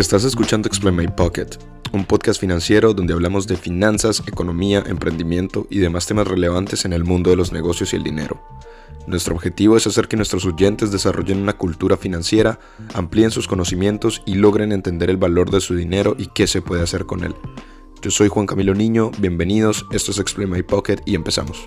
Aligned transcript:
Estás 0.00 0.24
escuchando 0.24 0.66
Explain 0.66 0.96
My 0.96 1.08
Pocket, 1.08 1.58
un 1.92 2.06
podcast 2.06 2.40
financiero 2.40 2.94
donde 2.94 3.12
hablamos 3.12 3.46
de 3.46 3.58
finanzas, 3.58 4.22
economía, 4.26 4.82
emprendimiento 4.86 5.66
y 5.68 5.78
demás 5.78 6.06
temas 6.06 6.26
relevantes 6.26 6.86
en 6.86 6.94
el 6.94 7.04
mundo 7.04 7.28
de 7.28 7.36
los 7.36 7.52
negocios 7.52 7.92
y 7.92 7.96
el 7.96 8.02
dinero. 8.02 8.42
Nuestro 9.06 9.34
objetivo 9.34 9.76
es 9.76 9.86
hacer 9.86 10.08
que 10.08 10.16
nuestros 10.16 10.46
oyentes 10.46 10.90
desarrollen 10.90 11.42
una 11.42 11.52
cultura 11.52 11.98
financiera, 11.98 12.58
amplíen 12.94 13.30
sus 13.30 13.46
conocimientos 13.46 14.22
y 14.24 14.36
logren 14.36 14.72
entender 14.72 15.10
el 15.10 15.18
valor 15.18 15.50
de 15.50 15.60
su 15.60 15.76
dinero 15.76 16.16
y 16.16 16.28
qué 16.28 16.46
se 16.46 16.62
puede 16.62 16.82
hacer 16.82 17.04
con 17.04 17.22
él. 17.22 17.34
Yo 18.00 18.10
soy 18.10 18.28
Juan 18.28 18.46
Camilo 18.46 18.72
Niño, 18.72 19.10
bienvenidos, 19.18 19.84
esto 19.92 20.12
es 20.12 20.18
Explain 20.18 20.48
My 20.48 20.62
Pocket 20.62 20.96
y 21.04 21.14
empezamos. 21.14 21.66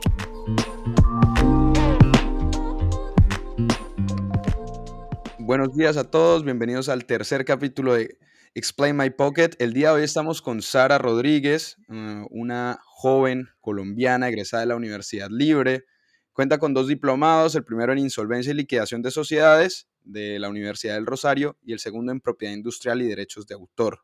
Buenos 5.37 5.75
días 5.75 5.97
a 5.97 6.09
todos, 6.09 6.43
bienvenidos 6.43 6.89
al 6.89 7.05
tercer 7.05 7.45
capítulo 7.45 7.93
de 7.93 8.17
Explain 8.55 8.95
My 8.95 9.09
Pocket. 9.09 9.51
El 9.57 9.73
día 9.73 9.89
de 9.89 9.95
hoy 9.95 10.03
estamos 10.03 10.43
con 10.43 10.61
Sara 10.61 10.99
Rodríguez, 10.99 11.77
uh, 11.89 12.27
una 12.29 12.79
joven 12.85 13.49
colombiana 13.61 14.29
egresada 14.29 14.61
de 14.61 14.67
la 14.67 14.75
Universidad 14.75 15.29
Libre. 15.31 15.85
Cuenta 16.33 16.59
con 16.59 16.75
dos 16.75 16.87
diplomados, 16.87 17.55
el 17.55 17.63
primero 17.63 17.93
en 17.93 17.97
insolvencia 17.97 18.51
y 18.51 18.55
liquidación 18.55 19.01
de 19.01 19.09
sociedades 19.09 19.87
de 20.03 20.37
la 20.37 20.49
Universidad 20.49 20.93
del 20.93 21.07
Rosario 21.07 21.57
y 21.63 21.73
el 21.73 21.79
segundo 21.79 22.11
en 22.11 22.21
propiedad 22.21 22.53
industrial 22.53 23.01
y 23.01 23.07
derechos 23.07 23.47
de 23.47 23.55
autor. 23.55 24.01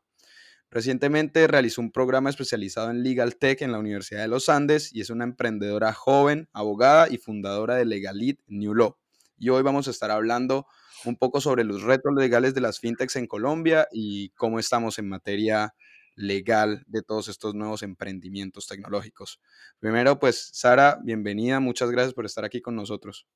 Recientemente 0.68 1.46
realizó 1.46 1.80
un 1.80 1.92
programa 1.92 2.30
especializado 2.30 2.90
en 2.90 3.04
Legal 3.04 3.36
Tech 3.36 3.62
en 3.62 3.70
la 3.70 3.78
Universidad 3.78 4.22
de 4.22 4.28
los 4.28 4.48
Andes 4.48 4.92
y 4.92 5.00
es 5.00 5.10
una 5.10 5.22
emprendedora 5.22 5.92
joven, 5.92 6.48
abogada 6.52 7.08
y 7.08 7.18
fundadora 7.18 7.76
de 7.76 7.84
Legalit 7.84 8.40
New 8.48 8.74
Law. 8.74 8.96
Y 9.38 9.50
hoy 9.50 9.62
vamos 9.62 9.86
a 9.86 9.92
estar 9.92 10.10
hablando 10.10 10.66
un 11.04 11.16
poco 11.16 11.40
sobre 11.40 11.64
los 11.64 11.82
retos 11.82 12.12
legales 12.14 12.54
de 12.54 12.60
las 12.60 12.78
fintechs 12.78 13.16
en 13.16 13.26
Colombia 13.26 13.88
y 13.92 14.30
cómo 14.30 14.58
estamos 14.58 14.98
en 14.98 15.08
materia 15.08 15.74
legal 16.16 16.84
de 16.86 17.02
todos 17.02 17.28
estos 17.28 17.54
nuevos 17.54 17.82
emprendimientos 17.82 18.66
tecnológicos. 18.66 19.40
Primero, 19.78 20.18
pues, 20.18 20.50
Sara, 20.52 20.98
bienvenida, 21.02 21.60
muchas 21.60 21.90
gracias 21.90 22.14
por 22.14 22.26
estar 22.26 22.44
aquí 22.44 22.60
con 22.60 22.76
nosotros. 22.76 23.26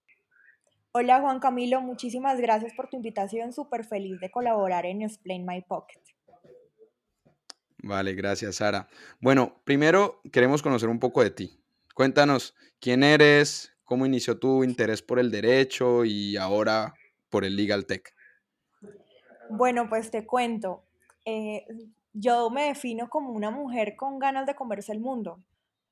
Hola 0.96 1.20
Juan 1.20 1.40
Camilo, 1.40 1.80
muchísimas 1.80 2.40
gracias 2.40 2.72
por 2.74 2.88
tu 2.88 2.96
invitación, 2.96 3.52
súper 3.52 3.84
feliz 3.84 4.20
de 4.20 4.30
colaborar 4.30 4.86
en 4.86 5.02
Explain 5.02 5.44
My 5.44 5.60
Pocket. 5.60 6.00
Vale, 7.78 8.14
gracias 8.14 8.56
Sara. 8.56 8.86
Bueno, 9.20 9.60
primero 9.64 10.20
queremos 10.30 10.62
conocer 10.62 10.88
un 10.88 11.00
poco 11.00 11.22
de 11.22 11.30
ti. 11.30 11.60
Cuéntanos 11.94 12.54
quién 12.78 13.02
eres, 13.02 13.72
cómo 13.82 14.06
inició 14.06 14.38
tu 14.38 14.62
interés 14.62 15.02
por 15.02 15.18
el 15.18 15.32
derecho 15.32 16.04
y 16.04 16.36
ahora 16.36 16.94
por 17.34 17.44
el 17.44 17.56
Legal 17.56 17.84
Tech? 17.84 18.14
Bueno, 19.50 19.88
pues 19.88 20.12
te 20.12 20.24
cuento. 20.24 20.84
Eh, 21.24 21.66
yo 22.12 22.48
me 22.48 22.66
defino 22.66 23.10
como 23.10 23.32
una 23.32 23.50
mujer 23.50 23.96
con 23.96 24.20
ganas 24.20 24.46
de 24.46 24.54
comerse 24.54 24.92
el 24.92 25.00
mundo. 25.00 25.42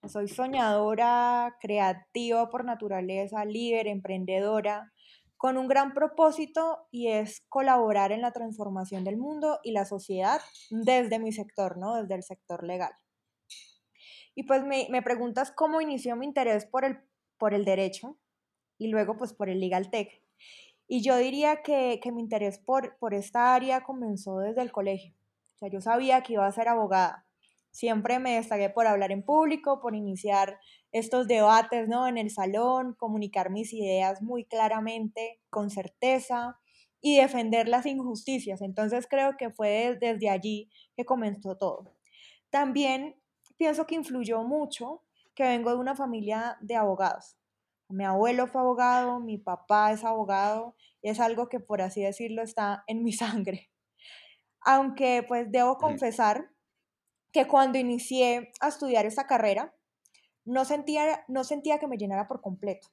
Soy 0.07 0.29
soñadora, 0.29 1.57
creativa 1.61 2.49
por 2.49 2.65
naturaleza, 2.65 3.45
líder, 3.45 3.89
emprendedora, 3.89 4.93
con 5.37 5.59
un 5.59 5.67
gran 5.67 5.95
propósito 5.95 6.87
y 6.93 7.09
es 7.09 7.41
colaborar 7.49 8.13
en 8.13 8.21
la 8.21 8.31
transformación 8.31 9.03
del 9.03 9.17
mundo 9.17 9.59
y 9.65 9.73
la 9.73 9.85
sociedad 9.85 10.41
desde 10.71 11.19
mi 11.19 11.33
sector, 11.33 11.77
¿no? 11.77 11.97
Desde 11.97 12.15
el 12.15 12.23
sector 12.23 12.63
legal. 12.63 12.93
Y 14.37 14.45
pues 14.45 14.63
me, 14.63 14.87
me 14.91 15.03
preguntas 15.03 15.51
cómo 15.51 15.81
inició 15.81 16.15
mi 16.15 16.25
interés 16.25 16.67
por 16.67 16.85
el, 16.85 17.01
por 17.37 17.53
el 17.53 17.65
derecho 17.65 18.17
y 18.79 18.87
luego 18.87 19.17
pues 19.17 19.33
por 19.33 19.49
el 19.49 19.59
legal 19.59 19.91
tech. 19.91 20.22
Y 20.89 21.03
yo 21.03 21.17
diría 21.17 21.63
que, 21.63 22.01
mi 22.13 22.21
interés 22.21 22.59
por, 22.59 22.99
por 22.99 23.15
esta 23.15 23.55
área 23.55 23.83
comenzó 23.83 24.39
desde 24.39 24.63
el 24.63 24.73
colegio. 24.73 25.15
O 25.55 25.59
sea, 25.59 25.69
yo 25.69 25.81
sabía 25.81 26.23
que 26.23 26.35
iba 26.35 26.47
a 26.47 26.53
ser 26.53 26.69
abogada. 26.69 27.27
Siempre 27.71 28.19
me 28.19 28.35
destaqué 28.35 28.69
por 28.69 28.87
hablar 28.87 29.13
en 29.13 29.23
público, 29.23 29.81
por 29.81 29.95
iniciar 29.95 30.59
estos 30.93 31.27
debates 31.27 31.89
¿no? 31.89 32.07
en 32.07 32.19
el 32.19 32.31
salón, 32.31 32.95
comunicar 32.99 33.51
mis 33.51 33.73
ideas 33.73 34.21
muy 34.21 34.45
claramente, 34.45 35.41
con 35.49 35.71
certeza 35.71 36.59
y 37.01 37.17
defender 37.17 37.69
las 37.69 37.87
injusticias. 37.87 38.61
Entonces 38.61 39.07
creo 39.09 39.37
que 39.39 39.51
fue 39.51 39.97
desde 39.99 40.29
allí 40.29 40.71
que 40.95 41.07
comenzó 41.07 41.57
todo. 41.57 41.95
También 42.51 43.17
pienso 43.57 43.87
que 43.87 43.95
influyó 43.95 44.43
mucho 44.45 45.03
que 45.35 45.45
vengo 45.45 45.71
de 45.71 45.77
una 45.77 45.97
familia 45.97 46.59
de 46.61 46.77
abogados. 46.77 47.37
Mi 47.93 48.05
abuelo 48.05 48.47
fue 48.47 48.63
abogado, 48.63 49.21
mi 49.21 49.37
papá 49.37 49.93
es 49.93 50.03
abogado, 50.03 50.75
y 51.03 51.11
es 51.11 51.21
algo 51.21 51.51
que 51.51 51.61
por 51.61 51.83
así 51.83 52.03
decirlo 52.03 52.41
está 52.41 52.85
en 52.87 53.05
mi 53.05 53.13
sangre. 53.13 53.71
Aunque 54.63 55.23
pues 55.29 55.53
debo 55.53 55.77
confesar 55.77 56.49
que 57.33 57.47
cuando 57.47 57.79
inicié 57.79 58.51
a 58.61 58.69
estudiar 58.69 59.05
esta 59.05 59.27
carrera, 59.27 59.75
no 60.47 60.65
sentía, 60.65 61.23
no 61.29 61.45
sentía 61.45 61.79
que 61.79 61.87
me 61.87 61.99
llenara 61.99 62.29
por 62.29 62.41
completo. 62.41 62.89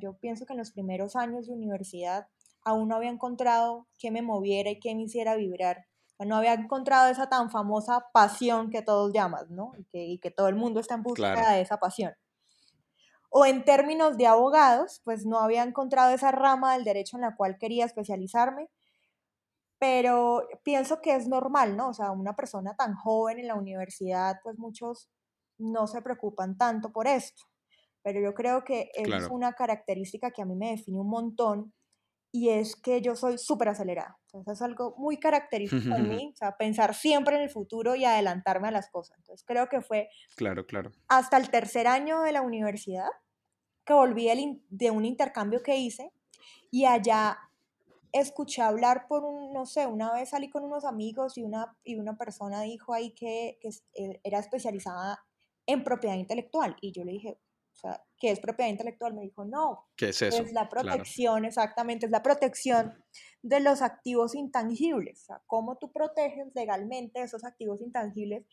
yo 0.00 0.18
pienso 0.18 0.46
que 0.46 0.52
en 0.52 0.58
los 0.58 0.72
primeros 0.72 1.14
años 1.14 1.46
de 1.46 1.54
universidad 1.54 2.26
aún 2.64 2.88
no 2.88 2.96
había 2.96 3.10
encontrado 3.10 3.86
qué 3.98 4.10
me 4.10 4.20
moviera 4.20 4.70
y 4.70 4.80
qué 4.80 4.96
me 4.96 5.02
hiciera 5.02 5.36
vibrar. 5.36 5.86
no 6.18 6.36
había 6.36 6.54
encontrado 6.54 7.08
esa 7.08 7.28
tan 7.28 7.50
famosa 7.50 8.06
pasión 8.12 8.70
que 8.70 8.82
todos 8.82 9.12
llaman, 9.12 9.46
¿no? 9.50 9.72
Y 9.92 10.18
que, 10.18 10.30
todo 10.32 10.48
el 10.48 10.56
mundo 10.56 10.80
está 10.80 10.96
en 10.96 11.04
busca 11.04 11.54
de 11.54 11.60
esa 11.60 11.78
pasión 11.78 12.12
o 13.30 13.46
en 13.46 13.64
términos 13.64 14.16
de 14.18 14.26
abogados, 14.26 15.00
pues 15.04 15.24
no 15.24 15.38
había 15.38 15.62
encontrado 15.62 16.12
esa 16.12 16.32
rama 16.32 16.74
del 16.74 16.84
derecho 16.84 17.16
en 17.16 17.22
la 17.22 17.36
cual 17.36 17.58
quería 17.58 17.86
especializarme, 17.86 18.68
pero 19.78 20.46
pienso 20.62 21.00
que 21.00 21.14
es 21.14 21.26
normal, 21.28 21.76
¿no? 21.76 21.88
O 21.88 21.94
sea, 21.94 22.10
una 22.10 22.36
persona 22.36 22.76
tan 22.76 22.94
joven 22.94 23.38
en 23.38 23.46
la 23.46 23.54
universidad, 23.54 24.40
pues 24.42 24.58
muchos 24.58 25.08
no 25.58 25.86
se 25.86 26.02
preocupan 26.02 26.58
tanto 26.58 26.92
por 26.92 27.06
esto, 27.06 27.44
pero 28.02 28.20
yo 28.20 28.34
creo 28.34 28.64
que 28.64 28.90
es 28.94 29.28
una 29.30 29.52
característica 29.54 30.30
que 30.32 30.42
a 30.42 30.46
mí 30.46 30.56
me 30.56 30.72
define 30.72 31.00
un 31.00 31.08
montón 31.08 31.72
y 32.32 32.50
es 32.50 32.76
que 32.76 33.00
yo 33.00 33.16
soy 33.16 33.38
súper 33.38 33.68
acelerada. 33.68 34.18
Entonces 34.26 34.54
es 34.54 34.62
algo 34.62 34.94
muy 34.96 35.18
característico 35.18 35.94
en 35.96 36.08
mí, 36.08 36.30
o 36.32 36.36
sea, 36.36 36.56
pensar 36.56 36.94
siempre 36.94 37.36
en 37.36 37.42
el 37.42 37.50
futuro 37.50 37.96
y 37.96 38.04
adelantarme 38.04 38.68
a 38.68 38.72
las 38.72 38.90
cosas. 38.90 39.18
Entonces 39.18 39.44
creo 39.46 39.68
que 39.68 39.80
fue 39.80 40.08
claro, 40.36 40.66
claro. 40.66 40.92
hasta 41.08 41.36
el 41.36 41.50
tercer 41.50 41.86
año 41.86 42.22
de 42.22 42.32
la 42.32 42.42
universidad 42.42 43.08
que 43.84 43.92
volví 43.94 44.28
de 44.68 44.90
un 44.90 45.04
intercambio 45.04 45.62
que 45.62 45.76
hice 45.76 46.12
y 46.70 46.84
allá 46.84 47.38
escuché 48.12 48.62
hablar 48.62 49.06
por 49.08 49.24
un, 49.24 49.52
no 49.52 49.66
sé, 49.66 49.86
una 49.86 50.12
vez 50.12 50.30
salí 50.30 50.50
con 50.50 50.64
unos 50.64 50.84
amigos 50.84 51.36
y 51.38 51.42
una, 51.42 51.76
y 51.84 51.96
una 51.96 52.16
persona 52.16 52.62
dijo 52.62 52.92
ahí 52.92 53.12
que, 53.12 53.58
que 53.60 53.70
eh, 53.94 54.20
era 54.22 54.38
especializada 54.38 55.24
en 55.66 55.84
propiedad 55.84 56.16
intelectual 56.16 56.76
y 56.80 56.92
yo 56.92 57.04
le 57.04 57.12
dije, 57.12 57.38
o 57.82 57.88
sea, 57.88 58.04
¿qué 58.18 58.30
es 58.30 58.40
propiedad 58.40 58.70
intelectual? 58.70 59.14
Me 59.14 59.22
dijo, 59.22 59.44
no. 59.44 59.88
¿Qué 59.96 60.10
es 60.10 60.20
eso? 60.20 60.42
Es 60.42 60.52
la 60.52 60.68
protección, 60.68 61.46
exactamente, 61.46 62.06
es 62.06 62.12
la 62.12 62.22
protección 62.22 63.02
de 63.42 63.60
los 63.60 63.80
activos 63.80 64.34
intangibles. 64.34 65.22
O 65.22 65.24
sea, 65.24 65.42
cómo 65.46 65.76
tú 65.76 65.90
proteges 65.90 66.48
legalmente 66.54 67.22
esos 67.22 67.44
activos 67.44 67.80
intangibles 67.80 68.44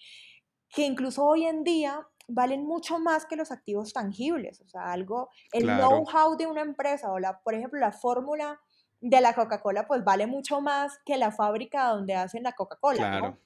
que 0.70 0.84
incluso 0.84 1.26
hoy 1.26 1.46
en 1.46 1.64
día 1.64 2.08
valen 2.30 2.66
mucho 2.66 3.00
más 3.00 3.26
que 3.26 3.36
los 3.36 3.52
activos 3.52 3.92
tangibles. 3.92 4.62
O 4.62 4.68
sea, 4.68 4.92
algo, 4.92 5.30
el 5.52 5.66
know-how 5.66 6.38
de 6.38 6.48
una 6.48 6.62
empresa 6.62 7.12
o, 7.12 7.20
la, 7.20 7.42
por 7.42 7.54
ejemplo, 7.54 7.80
la 7.80 7.92
fórmula 7.92 8.62
de 9.00 9.22
la 9.22 9.34
Coca-Cola, 9.34 9.88
pues 9.88 10.04
vale 10.04 10.26
mucho 10.26 10.62
más 10.62 11.00
que 11.06 11.18
la 11.18 11.32
fábrica 11.32 11.90
donde 11.90 12.16
hacen 12.16 12.44
la 12.44 12.54
Coca-Cola. 12.54 12.98
Claro. 12.98 13.38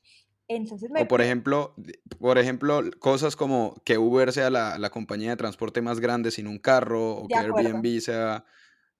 Entonces 0.55 0.89
O 0.99 1.07
por 1.07 1.21
ejemplo, 1.21 1.73
por 2.19 2.37
ejemplo, 2.37 2.81
cosas 2.99 3.35
como 3.35 3.75
que 3.85 3.97
Uber 3.97 4.31
sea 4.33 4.49
la, 4.49 4.89
compañía 4.89 5.31
de 5.31 5.37
transporte 5.37 5.81
más 5.81 5.99
grande 5.99 6.31
sin 6.31 6.47
un 6.47 6.59
carro, 6.59 7.11
o 7.15 7.27
que 7.27 7.35
Airbnb 7.35 7.99
sea 8.01 8.45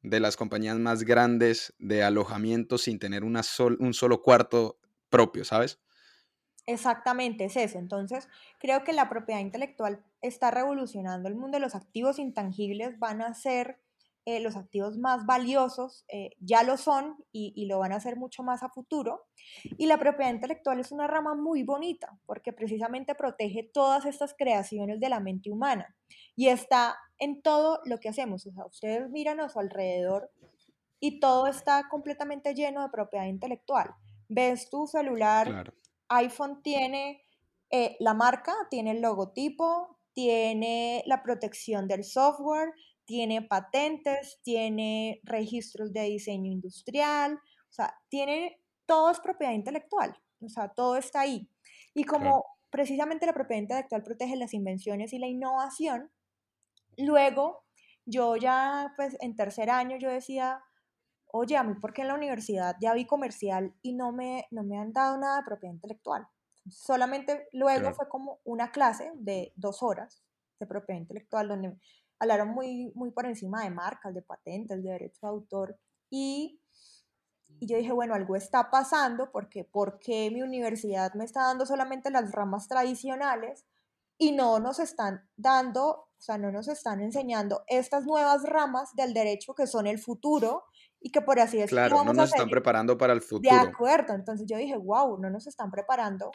de 0.01 0.19
las 0.19 0.38
compañías 0.38 0.77
más 0.80 1.03
grandes 1.03 1.74
de 1.77 2.03
alojamiento 2.03 2.77
sin 2.77 3.00
tener 3.00 3.24
una 3.24 3.42
un 3.80 3.94
solo 3.94 4.21
cuarto 4.21 4.80
propio, 5.09 5.45
¿sabes? 5.45 5.80
Exactamente, 6.65 7.45
es 7.45 7.57
eso. 7.57 7.80
Entonces, 7.80 8.30
creo 8.59 8.83
que 8.83 8.94
la 8.94 9.09
propiedad 9.09 9.42
intelectual 9.42 10.04
está 10.21 10.51
revolucionando 10.51 11.27
el 11.27 11.36
mundo 11.36 11.59
los 11.59 11.75
activos 11.75 12.19
intangibles, 12.19 12.97
van 13.00 13.21
a 13.21 13.33
ser 13.33 13.80
eh, 14.25 14.39
los 14.39 14.56
activos 14.56 14.97
más 14.97 15.25
valiosos, 15.25 16.06
eh, 16.07 16.31
ya 16.39 16.62
lo 16.62 16.77
son 16.77 17.15
y, 17.31 17.65
lo 17.65 17.79
van 17.79 17.91
a 17.91 17.95
hacer 17.95 18.18
mucho 18.18 18.44
más 18.44 18.62
a 18.62 18.69
futuro. 18.69 19.25
Y 19.77 19.88
la 19.88 19.97
propiedad 19.97 20.31
intelectual 20.31 20.79
es 20.79 20.91
una 20.91 21.07
rama 21.07 21.33
muy 21.33 21.63
bonita 21.63 22.19
porque 22.25 22.53
precisamente 22.53 23.15
protege 23.15 23.63
todas 23.63 24.06
estas 24.06 24.35
creaciones 24.38 25.00
de 25.00 25.09
la 25.09 25.19
mente 25.19 25.50
humana 25.50 25.95
y 26.35 26.50
está 26.50 26.97
en 27.18 27.41
todo 27.41 27.79
lo 27.85 28.00
que 28.00 28.09
hacemos. 28.09 28.45
O 28.45 28.51
sea, 28.51 28.65
ustedes 28.65 29.09
miran 29.09 29.39
a 29.39 29.50
su 29.50 29.59
alrededor 29.59 30.31
y 31.00 31.19
todo 31.19 31.47
está 31.47 31.89
completamente 31.89 32.53
lleno 32.53 32.83
de 32.83 32.89
propiedad 32.89 33.25
intelectual. 33.25 33.89
Ves 34.29 34.69
tu 34.69 34.85
celular, 34.85 35.73
iPhone 36.09 36.62
tiene 36.62 37.23
eh, 37.71 37.97
la 38.00 38.13
marca, 38.13 38.53
tiene 38.69 38.91
el 38.91 39.01
logotipo, 39.01 39.97
tiene 40.13 41.03
la 41.06 41.23
protección 41.23 41.88
del 41.88 42.03
software, 42.03 42.73
tiene 43.12 43.42
patentes, 43.42 44.40
tiene 44.42 45.19
registros 45.24 45.92
de 45.92 46.04
diseño 46.04 46.50
industrial, 46.50 47.34
o 47.34 47.74
sea, 47.74 47.94
tiene 48.08 48.62
todo 48.86 49.12
es 49.12 49.19
propiedad 49.19 49.52
intelectual. 49.52 50.18
o 50.42 50.48
sea, 50.48 50.69
todo 50.69 50.96
está 50.96 51.19
ahí. 51.19 51.50
Y 51.94 52.06
como 52.06 52.46
precisamente 52.69 53.25
la 53.25 53.34
propiedad 53.34 53.63
intelectual 53.63 54.04
protege 54.04 54.38
las 54.38 54.54
invenciones 54.54 55.12
y 55.12 55.19
la 55.19 55.28
innovación, 55.28 56.10
luego 56.98 57.66
yo 58.06 58.38
ya, 58.38 58.94
pues 58.96 59.18
en 59.19 59.36
tercer 59.36 59.69
año 59.69 59.98
yo 59.98 60.10
decía, 60.10 60.64
oye, 61.28 61.57
a 61.57 61.64
mí, 61.64 61.74
¿por 61.81 61.92
qué 61.92 62.04
en 62.04 62.07
la 62.07 62.16
universidad 62.16 62.78
ya 62.80 62.94
vi 62.94 63.06
comercial 63.06 63.75
y 63.81 63.92
no 63.92 64.14
me, 64.14 64.48
no 64.52 64.64
me 64.64 64.78
han 64.78 64.94
dado 64.94 65.18
nada 65.18 65.40
de 65.40 65.44
propiedad 65.44 65.74
intelectual? 65.74 66.25
Solamente 66.69 67.50
luego 67.52 67.92
fue 67.94 68.07
como 68.07 68.40
una 68.46 68.72
clase 68.72 69.12
de 69.16 69.52
dos 69.57 69.84
horas 69.84 70.24
de 70.62 70.66
propiedad 70.66 71.02
intelectual 71.02 71.50
donde 71.50 71.75
hablaron 72.21 72.50
muy, 72.50 72.91
muy 72.94 73.12
por 73.12 73.25
encima 73.25 73.63
de 73.63 73.71
marcas, 73.71 74.13
de 74.13 74.21
patentes, 74.21 74.83
de 74.83 74.91
derecho 74.91 75.19
de 75.23 75.27
autor 75.27 75.77
y, 76.09 76.62
y 77.59 77.68
yo 77.68 77.77
dije, 77.77 77.91
bueno, 77.91 78.13
algo 78.13 78.35
está 78.35 78.69
pasando 78.69 79.31
porque 79.31 79.63
¿por 79.63 80.00
qué 80.00 80.29
mi 80.29 80.44
universidad 80.44 81.13
me 81.15 81.25
está 81.25 81.41
dando 81.44 81.65
solamente 81.65 82.12
las 82.12 82.31
ramas 82.31 82.68
tradicionales 82.68 83.65
y 84.19 84.33
no 84.33 84.59
nos 84.59 84.77
están 84.77 85.27
dando, 85.35 85.89
o 85.89 86.09
sea, 86.19 86.38
no 86.38 86.51
nos 86.51 86.68
están 86.68 87.01
enseñando 87.01 87.63
estas 87.65 88.06
nuevas 88.06 88.44
ramas 88.44 88.95
del 88.95 89.15
derecho 89.15 89.56
que 89.56 89.65
son 89.65 89.88
el 89.88 89.97
futuro 89.97 90.65
y 91.00 91.12
que 91.12 91.21
por 91.21 91.39
así 91.39 91.57
decirlo 91.57 91.88
claro, 91.88 92.03
no 92.03 92.13
nos 92.13 92.29
están 92.29 92.50
preparando 92.50 93.00
para 93.00 93.13
el 93.13 93.21
futuro. 93.21 93.50
De 93.51 93.59
acuerdo, 93.59 94.13
entonces 94.13 94.45
yo 94.47 94.57
dije, 94.57 94.77
wow, 94.77 95.19
no 95.19 95.31
nos 95.31 95.47
están 95.47 95.71
preparando 95.71 96.29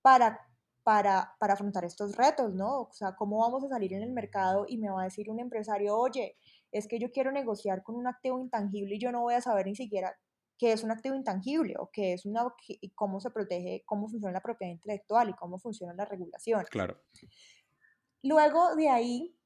para, 0.00 0.40
para, 0.86 1.34
para 1.40 1.54
afrontar 1.54 1.84
estos 1.84 2.14
retos, 2.14 2.54
¿no? 2.54 2.82
O 2.82 2.92
sea, 2.92 3.16
¿cómo 3.16 3.40
vamos 3.40 3.64
a 3.64 3.68
salir 3.68 3.92
en 3.94 4.04
el 4.04 4.12
mercado 4.12 4.66
y 4.68 4.78
me 4.78 4.88
va 4.88 5.00
a 5.00 5.04
decir 5.06 5.28
un 5.28 5.40
empresario, 5.40 5.98
oye, 5.98 6.36
es 6.70 6.86
que 6.86 7.00
yo 7.00 7.10
quiero 7.10 7.32
negociar 7.32 7.82
con 7.82 7.96
un 7.96 8.06
activo 8.06 8.38
intangible 8.38 8.94
y 8.94 9.00
yo 9.00 9.10
no 9.10 9.22
voy 9.22 9.34
a 9.34 9.40
saber 9.40 9.66
ni 9.66 9.74
siquiera 9.74 10.16
qué 10.56 10.70
es 10.70 10.84
un 10.84 10.92
activo 10.92 11.16
intangible 11.16 11.74
o 11.76 11.90
qué 11.92 12.12
es 12.12 12.24
una, 12.24 12.46
y 12.68 12.90
cómo 12.90 13.18
se 13.18 13.32
protege, 13.32 13.82
cómo 13.84 14.08
funciona 14.08 14.34
la 14.34 14.40
propiedad 14.40 14.70
intelectual 14.70 15.28
y 15.28 15.34
cómo 15.34 15.58
funciona 15.58 15.92
la 15.92 16.04
regulación. 16.04 16.64
Claro. 16.70 17.02
Luego 18.22 18.76
de 18.76 18.88
ahí, 18.88 19.36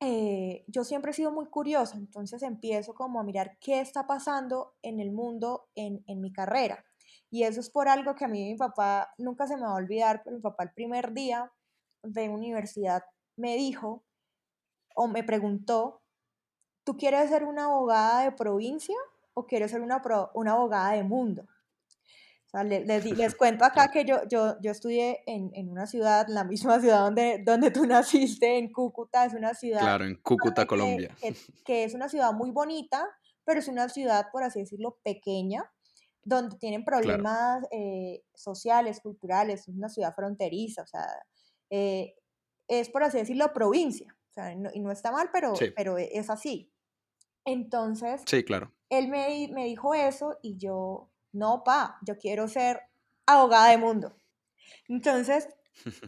eh, 0.00 0.64
yo 0.66 0.82
siempre 0.82 1.12
he 1.12 1.14
sido 1.14 1.30
muy 1.30 1.46
curiosa, 1.46 1.96
entonces 1.96 2.42
empiezo 2.42 2.92
como 2.92 3.20
a 3.20 3.22
mirar 3.22 3.56
qué 3.60 3.80
está 3.80 4.08
pasando 4.08 4.74
en 4.82 4.98
el 4.98 5.12
mundo 5.12 5.68
en, 5.76 6.02
en 6.08 6.20
mi 6.20 6.32
carrera. 6.32 6.84
Y 7.32 7.44
eso 7.44 7.60
es 7.60 7.70
por 7.70 7.88
algo 7.88 8.14
que 8.14 8.26
a 8.26 8.28
mí 8.28 8.44
mi 8.44 8.56
papá 8.56 9.14
nunca 9.16 9.46
se 9.46 9.56
me 9.56 9.62
va 9.62 9.70
a 9.70 9.76
olvidar, 9.76 10.22
pero 10.22 10.36
mi 10.36 10.42
papá 10.42 10.64
el 10.64 10.72
primer 10.72 11.14
día 11.14 11.50
de 12.02 12.28
universidad 12.28 13.02
me 13.36 13.56
dijo 13.56 14.04
o 14.94 15.08
me 15.08 15.24
preguntó, 15.24 16.02
¿tú 16.84 16.98
quieres 16.98 17.30
ser 17.30 17.44
una 17.44 17.64
abogada 17.64 18.24
de 18.24 18.32
provincia 18.32 18.96
o 19.32 19.46
quieres 19.46 19.70
ser 19.70 19.80
una, 19.80 20.02
una 20.34 20.52
abogada 20.52 20.92
de 20.92 21.04
mundo? 21.04 21.46
les, 22.62 23.34
cuento 23.34 23.64
acá 23.64 23.90
que 23.90 24.04
yo, 24.04 24.20
yo, 24.28 24.56
yo 24.60 24.70
estudié 24.70 25.22
en, 25.26 25.50
en, 25.54 25.70
una 25.70 25.86
ciudad, 25.86 26.26
la 26.28 26.44
misma 26.44 26.80
ciudad 26.80 27.00
donde, 27.00 27.42
donde 27.42 27.70
tú 27.70 27.86
naciste, 27.86 28.58
en 28.58 28.70
Cúcuta, 28.70 29.24
es 29.24 29.32
una 29.32 29.54
ciudad... 29.54 29.80
Claro, 29.80 30.04
en 30.04 30.16
Cúcuta, 30.16 30.66
Colombia. 30.66 31.16
Que, 31.64 31.84
es 31.84 31.94
una 31.94 32.10
ciudad 32.10 32.34
muy 32.34 32.50
bonita, 32.50 33.08
pero 33.44 33.58
es 33.58 33.68
una 33.68 33.88
ciudad, 33.88 34.26
por 34.30 34.42
así 34.42 34.60
decirlo, 34.60 34.98
pequeña, 35.02 35.64
donde 36.24 36.56
tienen 36.56 36.84
problemas 36.84 37.64
eh, 37.70 38.22
sociales, 38.34 39.00
culturales, 39.00 39.60
es 39.60 39.68
una 39.68 39.88
ciudad 39.88 40.14
fronteriza, 40.14 40.82
o 40.82 40.86
sea, 40.86 41.06
eh, 41.70 42.14
es, 42.68 42.88
por 42.88 43.02
así 43.02 43.18
decirlo, 43.18 43.52
provincia, 43.52 44.16
o 44.30 44.32
sea, 44.32 44.52
y 44.52 44.80
no 44.80 44.90
está 44.92 45.10
mal, 45.10 45.30
pero, 45.32 45.52
pero 45.74 45.98
es 45.98 46.30
así. 46.30 46.72
Entonces, 47.44 48.22
sí, 48.26 48.44
claro. 48.44 48.72
él 48.88 49.08
me, 49.08 49.48
me 49.52 49.64
dijo 49.64 49.94
eso 49.94 50.38
y 50.42 50.56
yo 50.58 51.10
no, 51.32 51.64
pa, 51.64 51.98
yo 52.06 52.16
quiero 52.18 52.46
ser 52.46 52.80
abogada 53.26 53.70
del 53.70 53.80
mundo. 53.80 54.16
Entonces, 54.88 55.48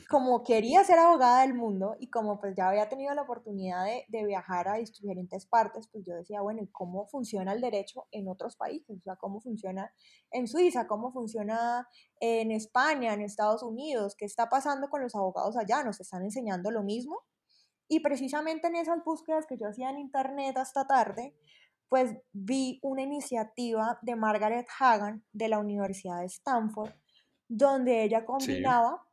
como 0.08 0.43
quería 0.43 0.84
ser 0.84 0.99
abogada 0.99 1.43
del 1.43 1.55
mundo 1.55 1.96
y 1.99 2.08
como 2.08 2.40
pues 2.40 2.55
ya 2.56 2.69
había 2.69 2.88
tenido 2.88 3.14
la 3.14 3.22
oportunidad 3.22 3.84
de, 3.84 4.25
viajar 4.25 4.69
a 4.69 4.75
diferentes 4.75 5.46
partes, 5.46 5.88
pues 5.88 6.05
yo 6.05 6.14
decía, 6.14 6.40
bueno, 6.40 6.62
¿y 6.62 6.69
cómo 6.69 7.06
funciona 7.06 7.52
el 7.52 7.61
derecho 7.61 8.06
en 8.11 8.28
otros 8.28 8.56
países? 8.56 8.99
O 8.99 9.02
sea, 9.02 9.16
¿cómo 9.16 9.40
funciona 9.40 9.93
en 10.31 10.49
Suiza? 10.49 10.87
¿Cómo 10.87 11.12
funciona 11.12 11.88
en 12.20 12.50
España, 12.50 13.12
en 13.12 13.20
Estados 13.20 13.62
Unidos? 13.62 14.14
¿Qué 14.16 14.25
está 14.25 14.49
pasando 14.49 14.88
con 14.88 15.02
los 15.02 15.14
abogados 15.14 15.56
allá? 15.56 15.82
¿Nos 15.84 16.00
están 16.00 16.25
enseñando 16.25 16.70
lo 16.70 16.82
mismo? 16.82 17.20
Y 17.88 18.00
precisamente 18.00 18.69
en 18.69 18.76
esas 18.76 19.05
búsquedas 19.05 19.46
que 19.46 19.58
yo 19.58 19.69
hacía 19.69 19.90
en 19.90 19.99
internet 19.99 20.56
hasta 20.56 20.87
tarde, 20.87 21.37
pues 21.88 22.17
vi 22.32 22.81
una 22.82 23.02
iniciativa 23.02 23.99
de 24.02 24.17
Margaret 24.17 24.67
Hagan 24.81 25.25
de 25.32 25.49
la 25.49 25.58
Universidad 25.58 26.20
de 26.20 26.26
Stanford, 26.26 26.93
donde 27.46 28.02
ella 28.02 28.25
combinaba 28.25 29.06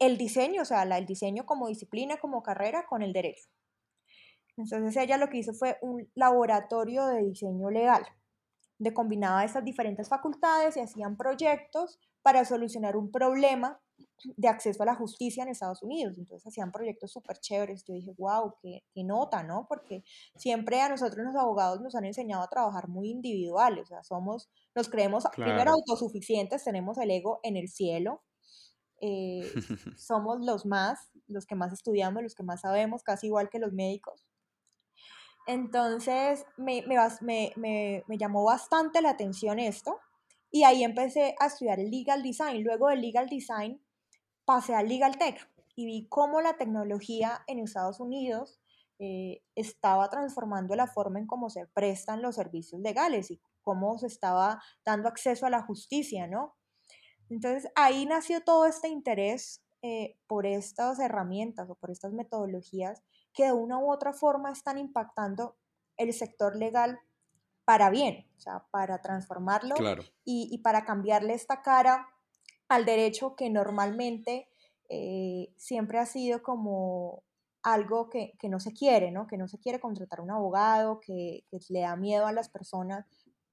el 0.00 0.16
diseño, 0.18 0.62
o 0.62 0.64
sea, 0.64 0.82
el 0.82 1.06
diseño 1.06 1.46
como 1.46 1.68
disciplina, 1.68 2.16
como 2.16 2.42
carrera, 2.42 2.86
con 2.88 3.02
el 3.02 3.12
derecho. 3.12 3.48
Entonces 4.56 4.96
ella 4.96 5.16
lo 5.16 5.28
que 5.28 5.38
hizo 5.38 5.52
fue 5.52 5.78
un 5.82 6.10
laboratorio 6.14 7.06
de 7.06 7.22
diseño 7.22 7.70
legal, 7.70 8.04
de 8.78 8.92
combinaba 8.92 9.44
estas 9.44 9.64
diferentes 9.64 10.08
facultades 10.08 10.76
y 10.76 10.80
hacían 10.80 11.16
proyectos 11.16 12.00
para 12.22 12.44
solucionar 12.44 12.96
un 12.96 13.10
problema 13.10 13.80
de 14.36 14.48
acceso 14.48 14.82
a 14.82 14.86
la 14.86 14.94
justicia 14.94 15.42
en 15.42 15.50
Estados 15.50 15.82
Unidos. 15.82 16.14
Entonces 16.16 16.46
hacían 16.46 16.72
proyectos 16.72 17.12
súper 17.12 17.38
chéveres. 17.38 17.84
Yo 17.86 17.94
dije, 17.94 18.12
wow, 18.18 18.54
qué, 18.62 18.82
qué, 18.94 19.04
nota, 19.04 19.42
¿no? 19.42 19.66
Porque 19.68 20.02
siempre 20.36 20.80
a 20.80 20.88
nosotros 20.88 21.24
los 21.26 21.36
abogados 21.36 21.80
nos 21.80 21.94
han 21.94 22.04
enseñado 22.04 22.42
a 22.42 22.48
trabajar 22.48 22.88
muy 22.88 23.10
individuales. 23.10 23.84
O 23.84 23.86
sea, 23.86 24.02
somos, 24.02 24.50
nos 24.74 24.88
creemos 24.88 25.24
primero 25.34 25.72
autosuficientes, 25.72 26.64
tenemos 26.64 26.98
el 26.98 27.10
ego 27.10 27.40
en 27.42 27.56
el 27.56 27.68
cielo. 27.68 28.22
Eh, 29.00 29.50
somos 29.96 30.40
los 30.40 30.66
más, 30.66 31.10
los 31.26 31.46
que 31.46 31.54
más 31.54 31.72
estudiamos, 31.72 32.22
los 32.22 32.34
que 32.34 32.42
más 32.42 32.60
sabemos, 32.60 33.02
casi 33.02 33.26
igual 33.26 33.48
que 33.48 33.58
los 33.58 33.72
médicos. 33.72 34.26
Entonces 35.46 36.44
me, 36.56 36.84
me, 36.86 37.52
me, 37.56 38.04
me 38.06 38.18
llamó 38.18 38.44
bastante 38.44 39.00
la 39.02 39.10
atención 39.10 39.58
esto 39.58 39.98
y 40.50 40.64
ahí 40.64 40.84
empecé 40.84 41.34
a 41.40 41.46
estudiar 41.46 41.78
legal 41.78 42.22
design. 42.22 42.62
Luego 42.62 42.88
del 42.88 43.00
legal 43.00 43.28
design 43.28 43.80
pasé 44.44 44.74
al 44.74 44.88
Legal 44.88 45.16
Tech 45.16 45.48
y 45.76 45.86
vi 45.86 46.08
cómo 46.08 46.40
la 46.40 46.54
tecnología 46.54 47.42
en 47.46 47.60
Estados 47.60 48.00
Unidos 48.00 48.60
eh, 48.98 49.42
estaba 49.54 50.10
transformando 50.10 50.74
la 50.74 50.86
forma 50.86 51.18
en 51.18 51.26
cómo 51.26 51.48
se 51.48 51.66
prestan 51.68 52.20
los 52.20 52.34
servicios 52.34 52.80
legales 52.80 53.30
y 53.30 53.40
cómo 53.62 53.96
se 53.98 54.08
estaba 54.08 54.62
dando 54.84 55.08
acceso 55.08 55.46
a 55.46 55.50
la 55.50 55.62
justicia, 55.62 56.26
¿no? 56.26 56.56
Entonces 57.30 57.70
ahí 57.74 58.04
nació 58.06 58.42
todo 58.42 58.66
este 58.66 58.88
interés 58.88 59.62
eh, 59.82 60.16
por 60.26 60.46
estas 60.46 60.98
herramientas 60.98 61.70
o 61.70 61.74
por 61.74 61.90
estas 61.90 62.12
metodologías 62.12 63.02
que 63.32 63.44
de 63.44 63.52
una 63.52 63.78
u 63.78 63.90
otra 63.90 64.12
forma 64.12 64.50
están 64.50 64.76
impactando 64.76 65.56
el 65.96 66.12
sector 66.12 66.56
legal 66.56 66.98
para 67.64 67.88
bien, 67.88 68.26
o 68.36 68.40
sea, 68.40 68.66
para 68.70 69.00
transformarlo 69.00 69.76
y, 70.24 70.48
y 70.50 70.58
para 70.58 70.84
cambiarle 70.84 71.34
esta 71.34 71.62
cara 71.62 72.08
al 72.68 72.84
derecho 72.84 73.36
que 73.36 73.48
normalmente 73.48 74.48
eh, 74.88 75.54
siempre 75.56 75.98
ha 75.98 76.06
sido 76.06 76.42
como 76.42 77.22
algo 77.62 78.10
que, 78.10 78.34
no 78.48 78.58
se 78.58 78.72
quiere, 78.72 79.12
¿no? 79.12 79.26
Que 79.28 79.36
no 79.36 79.46
se 79.46 79.58
quiere 79.58 79.78
contratar 79.78 80.20
un 80.20 80.32
abogado, 80.32 81.00
que, 81.00 81.44
le 81.68 81.80
da 81.80 81.94
miedo 81.96 82.26
a 82.26 82.32
las 82.32 82.48
personas 82.48 83.06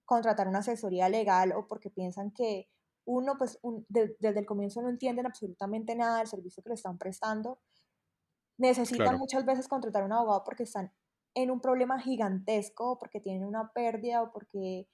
contratar 0.06 0.48
una 0.48 0.60
asesoría 0.60 1.10
legal 1.10 1.52
o 1.52 1.68
porque 1.68 1.90
piensan 1.90 2.32
que 2.32 2.68
uno, 3.08 3.38
pues, 3.38 3.58
desde 3.88 4.40
el 4.40 4.46
comienzo 4.46 4.82
no 4.82 4.90
entienden 4.90 5.26
absolutamente 5.26 5.96
nada 5.96 6.20
del 6.20 6.28
servicio 6.28 6.62
que 6.62 6.70
le 6.70 6.76
están 6.76 6.98
prestando. 6.98 7.60
Necesitan 8.58 9.18
muchas 9.18 9.46
veces 9.46 9.68
contratar 9.68 10.04
un 10.04 10.12
abogado 10.12 10.44
porque 10.44 10.64
están 10.64 10.92
en 11.34 11.50
un 11.50 11.62
problema 11.62 12.00
gigantesco, 12.00 13.00
porque 13.00 13.22
tienen 13.22 13.46
una 13.46 13.72
pérdida 13.72 14.24
o 14.24 14.32
porque 14.32 14.88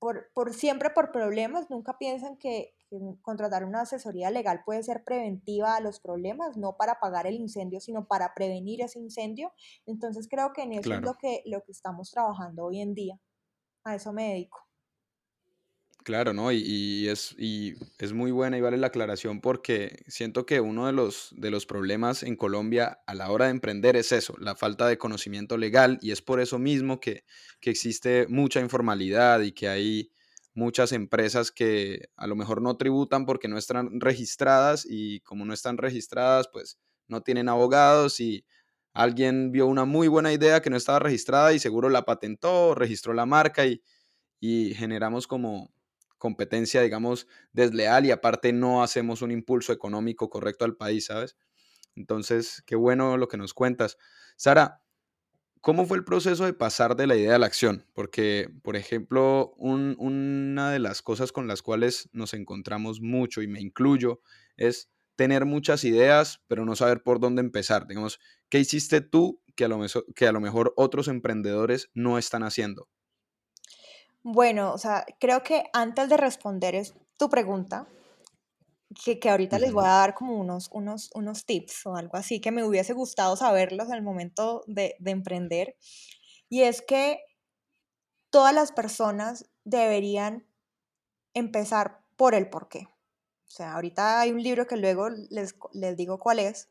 por, 0.00 0.30
por 0.34 0.52
siempre 0.52 0.90
por 0.90 1.12
problemas, 1.12 1.70
nunca 1.70 1.96
piensan 1.96 2.36
que, 2.36 2.74
contratar 3.22 3.64
una 3.64 3.82
asesoría 3.82 4.30
legal 4.30 4.62
puede 4.64 4.82
ser 4.82 5.02
preventiva 5.02 5.74
a 5.74 5.80
los 5.80 6.00
problemas, 6.00 6.56
no 6.56 6.76
para 6.76 6.92
apagar 6.92 7.26
el 7.26 7.34
incendio, 7.34 7.80
sino 7.80 8.06
para 8.06 8.34
prevenir 8.34 8.82
ese 8.82 8.98
incendio. 8.98 9.52
Entonces 9.86 10.28
creo 10.28 10.52
que 10.52 10.62
en 10.62 10.74
eso 10.74 10.94
es 10.94 11.00
lo 11.00 11.14
que, 11.14 11.42
lo 11.46 11.62
que 11.62 11.72
estamos 11.72 12.10
trabajando 12.10 12.64
hoy 12.64 12.80
en 12.80 12.94
día. 12.94 13.18
A 13.84 13.96
eso 13.96 14.12
me 14.12 14.28
dedico. 14.28 14.63
Claro, 16.04 16.34
¿no? 16.34 16.52
Y, 16.52 17.08
es, 17.08 17.34
y 17.38 17.76
es 17.98 18.12
muy 18.12 18.30
buena 18.30 18.58
y 18.58 18.60
vale 18.60 18.76
la 18.76 18.88
aclaración 18.88 19.40
porque 19.40 20.04
siento 20.06 20.44
que 20.44 20.60
uno 20.60 20.86
de 20.86 20.92
los, 20.92 21.30
de 21.34 21.50
los 21.50 21.64
problemas 21.64 22.22
en 22.22 22.36
Colombia 22.36 22.98
a 23.06 23.14
la 23.14 23.30
hora 23.30 23.46
de 23.46 23.52
emprender 23.52 23.96
es 23.96 24.12
eso, 24.12 24.34
la 24.38 24.54
falta 24.54 24.86
de 24.86 24.98
conocimiento 24.98 25.56
legal 25.56 25.98
y 26.02 26.10
es 26.10 26.20
por 26.20 26.40
eso 26.40 26.58
mismo 26.58 27.00
que, 27.00 27.24
que 27.58 27.70
existe 27.70 28.26
mucha 28.28 28.60
informalidad 28.60 29.40
y 29.40 29.52
que 29.52 29.66
hay 29.68 30.10
muchas 30.52 30.92
empresas 30.92 31.50
que 31.50 32.10
a 32.16 32.26
lo 32.26 32.36
mejor 32.36 32.60
no 32.60 32.76
tributan 32.76 33.24
porque 33.24 33.48
no 33.48 33.56
están 33.56 33.98
registradas 33.98 34.86
y 34.86 35.20
como 35.20 35.46
no 35.46 35.54
están 35.54 35.78
registradas, 35.78 36.48
pues 36.52 36.78
no 37.08 37.22
tienen 37.22 37.48
abogados 37.48 38.20
y 38.20 38.44
alguien 38.92 39.52
vio 39.52 39.66
una 39.66 39.86
muy 39.86 40.08
buena 40.08 40.34
idea 40.34 40.60
que 40.60 40.68
no 40.68 40.76
estaba 40.76 40.98
registrada 40.98 41.54
y 41.54 41.58
seguro 41.60 41.88
la 41.88 42.04
patentó, 42.04 42.74
registró 42.74 43.14
la 43.14 43.24
marca 43.24 43.64
y, 43.64 43.82
y 44.40 44.74
generamos 44.74 45.26
como, 45.26 45.73
competencia, 46.24 46.80
digamos, 46.80 47.28
desleal 47.52 48.06
y 48.06 48.10
aparte 48.10 48.50
no 48.54 48.82
hacemos 48.82 49.20
un 49.20 49.30
impulso 49.30 49.74
económico 49.74 50.30
correcto 50.30 50.64
al 50.64 50.74
país, 50.74 51.04
¿sabes? 51.04 51.36
Entonces, 51.96 52.62
qué 52.64 52.76
bueno 52.76 53.18
lo 53.18 53.28
que 53.28 53.36
nos 53.36 53.52
cuentas. 53.52 53.98
Sara, 54.34 54.80
¿cómo 55.60 55.84
fue 55.84 55.98
el 55.98 56.04
proceso 56.04 56.46
de 56.46 56.54
pasar 56.54 56.96
de 56.96 57.06
la 57.06 57.14
idea 57.14 57.36
a 57.36 57.38
la 57.38 57.44
acción? 57.44 57.84
Porque, 57.92 58.48
por 58.62 58.74
ejemplo, 58.74 59.52
una 59.58 60.70
de 60.70 60.78
las 60.78 61.02
cosas 61.02 61.30
con 61.30 61.46
las 61.46 61.60
cuales 61.60 62.08
nos 62.14 62.32
encontramos 62.32 63.02
mucho, 63.02 63.42
y 63.42 63.46
me 63.46 63.60
incluyo, 63.60 64.22
es 64.56 64.88
tener 65.16 65.44
muchas 65.44 65.84
ideas, 65.84 66.42
pero 66.48 66.64
no 66.64 66.74
saber 66.74 67.02
por 67.02 67.20
dónde 67.20 67.42
empezar. 67.42 67.86
Digamos, 67.86 68.18
¿qué 68.48 68.60
hiciste 68.60 69.02
tú 69.02 69.42
que 69.56 69.66
a 69.66 69.68
lo, 69.68 69.78
que 70.14 70.26
a 70.26 70.32
lo 70.32 70.40
mejor 70.40 70.72
otros 70.78 71.06
emprendedores 71.08 71.90
no 71.92 72.16
están 72.16 72.44
haciendo? 72.44 72.88
Bueno, 74.24 74.72
o 74.72 74.78
sea, 74.78 75.04
creo 75.20 75.42
que 75.42 75.64
antes 75.74 76.08
de 76.08 76.16
responder 76.16 76.82
tu 77.18 77.28
pregunta, 77.28 77.86
que, 79.04 79.18
que 79.18 79.28
ahorita 79.28 79.58
les 79.58 79.72
voy 79.72 79.84
a 79.84 79.88
dar 79.88 80.14
como 80.14 80.38
unos, 80.38 80.70
unos, 80.72 81.10
unos 81.14 81.44
tips 81.44 81.84
o 81.86 81.96
algo 81.96 82.16
así 82.16 82.40
que 82.40 82.50
me 82.50 82.64
hubiese 82.64 82.94
gustado 82.94 83.36
saberlos 83.36 83.90
el 83.90 84.02
momento 84.02 84.62
de, 84.66 84.96
de 84.98 85.10
emprender. 85.10 85.76
Y 86.48 86.62
es 86.62 86.80
que 86.80 87.20
todas 88.30 88.54
las 88.54 88.72
personas 88.72 89.50
deberían 89.64 90.46
empezar 91.34 92.00
por 92.16 92.34
el 92.34 92.48
por 92.48 92.68
qué. 92.68 92.86
O 93.46 93.50
sea, 93.50 93.74
ahorita 93.74 94.20
hay 94.20 94.32
un 94.32 94.42
libro 94.42 94.66
que 94.66 94.76
luego 94.76 95.10
les, 95.10 95.54
les 95.72 95.96
digo 95.96 96.18
cuál 96.18 96.38
es, 96.38 96.70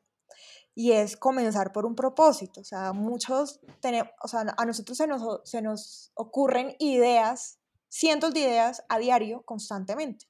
y 0.75 0.91
es 0.93 1.17
comenzar 1.17 1.71
por 1.71 1.85
un 1.85 1.95
propósito. 1.95 2.61
O 2.61 2.63
sea, 2.63 2.93
muchos 2.93 3.59
tenemos, 3.81 4.11
o 4.21 4.27
sea, 4.27 4.45
a 4.57 4.65
nosotros 4.65 4.97
se 4.97 5.07
nos, 5.07 5.41
se 5.43 5.61
nos 5.61 6.11
ocurren 6.15 6.75
ideas, 6.79 7.59
cientos 7.89 8.33
de 8.33 8.41
ideas 8.41 8.83
a 8.89 8.99
diario, 8.99 9.43
constantemente 9.43 10.27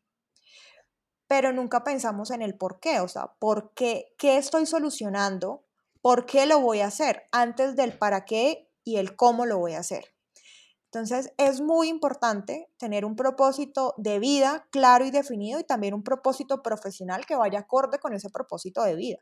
pero 1.34 1.52
nunca 1.52 1.84
pensamos 1.84 2.30
en 2.30 2.44
el 2.44 2.56
por 2.56 2.80
qué, 2.80 3.00
o 3.00 3.08
sea, 3.08 3.34
por 3.40 3.74
qué, 3.74 4.14
qué 4.20 4.38
estoy 4.38 4.68
solucionando, 4.68 5.66
por 6.00 6.28
qué 6.28 6.46
lo 6.46 6.60
voy 6.60 6.82
a 6.82 6.88
hacer, 6.88 7.24
antes 7.32 7.76
del 7.76 7.98
para 7.98 8.24
qué 8.24 8.70
y 8.84 8.98
el 8.98 9.16
cómo 9.16 9.48
lo 9.48 9.58
voy 9.58 9.74
a 9.74 9.80
hacer. 9.80 10.14
Entonces, 10.86 11.34
es 11.38 11.60
muy 11.60 11.88
importante 11.88 12.70
tener 12.78 13.04
un 13.04 13.16
propósito 13.16 13.96
de 13.98 14.20
vida 14.20 14.68
claro 14.70 15.06
y 15.06 15.10
definido 15.10 15.60
y 15.60 15.64
también 15.64 15.96
un 15.96 16.04
propósito 16.04 16.62
profesional 16.62 17.26
que 17.26 17.36
vaya 17.36 17.62
acorde 17.62 17.98
con 17.98 18.14
ese 18.14 18.30
propósito 18.30 18.84
de 18.84 18.94
vida. 18.96 19.18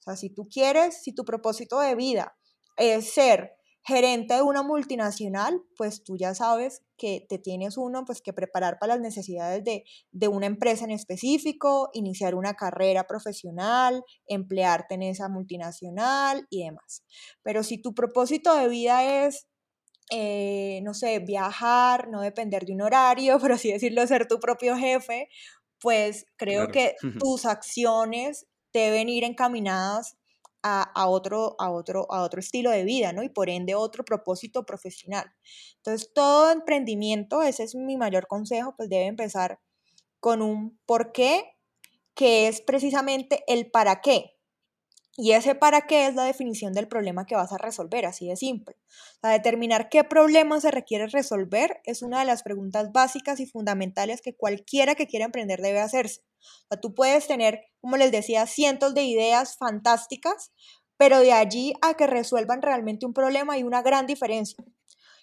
O 0.00 0.02
sea, 0.02 0.16
si 0.16 0.30
tú 0.30 0.48
quieres, 0.48 1.02
si 1.02 1.12
tu 1.12 1.24
propósito 1.24 1.80
de 1.80 1.94
vida 1.94 2.36
es 2.76 3.12
ser 3.12 3.56
gerente 3.86 4.34
de 4.34 4.42
una 4.42 4.64
multinacional, 4.64 5.62
pues 5.76 6.02
tú 6.02 6.16
ya 6.16 6.34
sabes 6.34 6.82
que 6.98 7.24
te 7.28 7.38
tienes 7.38 7.76
uno 7.76 8.04
pues 8.04 8.20
que 8.20 8.32
preparar 8.32 8.78
para 8.80 8.94
las 8.94 9.00
necesidades 9.00 9.62
de, 9.62 9.84
de, 10.10 10.28
una 10.28 10.46
empresa 10.46 10.84
en 10.84 10.90
específico, 10.90 11.90
iniciar 11.92 12.34
una 12.34 12.54
carrera 12.54 13.06
profesional, 13.06 14.02
emplearte 14.26 14.96
en 14.96 15.04
esa 15.04 15.28
multinacional 15.28 16.46
y 16.50 16.64
demás. 16.64 17.04
Pero 17.44 17.62
si 17.62 17.80
tu 17.80 17.94
propósito 17.94 18.56
de 18.56 18.66
vida 18.66 19.24
es, 19.24 19.46
eh, 20.10 20.80
no 20.82 20.92
sé, 20.92 21.20
viajar, 21.20 22.08
no 22.08 22.22
depender 22.22 22.64
de 22.64 22.72
un 22.72 22.82
horario, 22.82 23.38
por 23.38 23.52
así 23.52 23.70
decirlo, 23.70 24.04
ser 24.08 24.26
tu 24.26 24.40
propio 24.40 24.76
jefe, 24.76 25.28
pues 25.78 26.26
creo 26.36 26.68
que 26.72 26.96
tus 27.20 27.44
acciones 27.44 28.46
deben 28.80 29.08
ir 29.08 29.24
encaminadas 29.24 30.16
a, 30.62 31.08
otro, 31.08 31.54
a, 31.60 31.70
otro, 31.70 32.12
a 32.12 32.22
otro 32.22 32.40
estilo 32.40 32.70
de 32.70 32.84
vida, 32.84 33.12
¿no? 33.12 33.22
Y 33.22 33.28
por 33.28 33.48
ende 33.48 33.74
otro 33.74 34.04
propósito 34.04 34.66
profesional. 34.66 35.32
Entonces, 35.76 36.12
todo 36.12 36.50
emprendimiento, 36.50 37.42
ese 37.42 37.62
es 37.62 37.74
mi 37.74 37.96
mayor 37.96 38.26
consejo, 38.26 38.74
pues 38.76 38.88
debe 38.88 39.06
empezar 39.06 39.60
con 40.18 40.42
un 40.42 40.78
por 40.86 41.12
qué, 41.12 41.44
que 42.14 42.48
es 42.48 42.60
precisamente 42.62 43.44
el 43.46 43.70
para 43.70 44.00
qué. 44.00 44.35
Y 45.18 45.32
ese 45.32 45.54
para 45.54 45.86
qué 45.86 46.06
es 46.06 46.14
la 46.14 46.24
definición 46.24 46.74
del 46.74 46.88
problema 46.88 47.24
que 47.24 47.34
vas 47.34 47.50
a 47.52 47.58
resolver, 47.58 48.04
así 48.04 48.28
de 48.28 48.36
simple. 48.36 48.76
O 49.16 49.20
sea, 49.22 49.30
determinar 49.30 49.88
qué 49.88 50.04
problema 50.04 50.60
se 50.60 50.70
requiere 50.70 51.06
resolver 51.06 51.80
es 51.84 52.02
una 52.02 52.20
de 52.20 52.26
las 52.26 52.42
preguntas 52.42 52.92
básicas 52.92 53.40
y 53.40 53.46
fundamentales 53.46 54.20
que 54.20 54.36
cualquiera 54.36 54.94
que 54.94 55.06
quiera 55.06 55.24
emprender 55.24 55.62
debe 55.62 55.80
hacerse. 55.80 56.22
O 56.70 56.78
tú 56.78 56.94
puedes 56.94 57.26
tener, 57.26 57.62
como 57.80 57.96
les 57.96 58.12
decía, 58.12 58.46
cientos 58.46 58.94
de 58.94 59.04
ideas 59.04 59.56
fantásticas, 59.56 60.52
pero 60.98 61.20
de 61.20 61.32
allí 61.32 61.72
a 61.80 61.94
que 61.94 62.06
resuelvan 62.06 62.60
realmente 62.60 63.06
un 63.06 63.14
problema 63.14 63.54
hay 63.54 63.62
una 63.62 63.82
gran 63.82 64.06
diferencia. 64.06 64.62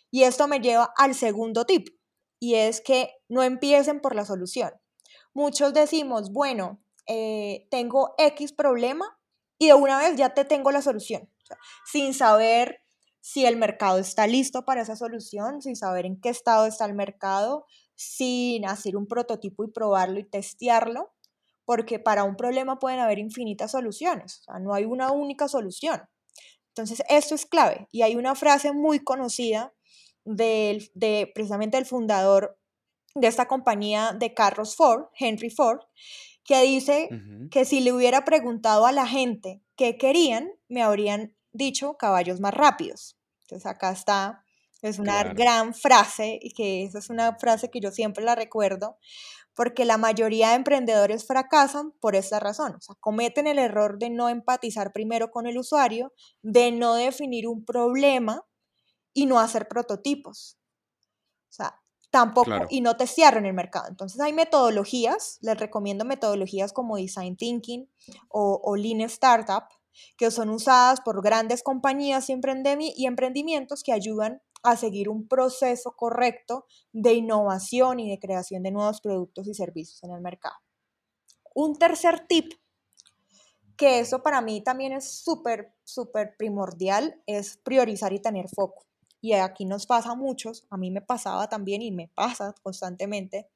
Y 0.10 0.24
esto 0.24 0.48
me 0.48 0.60
lleva 0.60 0.92
al 0.98 1.16
segundo 1.16 1.66
tip, 1.66 1.88
y 2.40 2.56
es 2.56 2.82
que 2.82 3.12
no 3.30 3.42
empiecen 3.42 4.02
por 4.02 4.16
la 4.16 4.26
solución. 4.26 4.72
Muchos 5.34 5.74
decimos, 5.74 6.32
bueno, 6.32 6.84
eh, 7.08 7.68
tengo 7.72 8.14
X 8.18 8.54
problema, 8.54 9.18
y 9.64 9.68
de 9.68 9.74
una 9.74 9.98
vez 9.98 10.16
ya 10.18 10.34
te 10.34 10.44
tengo 10.44 10.72
la 10.72 10.82
solución, 10.82 11.30
sin 11.86 12.14
saber 12.14 12.82
si 13.22 13.46
el 13.46 13.56
mercado 13.56 13.98
está 13.98 14.28
listo 14.28 14.66
para 14.66 14.82
esa 14.82 14.98
solución, 14.98 15.62
sin 15.62 15.78
saber 15.78 16.06
en 16.06 16.20
qué 16.20 16.30
estado 16.30 16.66
está 16.66 16.86
el 16.86 16.94
mercado, 16.94 17.66
sin 17.96 18.66
hacer 18.66 18.98
un 18.98 19.08
prototipo 19.08 19.64
y 19.64 19.72
probarlo 19.72 20.20
y 20.20 20.26
testearlo, 20.26 21.14
porque 21.64 22.00
para 22.00 22.26
un 22.26 22.36
problema 22.36 22.80
pueden 22.80 23.00
haber 23.00 23.20
infinitas 23.20 23.72
soluciones, 23.72 24.40
o 24.42 24.44
sea, 24.44 24.60
no 24.60 24.74
hay 24.74 24.84
una 24.84 25.12
única 25.12 25.48
solución. 25.48 26.02
Entonces, 26.70 27.04
esto 27.08 27.36
es 27.36 27.46
clave. 27.46 27.88
Y 27.92 28.02
hay 28.02 28.16
una 28.16 28.34
frase 28.34 28.74
muy 28.74 29.00
conocida 29.00 29.74
del, 30.26 30.92
de 30.96 31.32
precisamente 31.34 31.78
el 31.78 31.86
fundador 31.86 32.58
de 33.14 33.28
esta 33.28 33.48
compañía 33.48 34.14
de 34.18 34.34
carros 34.34 34.76
Ford, 34.76 35.06
Henry 35.18 35.52
Ford, 35.52 35.80
que 36.44 36.62
dice 36.62 37.10
que 37.52 37.66
si 37.66 37.80
le 37.80 37.94
hubiera 37.94 38.26
preguntado 38.26 38.86
a 38.86 38.92
la 38.92 39.08
gente 39.08 39.62
qué 39.76 39.98
querían, 39.98 40.52
me 40.68 40.84
habrían 40.84 41.36
dicho 41.52 41.98
caballos 41.98 42.40
más 42.40 42.54
rápidos. 42.54 43.18
Entonces 43.44 43.66
acá 43.66 43.92
está, 43.92 44.44
es 44.82 45.00
una 45.00 45.24
gran 45.34 45.74
frase 45.74 46.40
y 46.42 46.52
que 46.54 46.84
esa 46.84 47.00
es 47.00 47.10
una 47.10 47.36
frase 47.38 47.70
que 47.70 47.80
yo 47.80 47.92
siempre 47.92 48.24
la 48.24 48.36
recuerdo, 48.36 48.98
porque 49.56 49.86
la 49.86 49.98
mayoría 49.98 50.50
de 50.50 50.56
emprendedores 50.56 51.26
fracasan 51.26 51.92
por 52.00 52.16
esta 52.16 52.40
razón, 52.40 52.76
o 52.76 52.82
sea, 52.82 52.96
cometen 53.00 53.48
el 53.48 53.60
error 53.60 54.00
de 54.00 54.10
no 54.10 54.30
empatizar 54.30 54.92
primero 54.92 55.30
con 55.32 55.46
el 55.46 55.58
usuario, 55.58 56.12
de 56.42 56.72
no 56.72 56.96
definir 56.96 57.48
un 57.48 57.64
problema 57.64 58.44
y 59.14 59.28
no 59.28 59.40
hacer 59.40 59.68
prototipos. 59.68 60.58
O 61.50 61.54
sea, 61.54 61.83
tampoco, 62.14 62.52
y 62.70 62.82
no 62.82 62.96
te 62.96 63.06
en 63.18 63.46
el 63.48 63.56
mercado. 63.56 63.88
Entonces 63.90 64.22
hay 64.22 64.34
metodologías, 64.34 65.40
les 65.42 65.58
recomiendo 65.58 66.06
metodologías 66.06 66.72
como 66.72 66.98
Design 66.98 67.36
Thinking 67.36 67.90
o, 68.30 68.76
Lean 68.76 69.02
Startup, 69.02 69.64
que 70.16 70.30
son 70.30 70.52
usadas 70.52 71.02
por 71.02 71.24
grandes 71.24 71.64
compañías 71.64 72.30
y, 72.30 72.36
y 72.96 73.08
emprendimientos 73.08 73.82
que 73.82 73.94
ayudan 73.94 74.44
a 74.62 74.78
seguir 74.78 75.10
un 75.10 75.28
proceso 75.28 75.96
correcto 75.96 76.68
de 76.92 77.14
innovación 77.14 78.00
y 78.00 78.12
de 78.12 78.20
creación 78.20 78.62
de 78.62 78.70
nuevos 78.70 79.02
productos 79.02 79.48
y 79.48 79.56
servicios 79.56 80.04
en 80.04 80.12
el 80.12 80.22
mercado. 80.22 80.58
Un 81.56 81.76
tercer 81.80 82.28
tip, 82.28 82.54
que 83.76 83.98
eso 83.98 84.22
para 84.22 84.40
mí 84.42 84.62
también 84.62 84.92
es 84.92 85.10
súper, 85.10 85.74
súper 85.84 86.36
primordial, 86.38 87.20
es 87.26 87.58
priorizar 87.58 88.14
y 88.14 88.20
tener 88.20 88.50
foco 88.50 88.86
y 89.24 89.32
aquí 89.32 89.64
nos 89.64 89.86
pasa 89.86 90.12
a 90.12 90.16
muchos, 90.16 90.66
a 90.70 90.76
mí 90.76 90.92
me 90.92 91.00
pasaba 91.00 91.48
también 91.48 91.82
y 91.82 91.92
me 91.94 92.10
pasa 92.10 92.54
constantemente, 92.62 93.48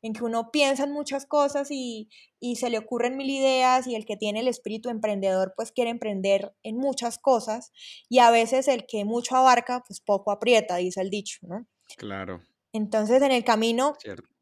en 0.00 0.12
que 0.12 0.22
uno 0.22 0.52
piensa 0.52 0.84
en 0.84 0.92
muchas 0.92 1.26
cosas 1.26 1.66
y, 1.72 2.08
se 2.54 2.70
le 2.70 2.78
ocurren 2.78 3.16
mil 3.16 3.28
ideas 3.28 3.88
y 3.88 3.96
el 3.96 4.06
que 4.06 4.16
tiene 4.16 4.38
el 4.38 4.46
espíritu 4.46 4.88
emprendedor 4.88 5.52
pues 5.56 5.72
quiere 5.72 5.90
emprender 5.90 6.54
en 6.62 6.76
muchas 6.76 7.18
cosas 7.18 7.72
y 8.08 8.20
a 8.20 8.30
veces 8.30 8.68
el 8.68 8.86
que 8.86 9.04
mucho 9.04 9.34
abarca 9.34 9.82
pues 9.84 10.00
poco 10.00 10.30
aprieta, 10.30 10.76
dice 10.76 11.00
el 11.00 11.10
dicho, 11.10 11.38
¿no? 11.42 11.66
Claro. 11.96 12.40
Entonces 12.72 13.20
en 13.20 13.32
el 13.32 13.42
camino 13.42 13.94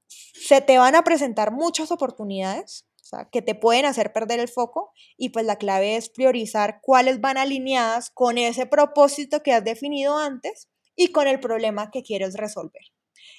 se 0.06 0.60
te 0.60 0.76
van 0.76 0.96
a 0.96 1.02
presentar 1.02 1.50
muchas 1.50 1.92
oportunidades, 1.92 2.86
o 3.00 3.06
sea, 3.06 3.28
que 3.32 3.40
te 3.40 3.54
pueden 3.54 3.86
hacer 3.86 4.12
perder 4.12 4.38
el 4.38 4.48
foco 4.48 4.92
y 5.16 5.30
pues 5.30 5.46
la 5.46 5.56
clave 5.56 5.96
es 5.96 6.10
priorizar 6.10 6.80
cuáles 6.82 7.22
van 7.22 7.38
alineadas 7.38 8.10
con 8.10 8.36
ese 8.36 8.66
propósito 8.66 9.42
que 9.42 9.54
has 9.54 9.64
definido 9.64 10.18
antes 10.18 10.68
y 10.96 11.12
con 11.12 11.28
el 11.28 11.40
problema 11.40 11.90
que 11.90 12.02
quieres 12.02 12.34
resolver. 12.34 12.82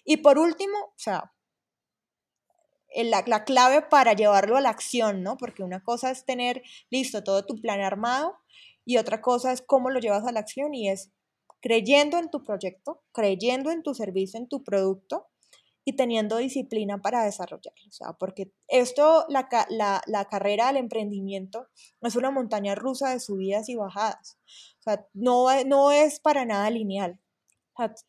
Y 0.03 0.17
por 0.17 0.37
último, 0.37 0.77
o 0.77 0.93
sea, 0.97 1.33
la, 2.95 3.23
la, 3.27 3.43
clave 3.43 3.81
para 3.81 4.13
llevarlo 4.13 4.57
a 4.57 4.61
la 4.61 4.69
acción, 4.69 5.23
¿no? 5.23 5.37
Porque 5.37 5.63
una 5.63 5.83
cosa 5.83 6.11
es 6.11 6.25
tener 6.25 6.61
listo 6.89 7.23
todo 7.23 7.45
tu 7.45 7.59
plan 7.59 7.81
armado 7.81 8.37
y 8.85 8.97
otra 8.97 9.21
cosa 9.21 9.51
es 9.51 9.61
cómo 9.61 9.89
lo 9.89 9.99
llevas 9.99 10.25
a 10.25 10.31
la 10.31 10.39
acción 10.39 10.73
y 10.73 10.89
es 10.89 11.11
creyendo 11.61 12.19
en 12.19 12.29
tu 12.29 12.43
proyecto, 12.43 13.03
creyendo 13.11 13.71
en 13.71 13.83
tu 13.83 13.95
servicio, 13.95 14.39
en 14.39 14.47
tu 14.47 14.63
producto 14.63 15.27
y 15.83 15.95
teniendo 15.95 16.37
disciplina 16.37 17.01
para 17.01 17.23
desarrollarlo. 17.23 17.87
O 17.87 17.91
sea, 17.91 18.13
porque 18.13 18.51
esto, 18.67 19.25
la, 19.29 19.47
la, 19.69 20.01
la 20.05 20.25
carrera 20.25 20.67
del 20.67 20.77
emprendimiento 20.77 21.67
es 22.01 22.15
una 22.15 22.31
montaña 22.31 22.75
rusa 22.75 23.09
de 23.09 23.19
subidas 23.19 23.69
y 23.69 23.75
bajadas. 23.75 24.37
O 24.79 24.83
sea, 24.83 25.07
no, 25.13 25.47
no 25.65 25.91
es 25.91 26.19
para 26.19 26.45
nada 26.45 26.69
lineal 26.69 27.19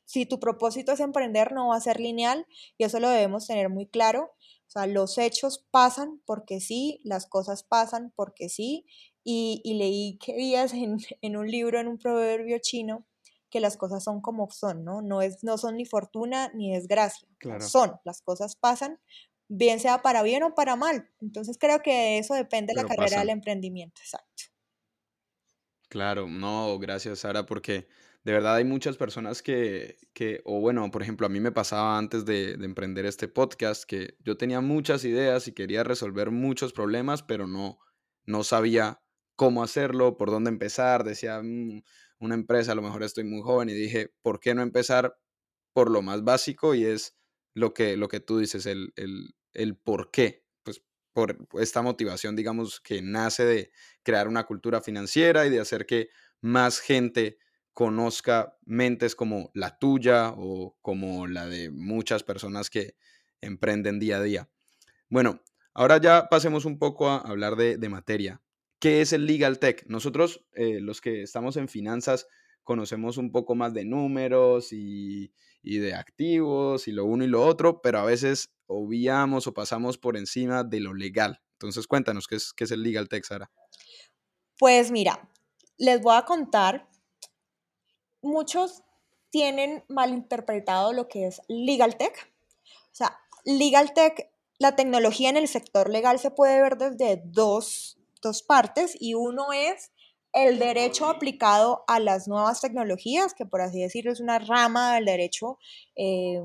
si 0.04 0.26
tu 0.26 0.38
propósito 0.40 0.92
es 0.92 1.00
emprender, 1.00 1.52
no 1.52 1.68
va 1.68 1.76
a 1.76 1.80
ser 1.80 2.00
lineal 2.00 2.46
y 2.78 2.84
eso 2.84 3.00
lo 3.00 3.08
debemos 3.08 3.46
tener 3.46 3.68
muy 3.68 3.86
claro. 3.86 4.32
O 4.66 4.70
sea, 4.70 4.86
los 4.86 5.18
hechos 5.18 5.64
pasan 5.70 6.20
porque 6.24 6.60
sí, 6.60 7.00
las 7.04 7.26
cosas 7.26 7.62
pasan 7.62 8.12
porque 8.16 8.48
sí. 8.48 8.86
Y, 9.28 9.60
leí 9.76 10.18
que 10.18 10.34
días 10.34 10.72
en, 10.72 10.98
en, 11.20 11.36
un 11.36 11.50
libro, 11.50 11.80
en 11.80 11.88
un 11.88 11.98
proverbio 11.98 12.58
chino, 12.60 13.06
que 13.50 13.60
las 13.60 13.76
cosas 13.76 14.04
son 14.04 14.20
como 14.20 14.50
son, 14.50 14.84
¿no? 14.84 15.02
No, 15.02 15.22
es, 15.22 15.42
no 15.42 15.58
son 15.58 15.76
ni 15.76 15.84
fortuna 15.84 16.50
ni 16.54 16.72
desgracia. 16.72 17.28
Son, 17.60 17.98
las 18.04 18.22
cosas 18.22 18.56
pasan, 18.56 19.00
bien 19.48 19.80
sea 19.80 20.02
para 20.02 20.22
bien 20.22 20.42
o 20.42 20.54
para 20.54 20.76
mal. 20.76 21.10
Entonces 21.20 21.56
creo 21.58 21.80
que 21.80 22.18
eso 22.18 22.34
depende 22.34 22.74
de 22.74 22.82
la 22.82 22.88
carrera 22.88 23.20
del 23.20 23.30
emprendimiento, 23.30 24.00
exacto. 24.00 24.44
Claro, 25.88 26.26
no, 26.28 26.78
gracias 26.78 27.20
Sara, 27.20 27.46
porque 27.46 27.88
de 28.26 28.32
verdad 28.32 28.56
hay 28.56 28.64
muchas 28.64 28.96
personas 28.96 29.40
que, 29.40 29.98
que 30.12 30.40
o 30.44 30.58
bueno, 30.58 30.90
por 30.90 31.00
ejemplo, 31.00 31.28
a 31.28 31.30
mí 31.30 31.38
me 31.38 31.52
pasaba 31.52 31.96
antes 31.96 32.24
de, 32.24 32.56
de, 32.56 32.64
emprender 32.64 33.06
este 33.06 33.28
podcast 33.28 33.84
que 33.84 34.16
yo 34.18 34.36
tenía 34.36 34.60
muchas 34.60 35.04
ideas 35.04 35.46
y 35.46 35.52
quería 35.52 35.84
resolver 35.84 36.32
muchos 36.32 36.72
problemas, 36.72 37.22
pero 37.22 37.46
no, 37.46 37.78
no 38.24 38.42
sabía 38.42 39.00
cómo 39.36 39.62
hacerlo, 39.62 40.16
por 40.16 40.32
dónde 40.32 40.50
empezar, 40.50 41.04
decía 41.04 41.40
mm, 41.40 41.84
una 42.18 42.34
empresa, 42.34 42.72
a 42.72 42.74
lo 42.74 42.82
mejor 42.82 43.04
estoy 43.04 43.22
muy 43.22 43.42
joven 43.42 43.68
y 43.68 43.74
dije, 43.74 44.12
¿por 44.22 44.40
qué 44.40 44.56
no 44.56 44.62
empezar 44.62 45.16
por 45.72 45.88
lo 45.88 46.02
más 46.02 46.24
básico? 46.24 46.74
Y 46.74 46.84
es 46.84 47.16
lo 47.54 47.74
que, 47.74 47.96
lo 47.96 48.08
que 48.08 48.18
tú 48.18 48.40
dices, 48.40 48.66
el, 48.66 48.92
el, 48.96 49.36
el 49.52 49.76
por 49.76 50.10
qué, 50.10 50.44
pues 50.64 50.82
por 51.12 51.38
esta 51.60 51.80
motivación, 51.80 52.34
digamos, 52.34 52.80
que 52.80 53.02
nace 53.02 53.44
de 53.44 53.70
crear 54.02 54.26
una 54.26 54.46
cultura 54.46 54.80
financiera 54.80 55.46
y 55.46 55.50
de 55.50 55.60
hacer 55.60 55.86
que 55.86 56.08
más 56.40 56.80
gente 56.80 57.38
conozca 57.76 58.56
mentes 58.64 59.14
como 59.14 59.50
la 59.52 59.78
tuya 59.78 60.32
o 60.34 60.78
como 60.80 61.26
la 61.26 61.44
de 61.44 61.70
muchas 61.70 62.22
personas 62.22 62.70
que 62.70 62.96
emprenden 63.42 63.98
día 63.98 64.16
a 64.16 64.22
día. 64.22 64.48
Bueno, 65.10 65.42
ahora 65.74 65.98
ya 65.98 66.30
pasemos 66.30 66.64
un 66.64 66.78
poco 66.78 67.10
a 67.10 67.18
hablar 67.18 67.54
de, 67.56 67.88
materia. 67.90 68.40
¿Qué 68.80 69.02
es 69.02 69.12
el 69.12 69.26
Legal 69.26 69.58
Tech? 69.58 69.84
Nosotros, 69.88 70.46
eh, 70.54 70.80
los 70.80 71.02
que 71.02 71.20
estamos 71.20 71.58
en 71.58 71.68
finanzas, 71.68 72.26
conocemos 72.64 73.18
un 73.18 73.30
poco 73.30 73.54
más 73.54 73.74
de 73.74 73.84
números 73.84 74.72
y, 74.72 75.34
y, 75.62 75.76
de 75.76 75.92
activos 75.92 76.88
y 76.88 76.92
lo 76.92 77.04
uno 77.04 77.24
y 77.24 77.28
lo 77.28 77.44
otro, 77.44 77.82
pero 77.82 77.98
a 77.98 78.06
veces 78.06 78.54
obviamos 78.64 79.46
o 79.48 79.52
pasamos 79.52 79.98
por 79.98 80.16
encima 80.16 80.64
de 80.64 80.80
lo 80.80 80.94
legal. 80.94 81.42
Entonces, 81.56 81.86
cuéntanos, 81.86 82.26
¿qué 82.26 82.36
es, 82.36 82.54
qué 82.54 82.64
es 82.64 82.70
el 82.70 82.82
Legal 82.82 83.10
Tech, 83.10 83.24
Sara? 83.24 83.50
Pues 84.58 84.90
mira, 84.90 85.28
les 85.76 86.00
voy 86.00 86.16
a 86.16 86.22
contar 86.22 86.88
muchos 88.26 88.82
tienen 89.30 89.84
malinterpretado 89.88 90.92
lo 90.92 91.08
que 91.08 91.26
es 91.26 91.42
legal 91.48 91.96
tech. 91.96 92.32
O 92.64 92.94
sea, 92.94 93.18
legal 93.44 93.92
tech, 93.94 94.30
la 94.58 94.76
tecnología 94.76 95.28
en 95.28 95.36
el 95.36 95.48
sector 95.48 95.90
legal 95.90 96.18
se 96.18 96.30
puede 96.30 96.60
ver 96.60 96.76
desde 96.78 97.22
dos, 97.24 97.98
dos 98.22 98.42
partes 98.42 98.96
y 98.98 99.14
uno 99.14 99.52
es 99.52 99.92
el 100.32 100.58
derecho 100.58 101.06
aplicado 101.06 101.84
a 101.86 101.98
las 101.98 102.28
nuevas 102.28 102.60
tecnologías, 102.60 103.32
que 103.34 103.46
por 103.46 103.62
así 103.62 103.80
decirlo 103.80 104.12
es 104.12 104.20
una 104.20 104.38
rama 104.38 104.94
del 104.94 105.06
derecho 105.06 105.58
eh, 105.94 106.42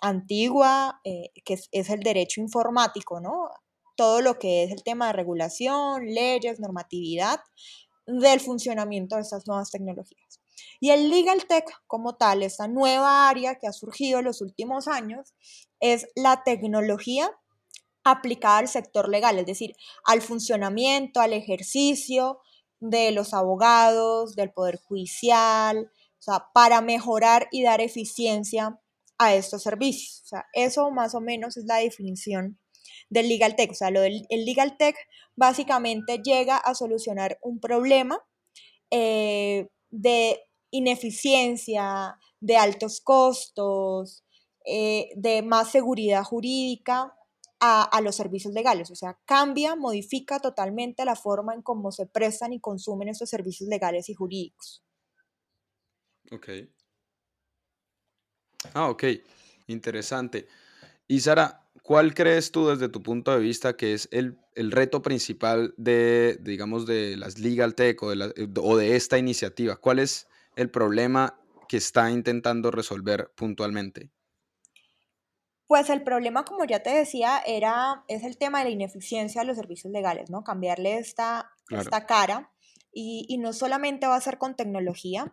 antigua, 0.00 1.00
que 1.04 1.54
es, 1.54 1.68
es, 1.72 1.90
el 1.90 2.00
derecho 2.00 2.40
informático, 2.40 3.20
¿no? 3.20 3.50
Todo 3.96 4.22
lo 4.22 4.38
que 4.38 4.64
es 4.64 4.72
el 4.72 4.82
tema 4.82 5.08
de 5.08 5.12
regulación, 5.12 6.06
leyes, 6.06 6.60
normatividad 6.60 7.40
del 8.06 8.40
funcionamiento 8.40 9.16
de 9.16 9.22
estas 9.22 9.46
nuevas 9.46 9.70
tecnologías. 9.70 10.40
Y 10.80 10.90
el 10.90 11.10
legal 11.10 11.46
tech 11.46 11.64
como 11.86 12.16
tal, 12.16 12.42
esta 12.42 12.68
nueva 12.68 13.28
área 13.28 13.56
que 13.56 13.66
ha 13.66 13.72
surgido 13.72 14.18
en 14.18 14.26
los 14.26 14.40
últimos 14.40 14.88
años, 14.88 15.34
es 15.80 16.06
la 16.14 16.42
tecnología 16.44 17.30
aplicada 18.04 18.58
al 18.58 18.68
sector 18.68 19.08
legal, 19.08 19.38
es 19.38 19.46
decir, 19.46 19.74
al 20.04 20.22
funcionamiento, 20.22 21.20
al 21.20 21.32
ejercicio 21.32 22.40
de 22.80 23.10
los 23.10 23.34
abogados, 23.34 24.34
del 24.34 24.52
poder 24.52 24.80
judicial, 24.80 25.90
o 26.18 26.22
sea, 26.22 26.46
para 26.54 26.80
mejorar 26.80 27.48
y 27.50 27.62
dar 27.62 27.80
eficiencia 27.80 28.80
a 29.18 29.34
estos 29.34 29.62
servicios. 29.62 30.22
O 30.24 30.26
sea, 30.26 30.46
eso 30.52 30.90
más 30.90 31.14
o 31.14 31.20
menos 31.20 31.56
es 31.56 31.64
la 31.64 31.76
definición 31.76 32.58
del 33.10 33.28
legal 33.28 33.56
tech. 33.56 33.70
O 33.70 33.74
sea, 33.74 33.90
lo 33.90 34.00
del, 34.00 34.26
el 34.30 34.44
legal 34.44 34.76
tech 34.78 34.96
básicamente 35.36 36.18
llega 36.22 36.56
a 36.56 36.74
solucionar 36.74 37.38
un 37.42 37.60
problema 37.60 38.20
eh, 38.90 39.68
de 39.90 40.40
ineficiencia, 40.70 42.18
de 42.40 42.56
altos 42.56 43.00
costos, 43.00 44.24
eh, 44.64 45.10
de 45.16 45.42
más 45.42 45.70
seguridad 45.70 46.22
jurídica 46.24 47.14
a, 47.60 48.00
los 48.02 48.14
servicios 48.14 48.54
legales. 48.54 48.90
O 48.90 48.94
sea, 48.94 49.18
cambia, 49.24 49.74
modifica 49.74 50.38
totalmente 50.38 51.04
la 51.04 51.16
forma 51.16 51.54
en 51.54 51.62
cómo 51.62 51.90
se 51.90 52.06
prestan 52.06 52.52
y 52.52 52.60
consumen 52.60 53.08
estos 53.08 53.30
servicios 53.30 53.68
legales 53.68 54.08
y 54.08 54.14
jurídicos. 54.14 54.84
Ok. 56.30 56.48
Ah, 58.74 58.90
ok. 58.90 59.04
Interesante. 59.66 60.46
Y 61.08 61.20
Sara, 61.20 61.68
¿cuál 61.82 62.14
crees 62.14 62.52
tú 62.52 62.68
desde 62.68 62.88
tu 62.88 63.02
punto 63.02 63.32
de 63.32 63.40
vista 63.40 63.76
que 63.76 63.94
es 63.94 64.08
el, 64.12 64.38
reto 64.54 65.02
principal 65.02 65.74
de, 65.76 66.38
digamos, 66.40 66.86
de 66.86 67.16
las 67.16 67.38
Legal 67.38 67.74
Tech 67.74 68.02
o 68.02 68.10
de, 68.10 68.50
o 68.60 68.76
de 68.76 68.96
esta 68.96 69.18
iniciativa? 69.18 69.76
¿Cuál 69.76 69.98
es 69.98 70.28
el 70.58 70.70
problema 70.70 71.40
que 71.68 71.76
está 71.76 72.10
intentando 72.10 72.72
resolver 72.72 73.30
puntualmente? 73.36 74.10
Pues 75.68 75.88
el 75.88 76.02
problema, 76.02 76.44
como 76.44 76.64
ya 76.64 76.82
te 76.82 76.90
decía, 76.90 77.40
era, 77.46 78.04
es 78.08 78.24
el 78.24 78.38
tema 78.38 78.58
de 78.58 78.64
la 78.64 78.70
ineficiencia 78.70 79.42
de 79.42 79.46
los 79.46 79.56
servicios 79.56 79.92
legales, 79.92 80.30
¿no? 80.30 80.42
Cambiarle 80.42 80.98
esta, 80.98 81.52
esta 81.70 82.06
cara. 82.06 82.50
Y, 82.92 83.38
no 83.38 83.52
solamente 83.52 84.08
va 84.08 84.16
a 84.16 84.20
ser 84.20 84.38
con 84.38 84.56
tecnología, 84.56 85.32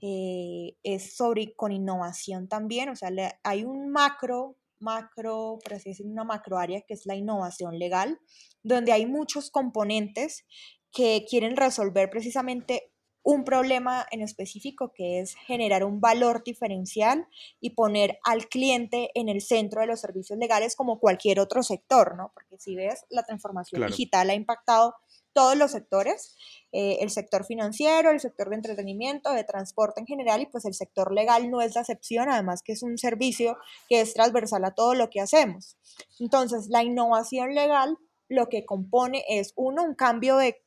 eh, 0.00 0.76
es 0.82 1.16
sobre 1.16 1.54
con 1.54 1.72
innovación 1.72 2.48
también. 2.48 2.88
O 2.88 2.96
sea, 2.96 3.10
hay 3.42 3.64
un 3.64 3.90
macro, 3.90 4.56
macro, 4.78 5.58
por 5.62 5.74
así 5.74 5.90
decirlo, 5.90 6.12
una 6.12 6.24
macro 6.24 6.58
área 6.58 6.80
que 6.80 6.94
es 6.94 7.04
la 7.04 7.16
innovación 7.16 7.78
legal, 7.78 8.20
donde 8.62 8.92
hay 8.92 9.04
muchos 9.04 9.50
componentes 9.50 10.46
que 10.92 11.26
quieren 11.28 11.56
resolver 11.56 12.08
precisamente 12.08 12.91
un 13.22 13.44
problema 13.44 14.06
en 14.10 14.20
específico 14.20 14.92
que 14.92 15.20
es 15.20 15.34
generar 15.46 15.84
un 15.84 16.00
valor 16.00 16.42
diferencial 16.44 17.26
y 17.60 17.70
poner 17.70 18.18
al 18.24 18.48
cliente 18.48 19.10
en 19.14 19.28
el 19.28 19.40
centro 19.40 19.80
de 19.80 19.86
los 19.86 20.00
servicios 20.00 20.38
legales 20.38 20.74
como 20.74 20.98
cualquier 20.98 21.38
otro 21.38 21.62
sector, 21.62 22.16
¿no? 22.16 22.32
Porque 22.34 22.58
si 22.58 22.74
ves, 22.74 23.04
la 23.10 23.22
transformación 23.22 23.86
digital 23.86 24.30
ha 24.30 24.34
impactado 24.34 24.96
todos 25.32 25.56
los 25.56 25.70
sectores, 25.70 26.36
eh, 26.72 26.98
el 27.00 27.10
sector 27.10 27.44
financiero, 27.44 28.10
el 28.10 28.20
sector 28.20 28.50
de 28.50 28.56
entretenimiento, 28.56 29.32
de 29.32 29.44
transporte 29.44 30.00
en 30.00 30.06
general, 30.06 30.42
y 30.42 30.46
pues 30.46 30.64
el 30.64 30.74
sector 30.74 31.12
legal 31.12 31.50
no 31.50 31.60
es 31.60 31.74
la 31.74 31.82
excepción, 31.82 32.28
además 32.28 32.62
que 32.62 32.72
es 32.72 32.82
un 32.82 32.98
servicio 32.98 33.56
que 33.88 34.00
es 34.00 34.14
transversal 34.14 34.64
a 34.64 34.74
todo 34.74 34.94
lo 34.94 35.10
que 35.10 35.20
hacemos. 35.20 35.76
Entonces, 36.18 36.68
la 36.68 36.82
innovación 36.82 37.54
legal 37.54 37.96
lo 38.28 38.48
que 38.48 38.64
compone 38.64 39.24
es, 39.28 39.52
uno, 39.56 39.82
un 39.84 39.94
cambio 39.94 40.36
de, 40.36 40.62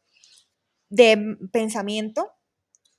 de 0.90 1.38
pensamiento, 1.52 2.32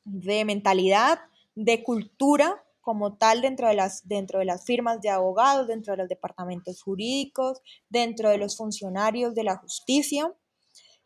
de 0.07 0.45
mentalidad, 0.45 1.19
de 1.55 1.83
cultura 1.83 2.63
como 2.81 3.17
tal 3.17 3.41
dentro 3.41 3.67
de 3.67 3.75
las, 3.75 4.07
dentro 4.07 4.39
de 4.39 4.45
las 4.45 4.65
firmas 4.65 5.01
de 5.01 5.11
abogados, 5.11 5.67
dentro 5.67 5.93
de 5.93 5.97
los 5.99 6.09
departamentos 6.09 6.81
jurídicos, 6.83 7.61
dentro 7.89 8.31
de 8.31 8.39
los 8.39 8.57
funcionarios 8.57 9.35
de 9.35 9.43
la 9.43 9.57
justicia, 9.57 10.33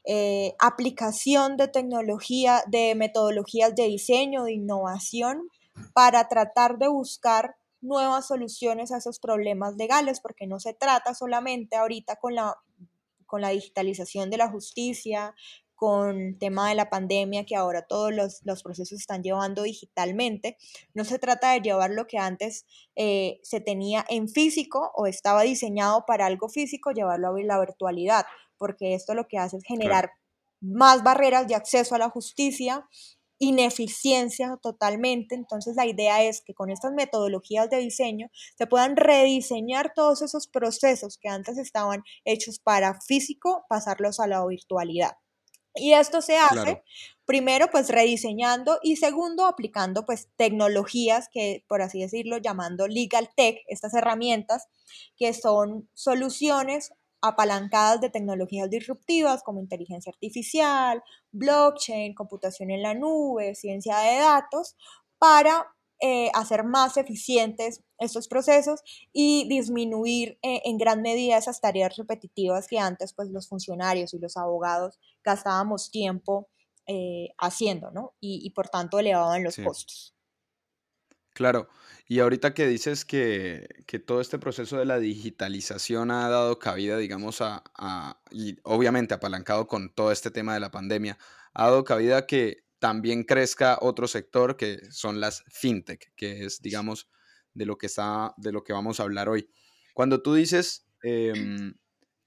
eh, 0.04 0.54
aplicación 0.58 1.56
de 1.56 1.68
tecnología, 1.68 2.62
de 2.66 2.94
metodologías 2.94 3.74
de 3.74 3.84
diseño, 3.84 4.44
de 4.44 4.52
innovación, 4.52 5.48
para 5.94 6.28
tratar 6.28 6.76
de 6.76 6.88
buscar 6.88 7.56
nuevas 7.80 8.26
soluciones 8.26 8.92
a 8.92 8.98
esos 8.98 9.18
problemas 9.18 9.76
legales, 9.76 10.20
porque 10.20 10.46
no 10.46 10.60
se 10.60 10.74
trata 10.74 11.14
solamente 11.14 11.76
ahorita 11.76 12.16
con 12.16 12.34
la, 12.34 12.56
con 13.24 13.40
la 13.40 13.50
digitalización 13.50 14.28
de 14.28 14.36
la 14.36 14.50
justicia, 14.50 15.34
con 15.80 16.38
tema 16.38 16.68
de 16.68 16.74
la 16.74 16.90
pandemia, 16.90 17.46
que 17.46 17.56
ahora 17.56 17.80
todos 17.80 18.12
los, 18.12 18.62
procesos 18.62 18.90
se 18.90 18.96
están 18.96 19.22
llevando 19.22 19.62
digitalmente. 19.62 20.58
No 20.92 21.06
se 21.06 21.18
trata 21.18 21.52
de 21.52 21.62
llevar 21.62 21.90
lo 21.92 22.06
que 22.06 22.18
antes 22.18 22.66
eh, 22.96 23.40
se 23.42 23.62
tenía 23.62 24.04
en 24.10 24.28
físico 24.28 24.92
o 24.94 25.06
estaba 25.06 25.40
diseñado 25.40 26.04
para 26.06 26.26
algo 26.26 26.50
físico, 26.50 26.90
llevarlo 26.90 27.28
a 27.28 27.40
la 27.40 27.58
virtualidad, 27.58 28.26
porque 28.58 28.92
esto 28.92 29.14
lo 29.14 29.26
que 29.26 29.38
hace 29.38 29.56
es 29.56 29.64
generar 29.64 30.12
más 30.60 31.02
barreras 31.02 31.48
de 31.48 31.54
acceso 31.54 31.94
a 31.94 31.98
la 31.98 32.10
justicia, 32.10 32.86
ineficiencia 33.38 34.58
totalmente. 34.62 35.34
Entonces 35.34 35.76
la 35.76 35.86
idea 35.86 36.22
es 36.22 36.42
que 36.42 36.52
con 36.52 36.68
estas 36.68 36.92
metodologías 36.92 37.70
de 37.70 37.78
diseño 37.78 38.28
se 38.58 38.66
puedan 38.66 38.96
rediseñar 38.96 39.94
todos 39.94 40.20
esos 40.20 40.46
procesos 40.46 41.16
que 41.16 41.30
antes 41.30 41.56
estaban 41.56 42.02
hechos 42.26 42.58
para 42.58 43.00
físico, 43.00 43.64
pasarlos 43.70 44.20
a 44.20 44.26
la 44.26 44.44
virtualidad. 44.44 45.12
Y 45.74 45.92
esto 45.92 46.20
se 46.20 46.36
hace 46.36 46.82
primero 47.24 47.68
pues 47.70 47.88
rediseñando 47.88 48.78
y 48.82 48.96
segundo 48.96 49.46
aplicando 49.46 50.04
pues 50.04 50.28
tecnologías 50.36 51.28
que 51.32 51.64
por 51.68 51.80
así 51.80 52.00
decirlo 52.00 52.38
llamando 52.38 52.88
legal 52.88 53.28
tech, 53.36 53.58
estas 53.68 53.94
herramientas 53.94 54.66
que 55.16 55.32
son 55.32 55.88
soluciones 55.94 56.92
apalancadas 57.22 58.00
de 58.00 58.10
tecnologías 58.10 58.70
disruptivas 58.70 59.42
como 59.42 59.60
inteligencia 59.60 60.10
artificial, 60.10 61.02
blockchain, 61.30 62.14
computación 62.14 62.70
en 62.70 62.82
la 62.82 62.94
nube, 62.94 63.54
ciencia 63.54 63.98
de 63.98 64.18
datos, 64.18 64.74
para 65.18 65.66
eh, 66.02 66.30
hacer 66.32 66.64
más 66.64 66.96
eficientes 66.96 67.82
estos 67.98 68.26
procesos 68.26 68.80
y 69.12 69.46
disminuir 69.48 70.38
eh, 70.42 70.62
en 70.64 70.78
gran 70.78 71.02
medida 71.02 71.36
esas 71.36 71.60
tareas 71.60 71.96
repetitivas 71.96 72.66
que 72.66 72.78
antes 72.78 73.12
pues 73.12 73.28
los 73.28 73.48
funcionarios 73.48 74.14
y 74.14 74.18
los 74.18 74.38
abogados 74.38 74.98
gastábamos 75.22 75.90
tiempo 75.90 76.48
eh, 76.86 77.28
haciendo, 77.38 77.90
¿no? 77.90 78.14
Y, 78.18 78.48
por 78.50 78.68
tanto 78.68 78.98
elevaban 78.98 79.44
los 79.44 79.56
costos. 79.56 80.14
Claro, 81.34 81.68
y 82.06 82.20
ahorita 82.20 82.54
que 82.54 82.66
dices 82.66 83.04
que, 83.04 83.68
todo 84.06 84.20
este 84.20 84.38
proceso 84.38 84.78
de 84.78 84.86
la 84.86 84.98
digitalización 84.98 86.10
ha 86.10 86.28
dado 86.28 86.58
cabida, 86.58 86.96
digamos, 86.96 87.42
a, 87.42 87.62
y 88.30 88.58
obviamente 88.64 89.14
apalancado 89.14 89.66
con 89.68 89.94
todo 89.94 90.10
este 90.12 90.30
tema 90.30 90.54
de 90.54 90.60
la 90.60 90.70
pandemia, 90.70 91.18
ha 91.52 91.64
dado 91.66 91.84
cabida 91.84 92.26
que 92.26 92.64
también 92.80 93.24
crezca 93.24 93.78
otro 93.80 94.08
sector 94.08 94.56
que 94.56 94.80
son 94.90 95.20
las 95.20 95.44
fintech, 95.48 96.12
que 96.16 96.44
es, 96.44 96.60
digamos, 96.60 97.08
de 97.54 97.66
lo 97.66 97.76
que, 97.78 97.86
está, 97.86 98.34
de 98.38 98.52
lo 98.52 98.64
que 98.64 98.72
vamos 98.72 98.98
a 98.98 99.04
hablar 99.04 99.28
hoy. 99.28 99.48
Cuando 99.94 100.22
tú 100.22 100.34
dices 100.34 100.86
em, 101.02 101.74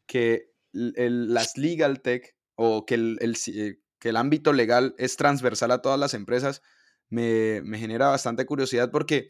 que 0.06 0.52
las 0.72 1.58
legal 1.58 2.02
tech 2.02 2.36
o 2.56 2.86
que 2.86 2.96
el, 2.96 3.38
eh, 3.48 3.80
que 4.00 4.10
el 4.10 4.16
ámbito 4.16 4.54
legal 4.54 4.96
es 4.98 5.18
transversal 5.18 5.72
a 5.72 5.82
todas 5.82 6.00
las 6.00 6.14
empresas, 6.14 6.62
me, 7.10 7.62
me 7.64 7.80
genera 7.80 8.08
bastante 8.08 8.46
curiosidad 8.46 8.92
porque 8.92 9.30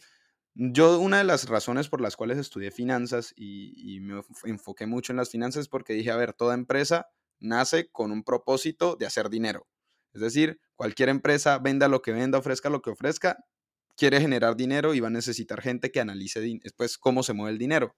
yo 0.55 0.99
una 0.99 1.17
de 1.17 1.23
las 1.23 1.47
razones 1.47 1.89
por 1.89 2.01
las 2.01 2.15
cuales 2.15 2.38
estudié 2.38 2.69
finanzas 2.71 3.33
y, 3.36 3.95
y, 3.95 3.99
me 4.01 4.21
enfoqué 4.43 4.86
mucho 4.86 5.12
en 5.12 5.17
las 5.17 5.29
finanzas 5.29 5.62
es 5.62 5.67
porque 5.67 5.93
dije, 5.93 6.12
a 6.12 6.17
ver, 6.17 6.33
toda 6.33 6.53
empresa 6.53 7.07
nace 7.39 7.89
con 7.91 8.12
un 8.12 8.23
propósito 8.23 8.95
de 8.95 9.05
hacer 9.05 9.29
dinero. 9.29 9.67
Es 10.13 10.21
decir, 10.21 10.60
cualquier 10.76 11.10
empresa, 11.10 11.58
venda 11.60 11.88
lo 11.88 12.02
que 12.02 12.12
venda, 12.12 12.38
ofrezca 12.38 12.69
lo 12.69 12.82
que 12.82 12.91
ofrezca, 12.91 13.38
quiere 13.95 14.21
generar 14.21 14.56
dinero 14.56 14.93
y 14.93 14.99
va 14.99 15.08
a 15.08 15.12
necesitar 15.12 15.62
gente 15.62 15.91
que 15.91 15.99
analice 15.99 16.41
después 16.62 16.97
cómo 16.97 17.23
se 17.23 17.34
mueve 17.34 17.52
el 17.54 17.58
dinero. 17.58 17.95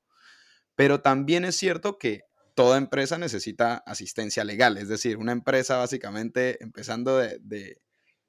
Pero 0.75 1.01
también 1.01 1.45
es 1.45 1.56
cierto 1.56 1.97
que 1.97 2.21
toda 2.54 2.78
empresa 2.78 3.17
necesita 3.17 3.78
asistencia 3.86 4.43
legal. 4.43 4.78
Es 4.78 4.88
decir, 4.88 5.17
una 5.17 5.32
empresa 5.32 5.78
básicamente, 5.78 6.62
empezando 6.63 7.17
de, 7.17 7.80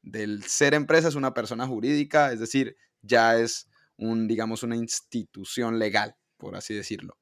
del 0.03 0.45
ser 0.45 0.75
empresa, 0.75 1.09
es 1.09 1.15
una 1.15 1.35
persona 1.35 1.67
jurídica, 1.67 2.33
es 2.33 2.41
decir, 2.41 2.77
ya 3.03 3.39
es 3.39 3.69
un, 3.97 4.29
digamos, 4.29 4.63
una 4.63 4.77
institución 4.77 5.79
legal, 5.79 6.17
por 6.37 6.57
así 6.57 6.75
decirlo. 6.75 7.19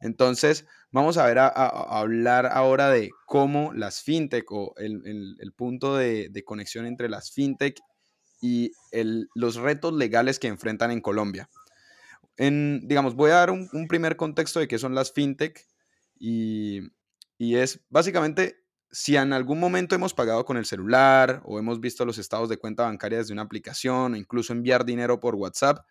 Entonces, 0.00 0.66
vamos 0.90 1.18
a 1.18 1.26
ver 1.26 1.38
a, 1.38 1.48
hablar 1.48 2.46
ahora 2.46 2.88
de 2.90 3.10
cómo 3.26 3.72
las 3.74 4.02
fintech 4.02 4.50
o 4.50 4.74
el, 4.76 5.52
punto 5.56 5.96
de, 5.96 6.42
conexión 6.44 6.86
entre 6.86 7.08
las 7.08 7.30
fintech 7.32 7.78
y 8.40 8.72
los 9.34 9.56
retos 9.56 9.92
legales 9.92 10.38
que 10.38 10.48
enfrentan 10.48 10.90
en 10.90 11.00
Colombia. 11.00 11.50
En, 12.36 12.88
digamos, 12.88 13.14
voy 13.14 13.30
a 13.30 13.34
dar 13.34 13.50
un, 13.50 13.68
primer 13.88 14.16
contexto 14.16 14.60
de 14.60 14.68
qué 14.68 14.78
son 14.78 14.94
las 14.94 15.12
fintech 15.12 15.66
y, 16.18 16.80
y 17.36 17.56
es 17.56 17.84
básicamente 17.90 18.60
si 18.92 19.16
en 19.16 19.32
algún 19.32 19.60
momento 19.60 19.94
hemos 19.94 20.14
pagado 20.14 20.44
con 20.44 20.56
el 20.56 20.66
celular 20.66 21.42
o 21.44 21.58
hemos 21.58 21.80
visto 21.80 22.04
los 22.04 22.18
estados 22.18 22.48
de 22.48 22.56
cuenta 22.56 22.84
bancaria 22.84 23.18
desde 23.18 23.32
una 23.32 23.42
aplicación 23.42 24.14
o 24.14 24.16
incluso 24.16 24.52
enviar 24.52 24.84
dinero 24.84 25.20
por 25.20 25.36
WhatsApp, 25.36 25.86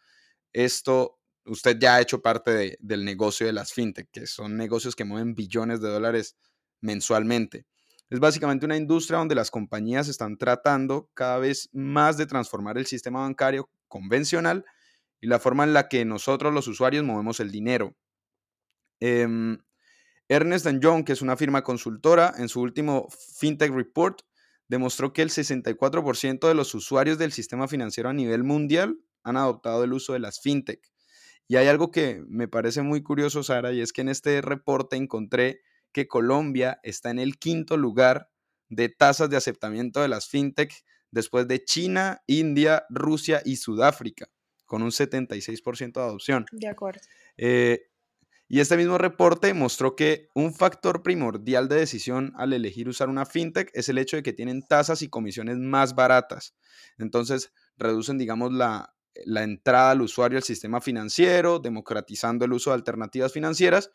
esto 0.52 1.19
usted 1.46 1.78
ya 1.80 1.96
ha 1.96 2.02
hecho 2.02 2.22
parte 2.22 2.78
del 2.80 3.06
negocio 3.06 3.46
de 3.46 3.54
las 3.54 3.74
fintech, 3.74 4.10
que 4.12 4.28
son 4.28 4.58
negocios 4.58 4.96
que 4.96 5.06
mueven 5.06 5.36
billones 5.36 5.82
de 5.82 5.90
dólares 5.90 6.36
mensualmente. 6.82 7.66
Es 8.10 8.20
básicamente 8.20 8.66
una 8.66 8.78
industria 8.78 9.20
donde 9.20 9.36
las 9.36 9.52
compañías 9.52 10.08
están 10.08 10.38
tratando 10.38 11.10
cada 11.14 11.38
vez 11.38 11.70
más 11.74 12.18
de 12.18 12.26
transformar 12.26 12.78
el 12.78 12.88
sistema 12.88 13.22
bancario 13.22 13.70
convencional 13.88 14.66
y 15.22 15.28
la 15.28 15.40
forma 15.40 15.64
en 15.64 15.74
la 15.74 15.88
que 15.88 16.06
nosotros 16.06 16.54
los 16.54 16.68
usuarios 16.68 17.04
movemos 17.04 17.40
el 17.40 17.52
dinero. 17.52 17.96
Em, 19.00 19.60
Ernest 20.28 20.68
Young, 20.82 21.04
que 21.04 21.14
es 21.14 21.22
una 21.22 21.38
firma 21.38 21.64
consultora, 21.64 22.34
en 22.38 22.50
su 22.50 22.62
último 22.62 23.08
FinTech 23.38 23.72
Report 23.72 24.22
demostró 24.68 25.14
que 25.14 25.22
el 25.22 25.30
64% 25.30 26.48
de 26.48 26.54
los 26.54 26.74
usuarios 26.76 27.18
del 27.18 27.32
sistema 27.32 27.68
financiero 27.68 28.10
a 28.10 28.14
nivel 28.14 28.44
mundial 28.44 29.00
han 29.24 29.38
adoptado 29.38 29.84
el 29.84 29.94
uso 29.94 30.14
de 30.14 30.20
las 30.20 30.40
fintech. 30.40 30.82
Y 31.50 31.56
hay 31.56 31.68
algo 31.68 31.90
que 31.90 32.24
me 32.28 32.48
parece 32.48 32.84
muy 32.84 33.02
curioso, 33.02 33.42
Sara, 33.42 33.74
y 33.74 33.82
es 33.82 33.92
que 33.92 34.02
en 34.02 34.10
este 34.10 34.40
reporte 34.40 34.96
encontré 34.96 35.62
que 35.92 36.08
Colombia 36.08 36.80
está 36.84 37.10
en 37.10 37.18
el 37.18 37.40
quinto 37.40 37.76
lugar 37.76 38.30
de 38.70 38.88
tasas 38.88 39.32
de 39.32 39.38
aceptamiento 39.38 40.00
de 40.00 40.10
las 40.10 40.28
fintech 40.28 40.72
después 41.10 41.48
de 41.48 41.66
China, 41.66 42.22
India, 42.28 42.86
Rusia 42.90 43.42
y 43.44 43.56
Sudáfrica, 43.56 44.30
con 44.68 44.84
un 44.84 44.92
76% 44.92 45.94
de 45.94 46.02
adopción. 46.02 46.46
De 46.52 46.68
acuerdo. 46.68 47.02
Eh, 47.36 47.88
y 48.48 48.60
este 48.60 48.78
mismo 48.78 49.00
reporte 49.00 49.52
mostró 49.56 49.96
que 49.96 50.28
un 50.36 50.54
factor 50.54 51.02
primordial 51.02 51.68
de 51.68 51.78
decisión 51.78 52.32
al 52.36 52.54
elegir 52.54 52.88
usar 52.90 53.10
una 53.10 53.26
fintech 53.26 53.72
es 53.74 53.90
el 53.90 53.98
hecho 53.98 54.18
de 54.18 54.24
que 54.24 54.34
tienen 54.34 54.62
tasas 54.62 55.02
y 55.02 55.10
comisiones 55.10 55.58
más 55.58 55.96
baratas. 55.96 56.56
Entonces, 57.00 57.52
reducen, 57.76 58.20
digamos, 58.20 58.54
la, 58.54 58.94
la 59.26 59.44
entrada 59.44 59.92
al 59.92 60.02
usuario 60.02 60.38
al 60.38 60.44
sistema 60.44 60.82
financiero, 60.82 61.60
democratizando 61.60 62.46
el 62.46 62.54
uso 62.54 62.70
de 62.70 62.76
alternativas 62.76 63.34
financieras 63.34 63.92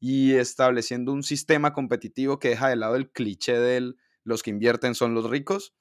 y 0.00 0.34
estableciendo 0.34 1.12
un 1.12 1.22
sistema 1.22 1.72
competitivo 1.72 2.38
que 2.38 2.50
deja 2.50 2.68
de 2.68 2.76
lado 2.76 2.96
el 2.96 3.10
cliché 3.10 3.58
de 3.58 3.94
los 4.24 4.42
que 4.42 4.50
invierten 4.50 4.94
son 4.94 5.14
los 5.14 5.28
ricos. 5.28 5.74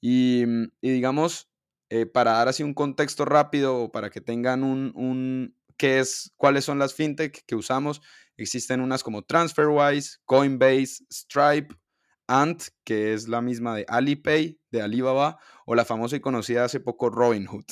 Y, 0.00 0.44
digamos, 0.82 1.48
eh, 1.88 2.06
para 2.06 2.32
dar 2.32 2.48
así 2.48 2.62
un 2.62 2.74
contexto 2.74 3.24
rápido, 3.24 3.90
para 3.92 4.10
que 4.10 4.20
tengan 4.20 4.64
un, 4.64 5.54
qué 5.76 6.00
es, 6.00 6.32
cuáles 6.36 6.64
son 6.64 6.78
las 6.78 6.94
fintech 6.94 7.44
que 7.46 7.54
usamos, 7.54 8.02
existen 8.36 8.80
unas 8.80 9.02
como 9.02 9.22
TransferWise, 9.22 10.18
Coinbase, 10.24 11.04
Stripe, 11.12 11.74
Ant, 12.26 12.64
que 12.84 13.14
es 13.14 13.28
la 13.28 13.40
misma 13.40 13.76
de 13.76 13.84
Alipay, 13.88 14.60
de 14.70 14.82
Alibaba, 14.82 15.38
o 15.64 15.74
la 15.74 15.84
famosa 15.84 16.16
y 16.16 16.20
conocida 16.20 16.64
hace 16.64 16.80
poco 16.80 17.08
Robinhood. 17.08 17.64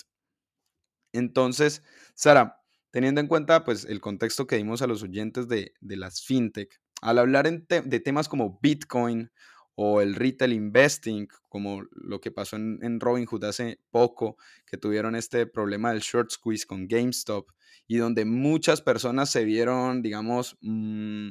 Entonces, 1.14 1.82
Sara, 2.14 2.60
teniendo 2.90 3.20
en 3.20 3.28
cuenta 3.28 3.64
pues, 3.64 3.84
el 3.84 4.00
contexto 4.00 4.46
que 4.46 4.56
dimos 4.56 4.82
a 4.82 4.88
los 4.88 5.02
oyentes 5.02 5.48
de, 5.48 5.72
las 5.80 6.22
fintech, 6.22 6.80
al 7.00 7.18
hablar 7.18 7.48
de 7.48 8.00
temas 8.00 8.28
como 8.28 8.58
Bitcoin 8.60 9.30
o 9.76 10.00
el 10.00 10.16
retail 10.16 10.52
investing, 10.52 11.28
como 11.48 11.82
lo 11.92 12.20
que 12.20 12.32
pasó 12.32 12.56
en, 12.56 12.98
Robinhood 12.98 13.44
hace 13.44 13.78
poco, 13.90 14.36
que 14.66 14.76
tuvieron 14.76 15.14
este 15.14 15.46
problema 15.46 15.92
del 15.92 16.00
short 16.00 16.30
squeeze 16.30 16.66
con 16.66 16.88
GameStop 16.88 17.48
y 17.86 17.98
donde 17.98 18.24
muchas 18.24 18.82
personas 18.82 19.30
se 19.30 19.44
vieron, 19.44 20.02
digamos, 20.02 20.56
mm, 20.62 21.28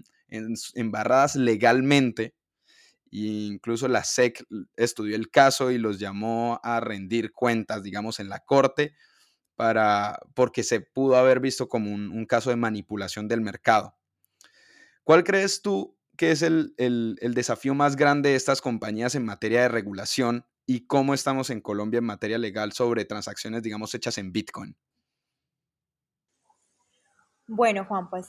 embarradas 0.75 1.35
legalmente. 1.35 2.35
E 3.11 3.17
incluso 3.17 3.89
la 3.89 4.03
SEC 4.05 4.45
estudió 4.77 5.15
el 5.17 5.29
caso 5.29 5.71
y 5.71 5.77
los 5.77 5.99
llamó 5.99 6.61
a 6.63 6.79
rendir 6.79 7.33
cuentas, 7.33 7.83
digamos, 7.83 8.21
en 8.21 8.29
la 8.29 8.39
corte 8.39 8.93
para, 9.55 10.19
porque 10.33 10.63
se 10.63 10.81
pudo 10.81 11.15
haber 11.15 11.39
visto 11.39 11.69
como 11.69 11.91
un, 11.91 12.25
caso 12.25 12.49
de 12.49 12.55
manipulación 12.55 13.27
del 13.27 13.41
mercado. 13.41 13.95
¿Cuál 15.03 15.23
crees 15.23 15.61
tú 15.61 15.97
que 16.17 16.31
es 16.31 16.41
el, 16.41 16.73
desafío 17.21 17.73
más 17.73 17.95
grande 17.95 18.29
de 18.29 18.35
estas 18.35 18.61
compañías 18.61 19.15
en 19.15 19.25
materia 19.25 19.61
de 19.61 19.67
regulación 19.67 20.45
y 20.65 20.85
cómo 20.87 21.13
estamos 21.13 21.49
en 21.49 21.61
Colombia 21.61 21.97
en 21.97 22.05
materia 22.05 22.37
legal 22.37 22.71
sobre 22.71 23.05
transacciones, 23.05 23.63
digamos, 23.63 23.93
hechas 23.93 24.17
en 24.17 24.31
Bitcoin? 24.31 24.77
Bueno, 27.47 27.85
Juan, 27.85 28.09
pues 28.09 28.27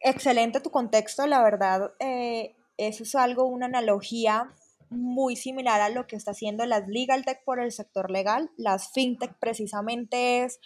excelente 0.00 0.60
tu 0.60 0.70
contexto, 0.70 1.26
la 1.26 1.42
verdad, 1.42 1.92
eh, 1.98 2.56
eso 2.76 3.02
es 3.02 3.14
algo, 3.14 3.44
una 3.44 3.66
analogía 3.66 4.54
muy 4.90 5.36
similar 5.36 5.80
a 5.80 5.88
lo 5.88 6.06
que 6.06 6.16
está 6.16 6.32
haciendo 6.32 6.64
las 6.66 6.86
legal 6.88 7.24
tech 7.24 7.42
por 7.44 7.60
el 7.60 7.72
sector 7.72 8.10
legal. 8.10 8.50
Las 8.56 8.92
fintech 8.92 9.38
precisamente 9.38 10.44
es 10.44 10.60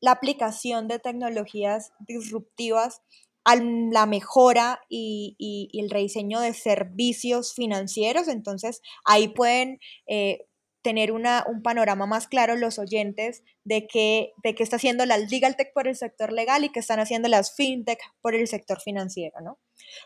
la 0.00 0.12
aplicación 0.12 0.88
de 0.88 0.98
tecnologías 0.98 1.92
disruptivas 2.00 3.02
a 3.44 3.56
la 3.56 4.06
mejora 4.06 4.80
y, 4.88 5.68
el 5.72 5.90
rediseño 5.90 6.40
de 6.40 6.54
servicios 6.54 7.54
financieros. 7.54 8.28
Entonces, 8.28 8.80
ahí 9.04 9.28
pueden 9.28 9.78
eh, 10.06 10.46
tener 10.82 11.12
una, 11.12 11.44
un 11.48 11.62
panorama 11.62 12.06
más 12.06 12.26
claro 12.26 12.56
los 12.56 12.78
oyentes 12.78 13.42
de 13.64 13.86
qué, 13.86 14.32
de 14.42 14.54
qué 14.54 14.62
está 14.62 14.76
haciendo 14.76 15.06
las 15.06 15.30
legal 15.30 15.56
tech 15.56 15.72
por 15.72 15.88
el 15.88 15.96
sector 15.96 16.32
legal 16.32 16.64
y 16.64 16.70
qué 16.70 16.80
están 16.80 17.00
haciendo 17.00 17.28
las 17.28 17.54
fintech 17.54 18.00
por 18.20 18.34
el 18.34 18.46
sector 18.48 18.80
financiero, 18.80 19.40
¿no? 19.40 19.58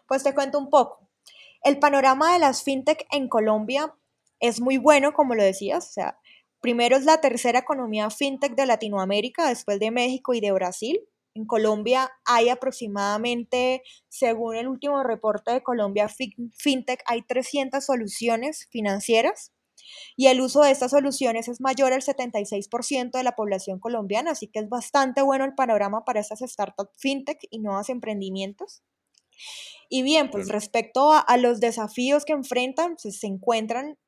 Pues 0.06 0.22
te 0.22 0.34
cuento 0.34 0.58
un 0.58 0.70
poco. 0.70 1.08
El 1.62 1.78
panorama 1.78 2.32
de 2.32 2.38
las 2.38 2.62
fintech 2.62 3.06
en 3.10 3.28
Colombia 3.28 3.94
es 4.40 4.60
muy 4.60 4.78
bueno, 4.78 5.12
como 5.12 5.34
lo 5.34 5.42
decías, 5.42 5.88
o 5.88 5.92
sea, 5.92 6.18
primero 6.60 6.96
es 6.96 7.04
la 7.04 7.20
tercera 7.20 7.60
economía 7.60 8.10
fintech 8.10 8.54
de 8.54 8.66
Latinoamérica, 8.66 9.48
después 9.48 9.78
de 9.80 9.90
México 9.90 10.34
y 10.34 10.40
de 10.40 10.52
Brasil. 10.52 11.00
En 11.34 11.44
Colombia 11.44 12.10
hay 12.24 12.48
aproximadamente, 12.48 13.82
según 14.08 14.56
el 14.56 14.68
último 14.68 15.02
reporte 15.02 15.52
de 15.52 15.62
Colombia 15.62 16.08
FinTech, 16.08 17.02
hay 17.04 17.22
300 17.22 17.84
soluciones 17.84 18.68
financieras 18.70 19.52
y 20.16 20.28
el 20.28 20.40
uso 20.40 20.62
de 20.62 20.70
estas 20.70 20.92
soluciones 20.92 21.48
es 21.48 21.60
mayor 21.60 21.92
al 21.92 22.00
76% 22.00 23.18
de 23.18 23.22
la 23.22 23.36
población 23.36 23.78
colombiana, 23.78 24.30
así 24.30 24.48
que 24.48 24.60
es 24.60 24.68
bastante 24.70 25.20
bueno 25.20 25.44
el 25.44 25.54
panorama 25.54 26.04
para 26.06 26.20
estas 26.20 26.40
startups 26.40 26.94
fintech 26.96 27.38
y 27.50 27.58
nuevos 27.58 27.90
emprendimientos. 27.90 28.82
Y 29.88 30.02
bien, 30.02 30.30
pues 30.30 30.48
respecto 30.48 31.12
a, 31.12 31.36
los 31.36 31.60
desafíos 31.60 32.24
que 32.24 32.32
enfrentan, 32.32 32.96
pues, 33.00 33.20
se 33.20 33.26
encuentran 33.26 33.98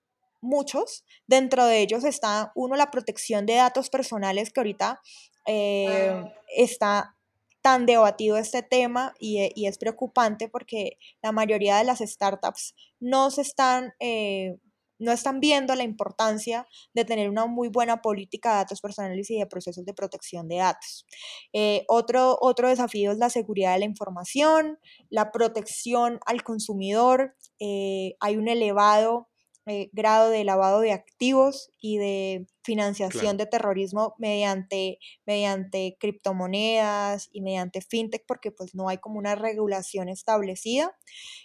muchos. 0.41 1.05
Dentro 1.27 1.65
de 1.67 1.81
ellos 1.81 2.05
está, 2.05 2.53
uno, 2.55 2.77
la 2.77 2.91
protección 2.91 3.47
de 3.47 3.55
datos 3.55 3.91
personales, 3.91 4.51
que 4.53 4.61
ahorita 4.61 5.01
eh, 5.47 6.25
está 6.57 7.15
tan 7.63 7.87
debatido 7.87 8.37
este 8.37 8.63
tema 8.63 9.15
y, 9.19 9.51
y, 9.55 9.67
es 9.67 9.79
preocupante 9.79 10.49
porque 10.49 10.97
la 11.23 11.33
mayoría 11.33 11.77
de 11.77 11.85
las 11.85 11.99
startups 11.99 12.75
no 13.01 13.31
se 13.31 13.43
están 13.43 13.95
eh, 13.99 14.59
no 14.99 15.13
están 15.13 15.41
viendo 15.41 15.75
la 15.75 15.85
importancia 15.85 16.67
de 16.95 17.05
tener 17.05 17.29
una 17.31 17.47
muy 17.47 17.69
buena 17.69 18.03
política 18.03 18.51
de 18.51 18.57
datos 18.57 18.81
personales 18.81 19.31
y 19.31 19.39
de 19.39 19.47
procesos 19.47 19.85
de 19.85 19.95
protección 19.95 20.49
de 20.49 20.57
datos. 20.57 21.07
Eh, 21.53 21.85
otro, 21.89 22.37
otro 22.41 22.69
desafío 22.69 23.13
es 23.13 23.19
la 23.19 23.31
seguridad 23.31 23.75
de 23.75 23.81
la 23.81 23.85
información, 23.85 24.79
la 25.11 25.31
protección 25.31 26.21
al 26.27 26.43
consumidor. 26.43 27.37
Eh, 27.61 28.17
hay 28.21 28.37
un 28.37 28.49
elevado 28.49 29.29
eh, 29.69 29.91
grado 29.93 30.31
de 30.31 30.45
lavado 30.45 30.81
de 30.81 30.93
activos 30.93 31.71
y 31.81 31.99
de 31.99 32.47
financiación 32.63 33.37
de 33.37 33.47
terrorismo 33.47 34.15
mediante, 34.19 34.99
mediante 35.27 35.97
criptomonedas 35.99 37.29
y 37.33 37.41
mediante 37.41 37.81
fintech 37.81 38.25
porque 38.27 38.51
pues 38.51 38.75
no 38.75 38.89
hay 38.89 38.99
como 38.99 39.19
una 39.19 39.35
regulación 39.35 40.09
establecida 40.09 40.97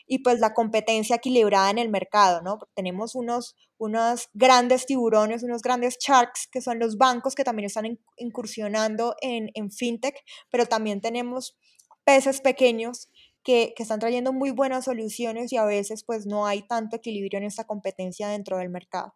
y 0.08 0.20
pues 0.20 0.40
la 0.40 0.54
competencia 0.54 1.18
equilibrada 1.18 1.70
en 1.70 1.78
el 1.78 1.90
mercado, 1.90 2.42
¿no? 2.42 2.60
Tenemos 2.74 3.16
unos, 3.16 3.56
unos 3.78 4.30
grandes 4.34 4.86
tiburones, 4.86 5.44
unos 5.44 5.62
grandes 5.62 5.98
sharks 6.00 6.48
que 6.48 6.62
son 6.62 6.80
los 6.80 6.98
bancos 6.98 7.36
que 7.36 7.44
también 7.44 7.68
están 7.68 8.00
incursionando 8.18 9.16
en, 9.22 9.50
en 9.54 9.72
fintech, 9.72 10.16
pero 10.50 10.66
también 10.66 11.00
tenemos 11.00 11.58
peces 12.04 12.42
pequeños 12.42 13.10
que, 13.44 13.74
están 13.78 14.00
trayendo 14.00 14.34
muy 14.34 14.52
buenas 14.52 14.86
soluciones 14.86 15.52
y 15.52 15.58
a 15.58 15.66
veces 15.66 16.04
pues 16.04 16.26
no 16.26 16.46
hay 16.46 16.62
tanto 16.64 16.96
equilibrio 16.96 17.38
en 17.40 17.46
esta 17.46 17.66
competencia 17.66 18.28
dentro 18.28 18.58
del 18.58 18.70
mercado. 18.70 19.14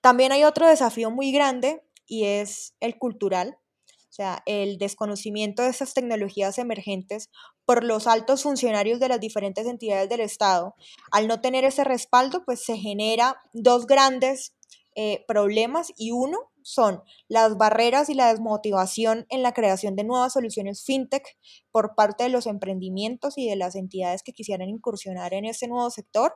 También 0.00 0.32
hay 0.32 0.44
otro 0.44 0.66
desafío 0.66 1.10
muy 1.10 1.32
grande 1.32 1.82
y 2.06 2.24
es 2.24 2.74
el 2.80 2.98
cultural, 2.98 3.58
o 3.88 4.12
sea, 4.14 4.42
el 4.44 4.78
desconocimiento 4.78 5.62
de 5.62 5.70
estas 5.70 5.94
tecnologías 5.94 6.58
emergentes 6.58 7.30
por 7.64 7.82
los 7.82 8.06
altos 8.06 8.42
funcionarios 8.42 9.00
de 9.00 9.08
las 9.08 9.20
diferentes 9.20 9.66
entidades 9.66 10.08
del 10.08 10.20
Estado. 10.20 10.74
Al 11.10 11.26
no 11.26 11.40
tener 11.40 11.64
ese 11.64 11.84
respaldo, 11.84 12.44
pues 12.44 12.64
se 12.64 12.76
genera 12.76 13.40
dos 13.54 13.86
grandes 13.86 14.54
eh, 14.94 15.24
problemas 15.26 15.92
y 15.96 16.10
uno 16.10 16.51
son 16.64 17.02
las 17.28 17.56
barreras 17.56 18.08
y 18.08 18.14
la 18.14 18.28
desmotivación 18.28 19.26
en 19.28 19.42
la 19.42 19.52
creación 19.52 19.96
de 19.96 20.04
nuevas 20.04 20.32
soluciones 20.32 20.84
fintech 20.84 21.36
por 21.70 21.94
parte 21.94 22.24
de 22.24 22.30
los 22.30 22.46
emprendimientos 22.46 23.38
y 23.38 23.48
de 23.48 23.56
las 23.56 23.74
entidades 23.74 24.22
que 24.22 24.32
quisieran 24.32 24.68
incursionar 24.68 25.34
en 25.34 25.44
ese 25.44 25.68
nuevo 25.68 25.90
sector. 25.90 26.34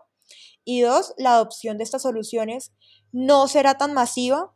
Y 0.64 0.80
dos, 0.80 1.14
la 1.16 1.34
adopción 1.34 1.78
de 1.78 1.84
estas 1.84 2.02
soluciones 2.02 2.72
no 3.12 3.48
será 3.48 3.78
tan 3.78 3.94
masiva 3.94 4.54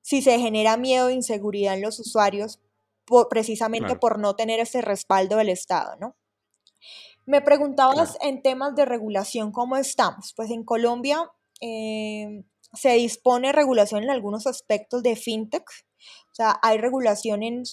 si 0.00 0.22
se 0.22 0.38
genera 0.38 0.76
miedo 0.76 1.08
e 1.08 1.14
inseguridad 1.14 1.74
en 1.74 1.82
los 1.82 1.98
usuarios 2.00 2.60
precisamente 3.28 3.96
por 3.96 4.18
no 4.18 4.34
tener 4.34 4.60
ese 4.60 4.80
respaldo 4.80 5.36
del 5.36 5.50
Estado, 5.50 5.96
¿no? 6.00 6.16
Me 7.26 7.40
preguntabas 7.40 8.18
en 8.20 8.42
temas 8.42 8.74
de 8.74 8.84
regulación, 8.84 9.50
¿cómo 9.50 9.76
estamos? 9.76 10.34
Pues 10.36 10.50
en 10.50 10.62
Colombia 10.62 11.30
eh, 11.60 12.44
se 12.74 12.94
dispone 12.94 13.52
regulación 13.52 14.02
en 14.02 14.10
algunos 14.10 14.46
aspectos 14.46 15.02
de 15.02 15.16
fintech, 15.16 15.64
o 16.32 16.34
sea, 16.34 16.58
hay 16.62 16.78
regulación 16.78 17.42
en, 17.42 17.64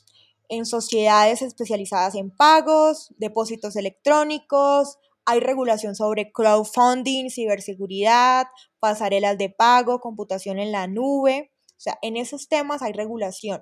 sociedades 0.65 1.41
especializadas 1.41 2.15
en 2.15 2.29
pagos, 2.29 3.13
depósitos 3.17 3.77
electrónicos, 3.77 4.97
hay 5.25 5.39
regulación 5.39 5.95
sobre 5.95 6.31
crowdfunding, 6.33 7.29
ciberseguridad, 7.29 8.47
pasarelas 8.79 9.37
de 9.37 9.49
pago, 9.49 10.01
computación 10.01 10.59
en 10.59 10.73
la 10.73 10.87
nube, 10.87 11.51
o 11.77 11.79
sea, 11.79 11.97
en 12.01 12.17
esos 12.17 12.49
temas 12.49 12.81
hay 12.81 12.91
regulación. 12.91 13.61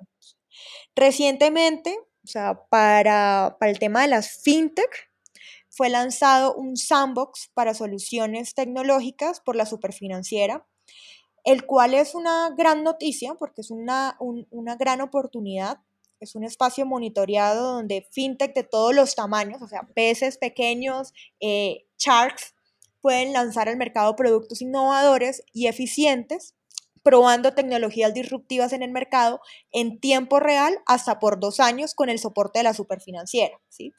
Recientemente, 0.96 1.96
o 2.24 2.26
sea, 2.26 2.60
para, 2.70 3.56
para 3.60 3.70
el 3.70 3.78
tema 3.78 4.02
de 4.02 4.08
las 4.08 4.42
fintech, 4.42 5.10
fue 5.70 5.88
lanzado 5.88 6.54
un 6.54 6.76
sandbox 6.76 7.50
para 7.54 7.74
soluciones 7.74 8.54
tecnológicas 8.54 9.40
por 9.40 9.56
la 9.56 9.64
superfinanciera, 9.64 10.66
el 11.44 11.66
cual 11.66 11.94
es 11.94 12.14
una 12.14 12.50
gran 12.56 12.82
noticia 12.82 13.34
porque 13.34 13.60
es 13.60 13.70
una, 13.70 14.16
una 14.18 14.76
gran 14.76 15.00
oportunidad. 15.00 15.78
Es 16.20 16.34
un 16.34 16.44
espacio 16.44 16.84
monitoreado 16.84 17.74
donde 17.74 18.06
fintech 18.10 18.54
de 18.54 18.62
todos 18.62 18.94
los 18.94 19.14
tamaños, 19.14 19.62
o 19.62 19.68
sea, 19.68 19.88
peces 19.94 20.36
pequeños, 20.36 21.14
eh, 21.40 21.86
sharks, 21.98 22.54
pueden 23.00 23.32
lanzar 23.32 23.68
al 23.68 23.76
mercado 23.76 24.16
productos 24.16 24.60
innovadores 24.60 25.42
y 25.52 25.66
eficientes, 25.66 26.54
probando 27.02 27.54
tecnologías 27.54 28.12
disruptivas 28.12 28.74
en 28.74 28.82
el 28.82 28.90
mercado 28.90 29.40
en 29.72 30.00
tiempo 30.00 30.38
real 30.38 30.78
hasta 30.86 31.18
por 31.18 31.40
dos 31.40 31.58
años 31.58 31.94
con 31.94 32.10
el 32.10 32.18
soporte 32.18 32.58
de 32.58 32.64
la 32.64 32.74
superfinanciera. 32.74 33.58
¿sí? 33.68 33.94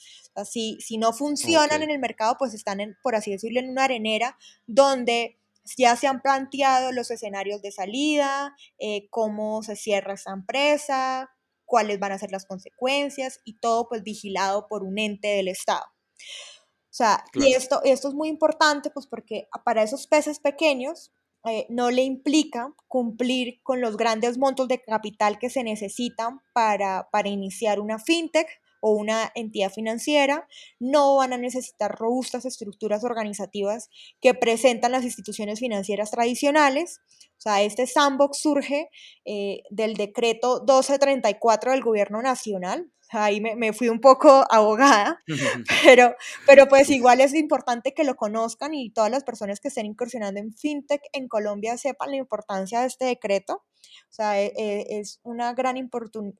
si, 0.46 0.98
no 1.00 1.12
funcionan 1.14 1.82
en 1.82 1.90
el 1.90 2.00
mercado, 2.00 2.36
pues 2.38 2.54
están, 2.54 2.80
en, 2.80 2.96
por 3.02 3.16
así 3.16 3.32
decirlo, 3.32 3.60
en 3.60 3.70
una 3.70 3.86
arenera 3.86 4.38
donde 4.68 5.41
ya 5.78 5.96
se 5.96 6.08
han 6.08 6.22
planteado 6.22 6.92
los 6.92 7.12
escenarios 7.12 7.62
de 7.62 7.72
salida, 7.72 8.56
eh, 8.80 9.08
cómo 9.10 9.64
se 9.64 9.76
cierra 9.76 10.14
esta 10.14 10.32
empresa, 10.32 11.30
cuáles 11.66 12.00
van 12.00 12.12
a 12.12 12.20
ser 12.20 12.32
las 12.32 12.46
consecuencias 12.46 13.40
y 13.46 13.58
todo 13.60 13.88
pues 13.88 14.04
vigilado 14.04 14.68
por 14.68 14.84
un 14.84 15.00
ente 15.00 15.30
del 15.30 15.48
Estado. 15.48 15.86
O 15.86 16.94
sea, 16.94 17.24
y 17.34 17.54
esto, 17.54 17.82
esto 17.86 18.10
es 18.10 18.14
muy 18.14 18.28
importante 18.28 18.90
pues 18.90 19.08
porque 19.08 19.48
para 19.64 19.82
esos 19.82 20.08
peces 20.08 20.40
pequeños 20.40 21.14
eh, 21.46 21.66
no 21.70 21.90
le 21.90 22.04
implica 22.04 22.74
cumplir 22.88 23.62
con 23.64 23.80
los 23.82 23.98
grandes 23.98 24.38
montos 24.38 24.68
de 24.68 24.84
capital 24.84 25.40
que 25.40 25.50
se 25.50 25.64
necesitan 25.64 26.42
para, 26.54 27.10
para 27.12 27.30
iniciar 27.30 27.80
una 27.80 27.98
fintech 27.98 28.48
o 28.82 28.92
una 28.92 29.32
entidad 29.36 29.72
financiera, 29.72 30.48
no 30.80 31.16
van 31.16 31.34
a 31.34 31.38
necesitar 31.38 31.96
robustas 31.98 32.46
estructuras 32.46 33.04
organizativas 33.06 33.90
que 34.20 34.34
presentan 34.34 34.92
las 34.92 35.06
instituciones 35.06 35.60
financieras 35.60 36.12
tradicionales. 36.12 37.00
O 37.38 37.42
sea, 37.42 37.62
este 37.62 37.88
sandbox 37.88 38.40
surge 38.40 38.90
eh, 39.26 39.64
del 39.70 39.94
decreto 39.94 40.60
1234 40.60 41.72
del 41.72 41.82
gobierno 41.82 42.22
nacional, 42.22 42.92
ahí 43.20 43.42
me, 43.42 43.74
fui 43.74 43.90
un 43.90 44.00
poco 44.00 44.46
abogada, 44.50 45.22
pero, 45.84 46.16
pero 46.46 46.68
pues 46.68 46.90
igual 46.90 47.22
es 47.22 47.34
importante 47.34 47.94
que 47.94 48.04
lo 48.04 48.16
conozcan 48.16 48.74
y 48.74 48.92
todas 48.92 49.12
las 49.12 49.24
personas 49.24 49.60
que 49.60 49.68
estén 49.68 49.86
incursionando 49.86 50.40
en 50.40 50.54
fintech 50.54 51.02
en 51.14 51.28
Colombia 51.28 51.78
sepan 51.78 52.12
la 52.12 52.18
importancia 52.18 52.82
de 52.82 52.88
este 52.88 53.06
decreto. 53.06 53.64
O 54.10 54.14
sea, 54.14 54.42
e, 54.42 54.54
e, 54.56 55.00
es 55.00 55.20
una 55.24 55.54
gran 55.54 55.78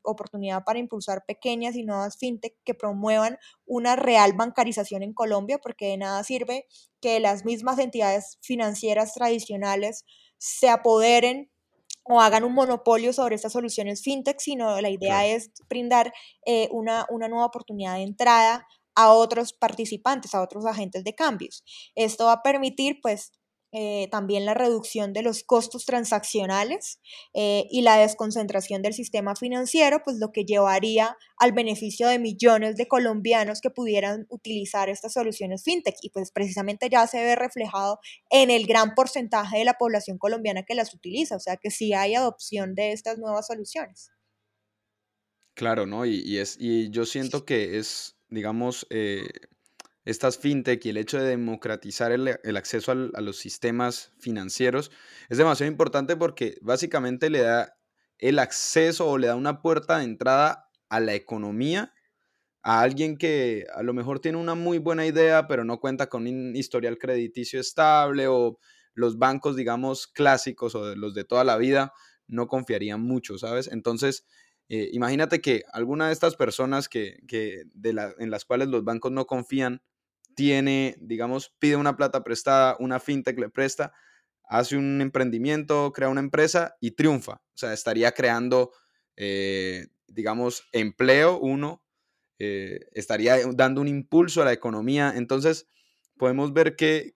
oportunidad 0.04 0.64
para 0.64 0.80
impulsar 0.80 1.26
pequeñas 1.26 1.76
y 1.76 1.84
nuevas 1.84 2.18
fintech 2.18 2.56
que 2.64 2.74
promuevan 2.74 3.38
una 3.66 3.96
real 3.96 4.34
bancarización 4.34 5.04
en 5.04 5.14
Colombia, 5.14 5.58
porque 5.58 5.88
de 5.88 5.98
nada 5.98 6.24
sirve 6.24 6.68
que 7.00 7.20
las 7.20 7.46
mismas 7.46 7.80
entidades 7.80 8.38
financieras 8.42 9.14
tradicionales 9.14 10.06
se 10.38 10.70
apoderen 10.70 11.50
o 12.04 12.20
hagan 12.20 12.44
un 12.44 12.54
monopolio 12.54 13.14
sobre 13.14 13.36
estas 13.36 13.54
soluciones 13.54 14.02
fintech, 14.02 14.40
sino 14.40 14.80
la 14.82 14.90
idea 14.90 15.26
es 15.26 15.52
brindar 15.70 16.14
eh, 16.46 16.68
una, 16.72 17.06
una 17.10 17.28
nueva 17.28 17.46
oportunidad 17.46 17.96
de 17.96 18.04
entrada 18.04 18.68
a 18.96 19.14
otros 19.14 19.54
participantes, 19.54 20.34
a 20.34 20.42
otros 20.42 20.66
agentes 20.66 21.04
de 21.04 21.16
cambios. 21.16 21.64
Esto 21.96 22.26
va 22.26 22.34
a 22.34 22.44
permitir, 22.44 23.00
pues, 23.02 23.32
eh, 23.72 24.10
también 24.12 24.46
la 24.46 24.54
reducción 24.54 25.14
de 25.14 25.22
los 25.22 25.44
costos 25.44 25.86
transaccionales 25.86 27.00
eh, 27.34 27.68
y 27.72 27.82
la 27.82 27.98
desconcentración 27.98 28.82
del 28.82 28.94
sistema 28.94 29.36
financiero, 29.36 30.02
pues 30.04 30.18
lo 30.18 30.32
que 30.32 30.44
llevaría 30.44 31.18
al 31.38 31.54
beneficio 31.54 32.08
de 32.08 32.20
millones 32.20 32.76
de 32.76 32.88
colombianos 32.88 33.62
que 33.62 33.70
pudieran 33.70 34.26
utilizar 34.30 34.90
estas 34.90 35.14
soluciones 35.14 35.64
fintech 35.64 35.96
y 36.02 36.10
pues 36.10 36.32
precisamente 36.32 36.90
ya 36.90 37.08
se 37.08 37.24
ve 37.24 37.36
reflejado 37.36 38.00
en 38.30 38.50
el 38.52 38.68
gran 38.68 38.94
porcentaje 38.94 39.60
de 39.60 39.66
la 39.66 39.76
población 39.76 40.18
colombiana 40.18 40.64
que 40.64 40.76
las 40.76 40.94
utiliza, 40.94 41.36
o 41.36 41.40
sea 41.40 41.58
que 41.58 41.72
sí 41.72 41.94
hay 41.94 42.16
adopción 42.16 42.76
de 42.76 42.92
estas 42.92 43.18
nuevas 43.18 43.48
soluciones. 43.48 44.12
Claro, 45.54 45.86
¿no? 45.86 46.06
Y, 46.06 46.38
es, 46.38 46.58
y 46.60 46.90
yo 46.90 47.06
siento 47.06 47.46
que 47.46 47.78
es, 47.78 48.16
digamos, 48.30 48.88
eh, 48.90 49.28
estas 50.04 50.38
fintech 50.38 50.86
y 50.86 50.90
el 50.90 50.98
hecho 50.98 51.20
de 51.20 51.30
democratizar 51.30 52.12
el, 52.12 52.58
acceso 52.58 52.92
a 52.92 53.22
los 53.22 53.38
sistemas 53.38 54.14
financieros 54.18 54.92
es 55.30 55.38
demasiado 55.38 55.72
importante 55.72 56.16
porque 56.16 56.58
básicamente 56.62 57.30
le 57.30 57.42
da 57.42 57.78
el 58.18 58.40
acceso 58.40 59.08
o 59.08 59.18
le 59.18 59.28
da 59.28 59.36
una 59.36 59.62
puerta 59.62 59.98
de 59.98 60.06
entrada 60.06 60.70
a 60.90 61.00
la 61.00 61.14
economía 61.14 61.94
a 62.64 62.82
alguien 62.82 63.18
que 63.18 63.66
a 63.74 63.84
lo 63.84 63.94
mejor 63.94 64.20
tiene 64.20 64.38
una 64.38 64.56
muy 64.56 64.78
buena 64.78 65.06
idea, 65.06 65.48
pero 65.48 65.64
no 65.64 65.80
cuenta 65.80 66.10
con 66.10 66.28
un 66.28 66.56
historial 66.56 66.98
crediticio 66.98 67.60
estable 67.60 68.28
o 68.28 68.60
los 68.94 69.18
bancos, 69.18 69.56
digamos, 69.56 70.08
clásicos 70.08 70.76
o 70.76 70.96
los 70.96 71.14
de 71.14 71.24
toda 71.24 71.44
la 71.44 71.58
vida 71.58 71.94
no 72.28 72.48
confiarían 72.48 73.02
mucho, 73.02 73.38
¿sabes? 73.38 73.68
Entonces, 73.72 74.26
eh, 74.70 74.90
imagínate 74.94 75.42
que 75.42 75.64
alguna 75.74 76.08
de 76.08 76.14
estas 76.14 76.36
personas 76.36 76.88
que, 76.88 77.20
que 77.28 77.64
de 77.74 77.94
la, 77.94 78.14
en 78.20 78.30
las 78.30 78.46
cuales 78.46 78.68
los 78.68 78.84
bancos 78.84 79.12
no 79.12 79.26
confían 79.26 79.82
tiene, 80.36 80.96
digamos, 81.00 81.54
pide 81.60 81.76
una 81.76 81.96
plata 81.96 82.24
prestada, 82.24 82.76
una 82.80 83.00
fintech 83.00 83.40
le 83.40 83.50
presta, 83.50 83.94
hace 84.44 84.78
un 84.78 85.02
emprendimiento, 85.02 85.92
crea 85.94 86.10
una 86.10 86.22
empresa 86.22 86.76
y 86.80 86.92
triunfa. 86.92 87.34
O 87.34 87.58
sea, 87.58 87.74
estaría 87.74 88.12
creando, 88.12 88.72
eh, 89.16 89.88
digamos, 90.08 90.64
empleo 90.74 91.40
uno, 91.40 91.84
eh, 92.40 92.88
estaría 92.94 93.38
dando 93.54 93.82
un 93.82 93.88
impulso 93.88 94.42
a 94.42 94.46
la 94.46 94.54
economía. 94.54 95.14
Entonces, 95.16 95.68
podemos 96.18 96.54
ver 96.54 96.76
que, 96.76 97.14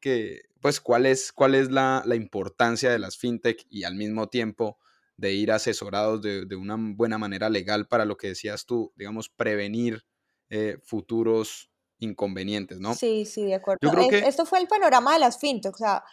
pues, 0.62 0.80
cuál 0.80 1.06
es, 1.06 1.32
cuál 1.32 1.56
es 1.56 1.72
la, 1.72 2.04
la, 2.06 2.16
importancia 2.16 2.92
de 2.92 3.00
las 3.00 3.18
fintech 3.18 3.66
y 3.70 3.84
al 3.84 3.96
mismo 3.96 4.30
tiempo 4.30 4.78
de 5.18 5.34
ir 5.34 5.52
asesorados 5.52 6.22
de, 6.22 6.46
de, 6.46 6.56
una 6.56 6.76
buena 6.78 7.18
manera 7.18 7.50
legal 7.50 7.88
para 7.88 8.06
lo 8.06 8.18
que 8.18 8.28
decías 8.30 8.66
tú, 8.66 8.94
digamos, 8.96 9.30
prevenir 9.30 10.06
eh, 10.50 10.78
futuros 10.84 11.72
inconvenientes, 12.06 12.80
¿no? 12.80 12.94
Sí, 12.94 13.26
sí, 13.26 13.46
de 13.46 13.56
acuerdo. 13.56 13.80
Yo 13.82 13.92
creo 13.92 14.04
Es, 14.04 14.10
que, 14.10 14.20
esto 14.20 14.46
fue 14.46 14.60
el 14.60 14.68
panorama 14.68 15.14
de 15.14 15.20
las 15.20 15.38
fintech, 15.38 15.74
o 15.74 15.78
sea, 15.78 16.04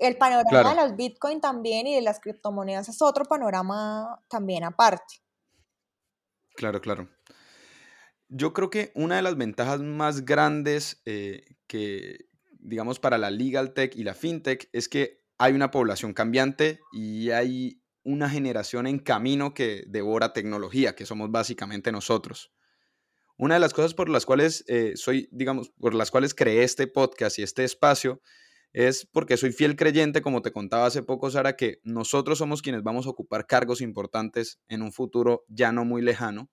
el 0.00 0.16
panorama 0.16 0.42
de 0.42 0.62
claro, 0.62 0.74
las 0.74 0.96
Bitcoin 0.96 1.40
también 1.40 1.86
y 1.86 1.94
de 1.94 2.02
las 2.02 2.20
criptomonedas 2.20 2.88
es 2.88 3.00
otro 3.00 3.24
panorama 3.24 4.20
también 4.28 4.64
aparte. 4.64 5.22
claro, 6.56 6.80
claro. 6.80 7.08
Yo 8.28 8.52
creo 8.52 8.70
que 8.70 8.90
una 8.94 9.16
de 9.16 9.22
las 9.22 9.36
ventajas 9.36 9.80
más 9.80 10.24
grandes 10.24 11.02
eh, 11.04 11.44
que, 11.68 12.26
digamos, 12.58 12.98
para 12.98 13.18
la 13.18 13.30
legal 13.30 13.74
tech 13.74 13.94
y 13.94 14.02
la 14.02 14.14
fintech 14.14 14.68
es 14.72 14.88
que 14.88 15.22
hay 15.38 15.52
una 15.52 15.70
población 15.70 16.14
cambiante 16.14 16.80
y 16.92 17.30
hay 17.30 17.82
una 18.02 18.28
generación 18.28 18.86
en 18.86 18.98
camino 18.98 19.54
que 19.54 19.84
devora 19.86 20.32
tecnología, 20.32 20.94
que 20.94 21.06
somos 21.06 21.30
básicamente 21.30 21.92
nosotros. 21.92 22.52
Una 23.36 23.54
de 23.54 23.60
las 23.60 23.74
cosas 23.74 23.94
por 23.94 24.08
las 24.08 24.26
cuales 24.26 24.64
eh, 24.68 24.92
soy, 24.96 25.28
digamos, 25.32 25.70
por 25.70 25.94
las 25.94 26.10
cuales 26.10 26.34
creé 26.34 26.62
este 26.62 26.86
podcast 26.86 27.38
y 27.38 27.42
este 27.42 27.64
espacio 27.64 28.20
es 28.72 29.06
porque 29.12 29.36
soy 29.36 29.52
fiel 29.52 29.76
creyente, 29.76 30.22
como 30.22 30.42
te 30.42 30.52
contaba 30.52 30.86
hace 30.86 31.02
poco, 31.02 31.30
Sara, 31.30 31.56
que 31.56 31.80
nosotros 31.84 32.38
somos 32.38 32.62
quienes 32.62 32.82
vamos 32.82 33.06
a 33.06 33.10
ocupar 33.10 33.46
cargos 33.46 33.80
importantes 33.80 34.60
en 34.68 34.82
un 34.82 34.92
futuro 34.92 35.44
ya 35.48 35.72
no 35.72 35.84
muy 35.84 36.02
lejano 36.02 36.50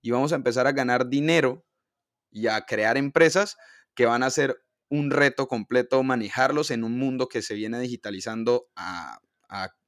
y 0.00 0.12
vamos 0.12 0.32
a 0.32 0.36
empezar 0.36 0.66
a 0.66 0.72
ganar 0.72 1.08
dinero 1.08 1.64
y 2.30 2.46
a 2.46 2.60
crear 2.62 2.96
empresas 2.96 3.56
que 3.94 4.06
van 4.06 4.22
a 4.22 4.30
ser 4.30 4.62
un 4.88 5.10
reto 5.10 5.48
completo 5.48 6.02
manejarlos 6.04 6.70
en 6.70 6.84
un 6.84 6.98
mundo 6.98 7.28
que 7.28 7.42
se 7.42 7.54
viene 7.54 7.80
digitalizando 7.80 8.68
a, 8.76 9.18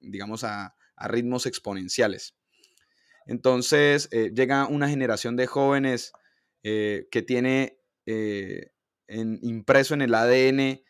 digamos, 0.01 0.43
a, 0.43 0.75
a, 0.97 1.09
ritmos 1.09 1.47
exponenciales. 1.47 2.35
Entonces, 3.27 4.09
eh, 4.11 4.33
llega 4.35 4.67
una 4.67 4.89
generación 4.89 5.37
de 5.37 5.47
jóvenes 5.47 6.13
eh, 6.63 7.07
que 7.11 7.23
tiene 7.23 7.79
eh, 8.07 8.71
impreso 9.09 9.95
en 9.95 10.03
el 10.03 10.15
ADN 10.15 10.83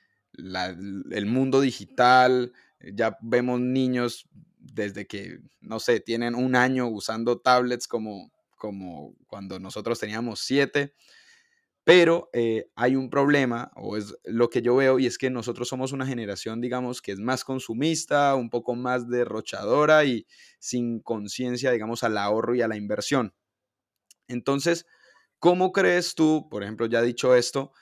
el 1.11 1.27
mundo 1.27 1.61
digital, 1.61 2.53
ya 2.81 3.17
vemos 3.23 3.61
niños 3.61 4.29
desde 4.59 5.07
que, 5.07 5.41
no 5.61 5.81
sé, 5.81 6.01
tienen 6.01 6.35
un 6.35 6.55
año 6.55 6.89
usando 6.89 7.41
tablets 7.41 7.89
como, 7.89 8.31
como 8.57 9.15
cuando 9.27 9.59
nosotros 9.59 9.99
teníamos 9.99 10.41
siete, 10.41 10.95
pero 11.85 12.29
eh, 12.35 12.71
hay 12.77 12.97
un 12.97 13.09
problema, 13.09 13.73
o 13.75 13.97
es 13.97 14.15
lo 14.25 14.51
que 14.51 14.61
yo 14.61 14.77
veo, 14.77 14.99
y 14.99 15.07
es 15.07 15.17
que 15.17 15.31
nosotros 15.31 15.69
somos 15.69 15.93
una 15.93 16.07
generación, 16.07 16.61
digamos, 16.61 17.01
que 17.01 17.13
es 17.13 17.19
más 17.19 17.45
consumista, 17.45 18.35
un 18.35 18.51
poco 18.51 18.75
más 18.75 19.09
derrochadora 19.09 20.05
y 20.05 20.27
sin 20.59 21.01
conciencia, 21.01 21.71
digamos, 21.73 22.05
al 22.05 22.19
ahorro 22.19 22.55
y 22.55 22.61
a 22.61 22.69
la 22.69 22.77
inversión. 22.77 23.35
Entonces, 24.29 24.87
¿cómo 25.39 25.73
crees 25.73 26.15
tú, 26.15 26.49
por 26.51 26.63
ejemplo, 26.63 26.87
ya 26.87 27.03
dicho 27.03 27.35
esto, 27.35 27.73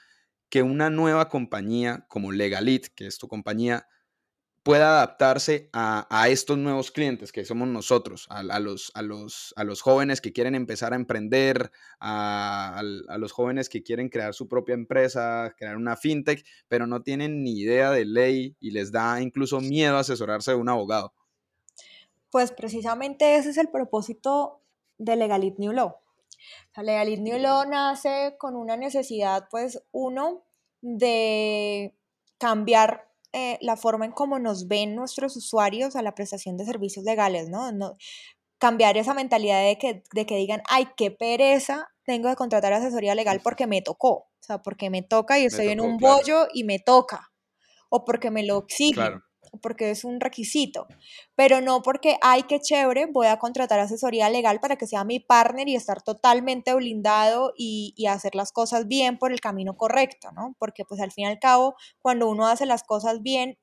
que 0.48 0.62
una 0.62 0.90
nueva 0.90 1.28
compañía 1.28 2.06
como 2.08 2.32
Legalit, 2.32 2.88
que 2.94 3.06
es 3.06 3.18
tu 3.18 3.28
compañía, 3.28 3.88
pueda 4.66 4.96
adaptarse 4.96 5.70
a, 5.72 6.26
estos 6.28 6.58
nuevos 6.58 6.90
clientes 6.90 7.30
que 7.30 7.44
somos 7.44 7.68
nosotros, 7.68 8.26
a 8.28 8.58
los 8.58 9.80
jóvenes 9.80 10.20
que 10.20 10.32
quieren 10.32 10.56
empezar 10.56 10.92
a 10.92 10.96
emprender, 10.96 11.70
a, 12.00 12.80
a, 12.80 13.18
los 13.18 13.30
jóvenes 13.30 13.68
que 13.68 13.84
quieren 13.84 14.08
crear 14.08 14.34
su 14.34 14.48
propia 14.48 14.74
empresa, 14.74 15.54
crear 15.56 15.76
una 15.76 15.96
fintech, 15.96 16.44
pero 16.66 16.88
no 16.88 17.02
tienen 17.02 17.44
ni 17.44 17.60
idea 17.60 17.92
de 17.92 18.06
ley 18.06 18.56
y 18.58 18.72
les 18.72 18.90
da 18.90 19.20
incluso 19.20 19.60
miedo 19.60 19.98
asesorarse 19.98 20.50
de 20.50 20.56
un 20.56 20.68
abogado. 20.68 21.14
Pues 22.32 22.50
precisamente 22.50 23.36
ese 23.36 23.50
es 23.50 23.58
el 23.58 23.68
propósito 23.68 24.62
de 24.98 25.14
Legalit 25.14 25.58
New 25.58 25.72
Law. 25.72 25.94
La 26.76 26.82
Legalit 26.82 27.20
New 27.20 27.38
Law 27.38 27.68
nace 27.68 28.36
con 28.38 28.56
una 28.56 28.76
necesidad, 28.76 29.48
pues, 29.50 29.82
uno, 29.92 30.44
de 30.82 31.96
cambiar 32.38 33.08
eh, 33.32 33.58
la 33.60 33.76
forma 33.76 34.04
en 34.04 34.12
cómo 34.12 34.38
nos 34.38 34.68
ven 34.68 34.94
nuestros 34.94 35.36
usuarios 35.36 35.96
a 35.96 36.02
la 36.02 36.14
prestación 36.14 36.56
de 36.56 36.64
servicios 36.64 37.04
legales, 37.04 37.48
¿no? 37.48 37.72
no 37.72 37.96
cambiar 38.58 38.96
esa 38.96 39.14
mentalidad 39.14 39.62
de 39.62 39.76
que, 39.78 40.02
de 40.12 40.26
que 40.26 40.36
digan, 40.36 40.62
ay, 40.68 40.88
qué 40.96 41.10
pereza, 41.10 41.88
tengo 42.04 42.28
que 42.28 42.36
contratar 42.36 42.72
asesoría 42.72 43.14
legal 43.14 43.40
porque 43.42 43.66
me 43.66 43.82
tocó, 43.82 44.10
o 44.10 44.30
sea, 44.40 44.62
porque 44.62 44.90
me 44.90 45.02
toca 45.02 45.38
y 45.38 45.44
estoy 45.44 45.66
tocó, 45.66 45.72
en 45.72 45.80
un 45.80 45.98
claro. 45.98 46.16
bollo 46.16 46.48
y 46.54 46.64
me 46.64 46.78
toca, 46.78 47.32
o 47.90 48.04
porque 48.04 48.30
me 48.30 48.44
lo 48.44 48.58
exigen. 48.58 48.94
Claro 48.94 49.25
porque 49.58 49.90
es 49.90 50.04
un 50.04 50.20
requisito, 50.20 50.86
pero 51.34 51.60
no 51.60 51.82
porque, 51.82 52.16
ay, 52.22 52.44
qué 52.44 52.60
chévere, 52.60 53.06
voy 53.06 53.26
a 53.26 53.38
contratar 53.38 53.80
asesoría 53.80 54.30
legal 54.30 54.60
para 54.60 54.76
que 54.76 54.86
sea 54.86 55.04
mi 55.04 55.20
partner 55.20 55.68
y 55.68 55.76
estar 55.76 56.02
totalmente 56.02 56.74
blindado 56.74 57.52
y, 57.56 57.94
hacer 58.06 58.36
las 58.36 58.52
cosas 58.52 58.86
bien 58.86 59.18
por 59.18 59.32
el 59.32 59.40
camino 59.40 59.76
correcto, 59.76 60.30
¿no? 60.32 60.54
Porque 60.58 60.84
pues 60.84 61.00
al 61.00 61.10
fin 61.10 61.24
y 61.24 61.28
al 61.28 61.40
cabo, 61.40 61.74
cuando 62.00 62.28
uno 62.28 62.46
hace 62.46 62.64
las 62.66 62.84
cosas 62.84 63.20
bien, 63.22 63.58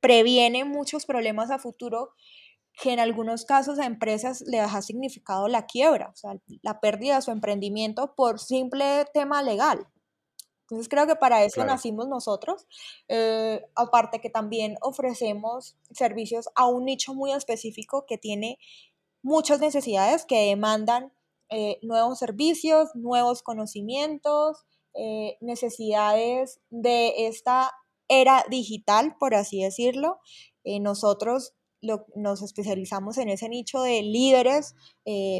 previene 0.00 0.64
muchos 0.64 1.06
problemas 1.06 1.50
a 1.50 1.58
futuro 1.58 2.10
que 2.82 2.92
en 2.92 3.00
algunos 3.00 3.44
casos 3.44 3.78
a 3.78 3.86
empresas 3.86 4.42
le 4.46 4.60
ha 4.60 4.82
significado 4.82 5.48
la 5.48 5.66
quiebra, 5.66 6.10
o 6.12 6.16
sea, 6.16 6.32
la 6.62 6.80
pérdida 6.80 7.16
de 7.16 7.22
su 7.22 7.30
emprendimiento 7.30 8.14
por 8.14 8.38
simple 8.38 9.06
tema 9.14 9.42
legal. 9.42 9.86
Entonces 10.68 10.88
creo 10.88 11.06
que 11.06 11.14
para 11.14 11.44
eso 11.44 11.56
claro. 11.56 11.70
nacimos 11.70 12.08
nosotros. 12.08 12.66
Eh, 13.08 13.64
aparte 13.76 14.20
que 14.20 14.30
también 14.30 14.76
ofrecemos 14.80 15.76
servicios 15.92 16.48
a 16.56 16.66
un 16.66 16.84
nicho 16.84 17.14
muy 17.14 17.32
específico 17.32 18.04
que 18.06 18.18
tiene 18.18 18.58
muchas 19.22 19.60
necesidades 19.60 20.26
que 20.26 20.48
demandan 20.48 21.12
eh, 21.50 21.78
nuevos 21.82 22.18
servicios, 22.18 22.90
nuevos 22.94 23.42
conocimientos, 23.42 24.66
eh, 24.94 25.36
necesidades 25.40 26.60
de 26.70 27.26
esta 27.28 27.70
era 28.08 28.44
digital, 28.50 29.16
por 29.18 29.34
así 29.34 29.62
decirlo. 29.62 30.18
nosotros 30.64 31.54
lo, 31.80 32.06
nos 32.16 32.42
especializamos 32.42 33.18
en 33.18 33.28
ese 33.28 33.48
nicho 33.48 33.82
de 33.82 34.02
líderes, 34.02 34.74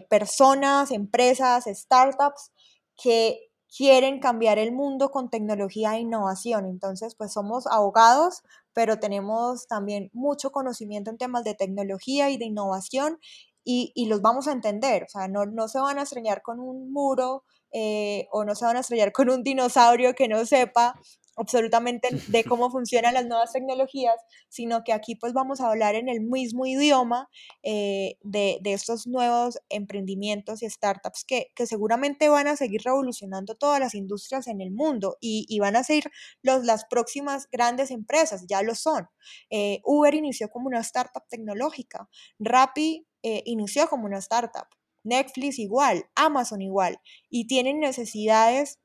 personas, 0.09 0.93
empresas, 0.93 1.65
startups 1.67 2.53
que 2.97 3.46
quieren 3.77 4.21
cambiar 4.21 4.59
el 4.59 4.73
mundo 4.73 5.11
con 5.11 5.29
tecnología 5.29 5.97
e 5.97 6.01
innovación. 6.01 6.67
Entonces, 6.67 7.15
pues 7.15 7.33
somos 7.33 7.67
abogados, 7.67 8.43
pero 8.73 8.99
tenemos 8.99 9.67
también 9.67 10.11
mucho 10.13 10.51
conocimiento 10.51 11.11
en 11.11 11.19
temas 11.19 11.45
de 11.45 11.55
tecnología 11.55 12.31
y 12.31 12.39
de 12.39 12.47
innovación 12.47 13.19
y, 13.65 13.93
y 13.95 14.07
los 14.07 14.23
vamos 14.23 14.49
a 14.49 14.53
entender. 14.53 15.05
O 15.05 15.09
sea, 15.09 15.29
no, 15.29 15.45
no 15.45 15.69
se 15.69 15.81
van 15.81 15.99
a 15.99 16.03
estrellar 16.03 16.43
con 16.43 16.61
un 16.61 16.93
muro 16.93 17.45
eh, 17.73 18.29
o 18.31 18.45
no 18.45 18.55
se 18.55 18.65
van 18.65 18.77
a 18.77 18.81
estrellar 18.81 19.13
con 19.13 19.29
un 19.29 19.43
dinosaurio 19.43 20.15
que 20.15 20.29
no 20.29 20.47
sepa 20.47 20.95
absolutamente 21.37 22.09
de 22.29 22.45
cómo 22.45 22.71
funcionan 22.71 23.15
las 23.15 23.27
nuevas 23.27 23.53
tecnologías, 23.53 24.17
sino 24.49 24.83
que 24.85 24.93
aquí 24.93 25.15
pues 25.15 25.33
vamos 25.33 25.61
a 25.61 25.69
hablar 25.69 25.95
en 25.95 26.09
el 26.09 26.21
mismo 26.21 26.67
idioma 26.67 27.29
eh, 27.63 28.17
de, 28.23 28.59
de, 28.63 28.73
estos 28.73 29.07
nuevos 29.07 29.59
emprendimientos 29.69 30.63
y 30.63 30.71
startups 30.71 31.25
que, 31.25 31.53
que, 31.55 31.67
seguramente 31.67 32.29
van 32.29 32.47
a 32.47 32.57
seguir 32.57 32.83
revolucionando 32.85 33.55
todas 33.55 33.81
las 33.81 33.95
industrias 33.95 34.47
en 34.47 34.61
el 34.61 34.71
mundo 34.71 35.17
y, 35.21 35.47
y 35.49 35.59
van 35.59 35.77
a 35.77 35.85
ser 35.85 36.11
los, 36.43 36.65
las 36.65 36.85
próximas 36.85 37.49
grandes 37.51 37.91
empresas, 37.91 38.47
ya 38.49 38.63
lo 38.63 38.75
son. 38.75 39.09
Eh, 39.51 39.81
Uber 39.85 40.15
inició 40.15 40.49
como 40.49 40.69
una 40.69 40.81
startup 40.81 41.25
tecnológica, 41.29 42.09
Rappi 42.39 43.07
eh, 43.23 43.43
inició 43.47 43.89
como 43.89 44.07
una 44.07 44.19
startup, 44.19 44.69
Netflix 45.03 45.59
igual, 45.59 46.07
Amazon 46.15 46.63
igual, 46.63 47.01
y 47.29 47.47
tienen 47.47 47.81
necesidades 47.81 48.79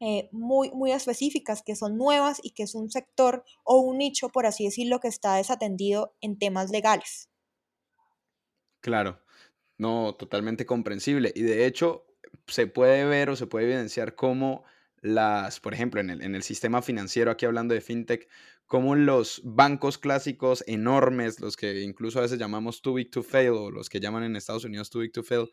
eh, 0.00 0.28
muy, 0.32 0.70
muy 0.72 0.92
específicas, 0.92 1.62
que 1.62 1.74
son 1.74 1.96
nuevas 1.96 2.38
y 2.42 2.50
que 2.50 2.64
es 2.64 2.74
un 2.74 2.90
sector 2.90 3.44
o 3.64 3.80
un 3.80 3.98
nicho, 3.98 4.28
por 4.28 4.46
así 4.46 4.64
decirlo, 4.64 5.00
que 5.00 5.08
está 5.08 5.36
desatendido 5.36 6.14
en 6.20 6.38
temas 6.38 6.70
legales. 6.70 7.30
Claro, 8.80 9.22
no, 9.78 10.14
totalmente 10.14 10.66
comprensible. 10.66 11.32
Y 11.34 11.42
de 11.42 11.66
hecho, 11.66 12.06
se 12.46 12.66
puede 12.66 13.04
ver 13.04 13.30
o 13.30 13.36
se 13.36 13.46
puede 13.46 13.66
evidenciar 13.66 14.14
cómo 14.14 14.64
las, 15.00 15.60
por 15.60 15.74
ejemplo, 15.74 16.00
en 16.00 16.10
el, 16.10 16.22
en 16.22 16.34
el 16.34 16.42
sistema 16.42 16.82
financiero, 16.82 17.30
aquí 17.30 17.46
hablando 17.46 17.74
de 17.74 17.80
fintech, 17.80 18.28
cómo 18.66 18.94
los 18.96 19.40
bancos 19.44 19.98
clásicos 19.98 20.64
enormes, 20.66 21.40
los 21.40 21.56
que 21.56 21.82
incluso 21.82 22.18
a 22.18 22.22
veces 22.22 22.38
llamamos 22.38 22.82
too 22.82 22.94
big 22.94 23.10
to 23.10 23.22
fail 23.22 23.50
o 23.50 23.70
los 23.70 23.88
que 23.88 24.00
llaman 24.00 24.24
en 24.24 24.36
Estados 24.36 24.64
Unidos 24.64 24.90
too 24.90 25.00
big 25.00 25.12
to 25.12 25.22
fail, 25.22 25.50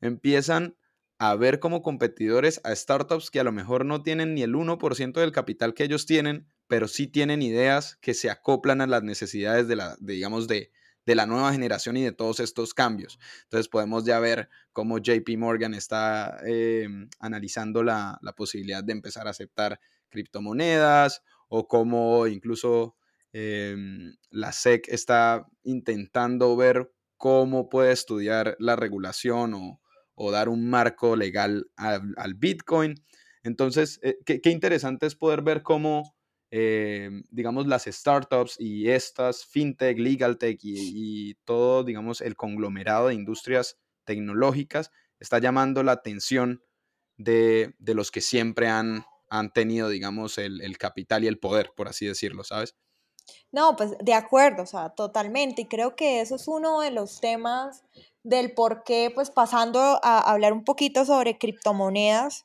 empiezan 0.00 0.76
a 1.18 1.34
ver 1.34 1.60
como 1.60 1.82
competidores 1.82 2.60
a 2.64 2.74
startups 2.74 3.30
que 3.30 3.40
a 3.40 3.44
lo 3.44 3.52
mejor 3.52 3.84
no 3.84 4.02
tienen 4.02 4.34
ni 4.34 4.42
el 4.42 4.54
1% 4.54 5.20
del 5.20 5.32
capital 5.32 5.74
que 5.74 5.84
ellos 5.84 6.06
tienen, 6.06 6.46
pero 6.66 6.88
sí 6.88 7.06
tienen 7.06 7.42
ideas 7.42 7.96
que 8.00 8.14
se 8.14 8.30
acoplan 8.30 8.80
a 8.80 8.86
las 8.86 9.02
necesidades 9.02 9.68
de 9.68 9.76
la, 9.76 9.96
digamos, 10.00 10.46
de, 10.46 10.72
de 11.06 11.14
la 11.14 11.26
nueva 11.26 11.52
generación 11.52 11.96
y 11.96 12.04
de 12.04 12.12
todos 12.12 12.40
estos 12.40 12.74
cambios. 12.74 13.18
Entonces 13.44 13.68
podemos 13.68 14.04
ya 14.04 14.20
ver 14.20 14.50
cómo 14.72 14.98
JP 14.98 15.28
Morgan 15.38 15.72
está 15.72 16.36
eh, 16.44 16.88
analizando 17.18 17.82
la, 17.82 18.18
la, 18.20 18.32
posibilidad 18.34 18.84
de 18.84 18.92
empezar 18.92 19.26
a 19.26 19.30
aceptar 19.30 19.80
criptomonedas 20.10 21.22
o 21.48 21.66
cómo 21.66 22.26
incluso 22.26 22.96
eh, 23.32 23.76
la 24.30 24.52
SEC 24.52 24.88
está 24.88 25.46
intentando 25.62 26.56
ver 26.56 26.92
cómo 27.16 27.68
puede 27.70 27.92
estudiar 27.92 28.56
la 28.58 28.76
regulación 28.76 29.54
o, 29.54 29.80
o 30.16 30.32
dar 30.32 30.48
un 30.48 30.68
marco 30.68 31.14
legal 31.14 31.70
al, 31.76 32.34
Bitcoin. 32.34 32.96
Entonces, 33.44 34.00
eh, 34.02 34.18
qué, 34.26 34.40
qué, 34.40 34.50
interesante 34.50 35.06
es 35.06 35.14
poder 35.14 35.42
ver 35.42 35.62
cómo 35.62 36.16
eh, 36.50 37.10
digamos, 37.30 37.66
las 37.66 37.84
startups 37.84 38.56
y 38.60 38.88
estas, 38.88 39.44
fintech, 39.44 39.98
legal 39.98 40.38
tech 40.38 40.58
y, 40.62 41.30
y, 41.30 41.34
todo, 41.44 41.82
digamos, 41.82 42.20
el 42.20 42.36
conglomerado 42.36 43.08
de 43.08 43.14
industrias 43.14 43.78
tecnológicas 44.04 44.92
está 45.18 45.38
llamando 45.38 45.82
la 45.82 45.92
atención 45.92 46.62
de, 47.16 47.74
de 47.78 47.94
los 47.94 48.10
que 48.10 48.20
siempre 48.20 48.68
han, 48.68 49.04
han 49.28 49.52
tenido, 49.52 49.88
digamos, 49.88 50.38
el, 50.38 50.60
el, 50.60 50.78
capital 50.78 51.24
y 51.24 51.26
el 51.26 51.38
poder, 51.38 51.72
por 51.76 51.88
así 51.88 52.06
decirlo, 52.06 52.44
¿sabes? 52.44 52.76
No, 53.50 53.74
pues 53.74 53.96
de 53.98 54.14
acuerdo, 54.14 54.62
o 54.62 54.66
sea, 54.66 54.90
totalmente. 54.90 55.62
Y 55.62 55.66
creo 55.66 55.96
que 55.96 56.20
eso 56.20 56.36
es 56.36 56.46
uno 56.46 56.80
de 56.80 56.92
los 56.92 57.20
temas 57.20 57.84
del 58.26 58.54
por 58.54 58.82
qué, 58.82 59.12
pues 59.14 59.30
pasando 59.30 59.78
a 60.02 60.18
hablar 60.18 60.52
un 60.52 60.64
poquito 60.64 61.04
sobre 61.04 61.38
criptomonedas, 61.38 62.44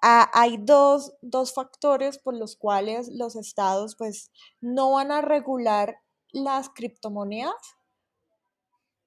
hay 0.00 0.58
dos, 0.58 1.12
dos, 1.22 1.54
factores 1.54 2.18
por 2.18 2.34
los 2.34 2.56
cuales 2.56 3.08
los 3.08 3.36
estados 3.36 3.94
pues 3.96 4.30
no 4.60 4.92
van 4.92 5.12
a 5.12 5.20
regular 5.20 5.98
las 6.30 6.68
criptomonedas, 6.70 7.54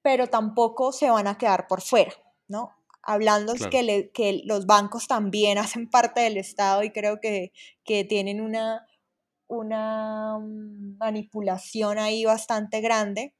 pero 0.02 0.26
tampoco 0.28 0.92
se 0.92 1.10
van 1.10 1.26
a 1.26 1.36
quedar 1.36 1.66
por 1.66 1.80
fuera, 1.82 2.12
¿no? 2.46 2.70
Hablando 3.02 3.54
claro. 3.54 3.70
que, 3.70 3.82
le, 3.82 4.10
que, 4.10 4.42
los 4.44 4.66
bancos 4.66 5.06
también 5.06 5.58
hacen 5.58 5.90
parte 5.90 6.20
del 6.20 6.36
estado 6.36 6.82
y 6.82 6.92
creo 6.92 7.20
que, 7.20 7.52
que 7.84 8.04
tienen 8.04 8.40
una, 8.40 8.86
una 9.48 10.38
manipulación 10.38 11.98
ahí 11.98 12.24
bastante 12.24 12.80
grande. 12.80 13.34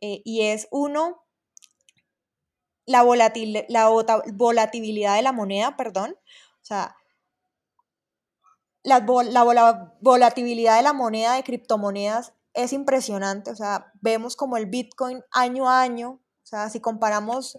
Eh, 0.00 0.22
y 0.24 0.42
es 0.42 0.68
uno, 0.70 1.24
la, 2.88 3.02
volatil, 3.02 3.64
la 3.68 3.88
volatilidad 4.32 5.16
de 5.16 5.22
la 5.22 5.32
moneda, 5.32 5.76
perdón. 5.76 6.16
O 6.54 6.64
sea, 6.64 6.96
la, 8.82 9.00
la, 9.00 9.44
la, 9.44 9.94
volatilidad 10.00 10.76
de 10.76 10.82
la 10.82 10.94
moneda 10.94 11.34
de 11.34 11.42
criptomonedas 11.42 12.32
es 12.54 12.72
impresionante, 12.72 13.50
o 13.50 13.56
sea, 13.56 13.92
vemos 14.00 14.34
como 14.34 14.56
el 14.56 14.66
Bitcoin 14.66 15.22
año 15.30 15.68
a 15.68 15.82
año, 15.82 16.10
o 16.12 16.46
sea, 16.46 16.70
si 16.70 16.80
comparamos 16.80 17.58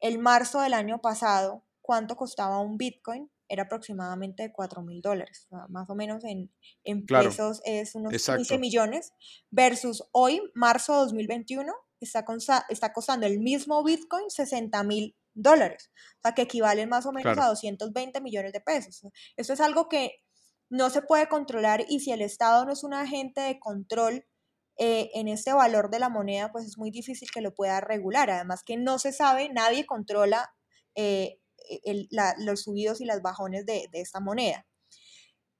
el 0.00 0.18
marzo 0.18 0.60
del 0.60 0.74
año 0.74 1.00
pasado, 1.00 1.62
cuánto 1.82 2.16
costaba 2.16 2.58
un 2.58 2.78
Bitcoin, 2.78 3.30
era 3.48 3.64
aproximadamente 3.64 4.44
de 4.44 4.52
4 4.52 4.82
mil 4.82 5.02
dólares, 5.02 5.46
o 5.46 5.56
sea, 5.56 5.66
más 5.68 5.90
o 5.90 5.94
menos 5.94 6.24
en, 6.24 6.50
en 6.84 7.02
claro, 7.02 7.28
pesos 7.28 7.60
es 7.64 7.94
unos 7.94 8.12
exacto. 8.12 8.38
15 8.38 8.58
millones, 8.58 9.12
versus 9.50 10.04
hoy, 10.12 10.40
marzo 10.54 10.94
de 10.94 10.98
2021, 11.00 11.72
está, 12.04 12.24
está 12.68 12.92
costando 12.92 13.26
el 13.26 13.40
mismo 13.40 13.82
Bitcoin 13.84 14.30
60 14.30 14.82
mil 14.84 15.16
dólares, 15.34 15.90
o 16.18 16.20
sea, 16.22 16.34
que 16.34 16.42
equivalen 16.42 16.88
más 16.88 17.06
o 17.06 17.12
menos 17.12 17.34
claro. 17.34 17.42
a 17.42 17.48
220 17.50 18.20
millones 18.20 18.52
de 18.52 18.60
pesos. 18.60 19.02
Eso 19.36 19.52
es 19.52 19.60
algo 19.60 19.88
que 19.88 20.22
no 20.68 20.90
se 20.90 21.02
puede 21.02 21.28
controlar 21.28 21.84
y 21.88 22.00
si 22.00 22.12
el 22.12 22.22
Estado 22.22 22.64
no 22.64 22.72
es 22.72 22.84
un 22.84 22.94
agente 22.94 23.40
de 23.40 23.58
control 23.58 24.24
eh, 24.78 25.10
en 25.14 25.28
este 25.28 25.52
valor 25.52 25.90
de 25.90 25.98
la 25.98 26.08
moneda, 26.08 26.50
pues 26.52 26.64
es 26.64 26.78
muy 26.78 26.90
difícil 26.90 27.28
que 27.30 27.42
lo 27.42 27.54
pueda 27.54 27.80
regular. 27.80 28.30
Además 28.30 28.62
que 28.64 28.76
no 28.76 28.98
se 28.98 29.12
sabe, 29.12 29.50
nadie 29.50 29.84
controla 29.84 30.54
eh, 30.94 31.38
el, 31.84 32.08
la, 32.10 32.34
los 32.38 32.62
subidos 32.62 33.00
y 33.00 33.04
las 33.04 33.20
bajones 33.20 33.66
de, 33.66 33.88
de, 33.92 34.00
esta 34.00 34.20
moneda. 34.20 34.66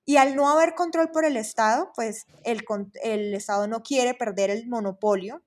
Y 0.07 0.17
al 0.17 0.37
no 0.37 0.49
haber 0.49 0.75
control 0.75 1.11
por 1.13 1.25
el 1.25 1.37
Estado, 1.37 1.91
pues 1.95 2.25
el, 2.45 2.65
el 3.03 3.35
Estado 3.35 3.67
no 3.67 3.83
quiere 3.83 4.15
perder 4.15 4.51
el 4.51 4.67
monopolio, 4.69 5.43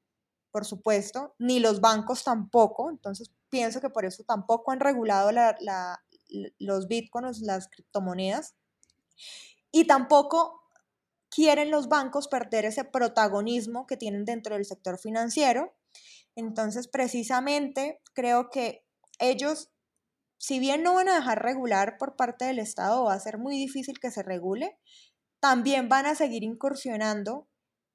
por 0.54 0.66
supuesto, 0.66 1.34
ni 1.39 1.60
los 1.60 1.82
bancos 1.82 2.24
tampoco. 2.24 2.91
Entonces 2.91 3.32
pienso 3.49 3.82
que 3.82 3.89
por 3.89 4.06
eso 4.06 4.24
tampoco 4.24 4.72
han 4.72 4.80
regulado 4.80 5.32
la, 5.32 5.56
la, 5.60 6.06
los 6.60 6.88
bitcoins, 6.88 7.41
las 7.41 7.68
criptomonedas. 7.70 8.54
Y 9.72 9.88
tampoco 9.88 10.62
quieren 11.32 11.72
los 11.72 11.89
bancos 11.89 12.28
perder 12.28 12.66
ese 12.66 12.84
protagonismo 12.84 13.88
que 13.88 13.97
tienen 13.97 14.26
dentro 14.26 14.54
del 14.54 14.66
sector 14.66 14.99
financiero. 14.99 15.74
Entonces, 16.36 16.88
precisamente, 16.88 17.99
creo 18.14 18.51
que 18.51 18.86
ellos, 19.18 19.72
si 20.38 20.60
bien 20.60 20.84
no 20.84 20.93
van 20.93 21.10
a 21.10 21.16
dejar 21.16 21.41
regular 21.41 21.97
por 21.97 22.16
parte 22.16 22.45
del 22.45 22.60
Estado, 22.60 23.06
va 23.06 23.16
a 23.16 23.20
ser 23.20 23.39
muy 23.39 23.58
difícil 23.58 23.99
que 23.99 24.12
se 24.12 24.22
regule, 24.22 24.78
también 25.39 25.89
van 25.89 26.06
a 26.06 26.14
seguir 26.14 26.43
incursionando 26.43 27.47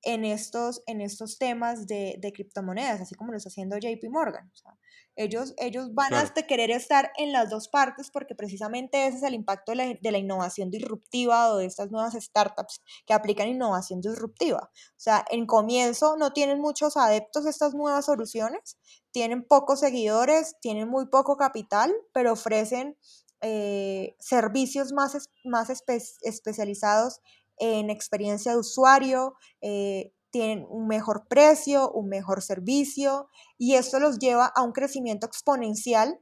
en 0.08 0.24
estos, 0.24 0.82
en 0.86 1.02
estos 1.02 1.36
temas 1.38 1.86
de, 1.86 2.16
de 2.18 2.32
criptomonedas, 2.32 3.02
así 3.02 3.14
como 3.14 3.30
lo 3.30 3.36
está 3.36 3.50
haciendo 3.50 3.76
JP 3.76 4.08
Morgan. 4.10 4.50
O 4.54 4.56
sea, 4.56 4.78
ellos, 5.16 5.52
ellos 5.58 5.92
van 5.92 6.08
claro. 6.08 6.30
a 6.34 6.42
querer 6.44 6.70
estar 6.70 7.12
en 7.18 7.30
las 7.30 7.50
dos 7.50 7.68
partes 7.68 8.10
porque 8.10 8.34
precisamente 8.34 9.06
ese 9.06 9.18
es 9.18 9.22
el 9.22 9.34
impacto 9.34 9.72
de 9.72 9.76
la, 9.76 9.84
de 10.00 10.10
la, 10.10 10.16
innovación 10.16 10.70
disruptiva 10.70 11.52
o 11.52 11.58
de 11.58 11.66
estas 11.66 11.90
nuevas 11.90 12.14
startups 12.14 12.80
que 13.04 13.12
aplican 13.12 13.48
innovación 13.48 14.00
disruptiva. 14.00 14.70
O 14.72 15.00
sea, 15.00 15.26
en 15.30 15.44
comienzo 15.44 16.16
no 16.16 16.32
tienen 16.32 16.58
muchos 16.58 16.96
adeptos 16.96 17.44
estas 17.44 17.74
nuevas 17.74 18.06
soluciones, 18.06 18.78
tienen 19.10 19.44
pocos 19.44 19.80
seguidores, 19.80 20.56
tienen 20.62 20.88
muy 20.88 21.06
poco 21.08 21.36
capital, 21.36 21.92
pero 22.14 22.32
ofrecen 22.32 22.96
eh, 23.42 24.16
servicios 24.18 24.92
más, 24.92 25.28
más 25.44 25.68
espe 25.68 25.98
especializados 26.22 27.20
en 27.60 27.90
experiencia 27.90 28.52
de 28.52 28.58
usuario, 28.58 29.34
eh, 29.60 30.12
tienen 30.30 30.66
un 30.68 30.86
mejor 30.86 31.26
precio, 31.28 31.90
un 31.90 32.08
mejor 32.08 32.42
servicio 32.42 33.28
y 33.56 33.74
esto 33.74 33.98
los 33.98 34.18
lleva 34.18 34.46
a 34.46 34.62
un 34.62 34.72
crecimiento 34.72 35.26
exponencial 35.26 36.20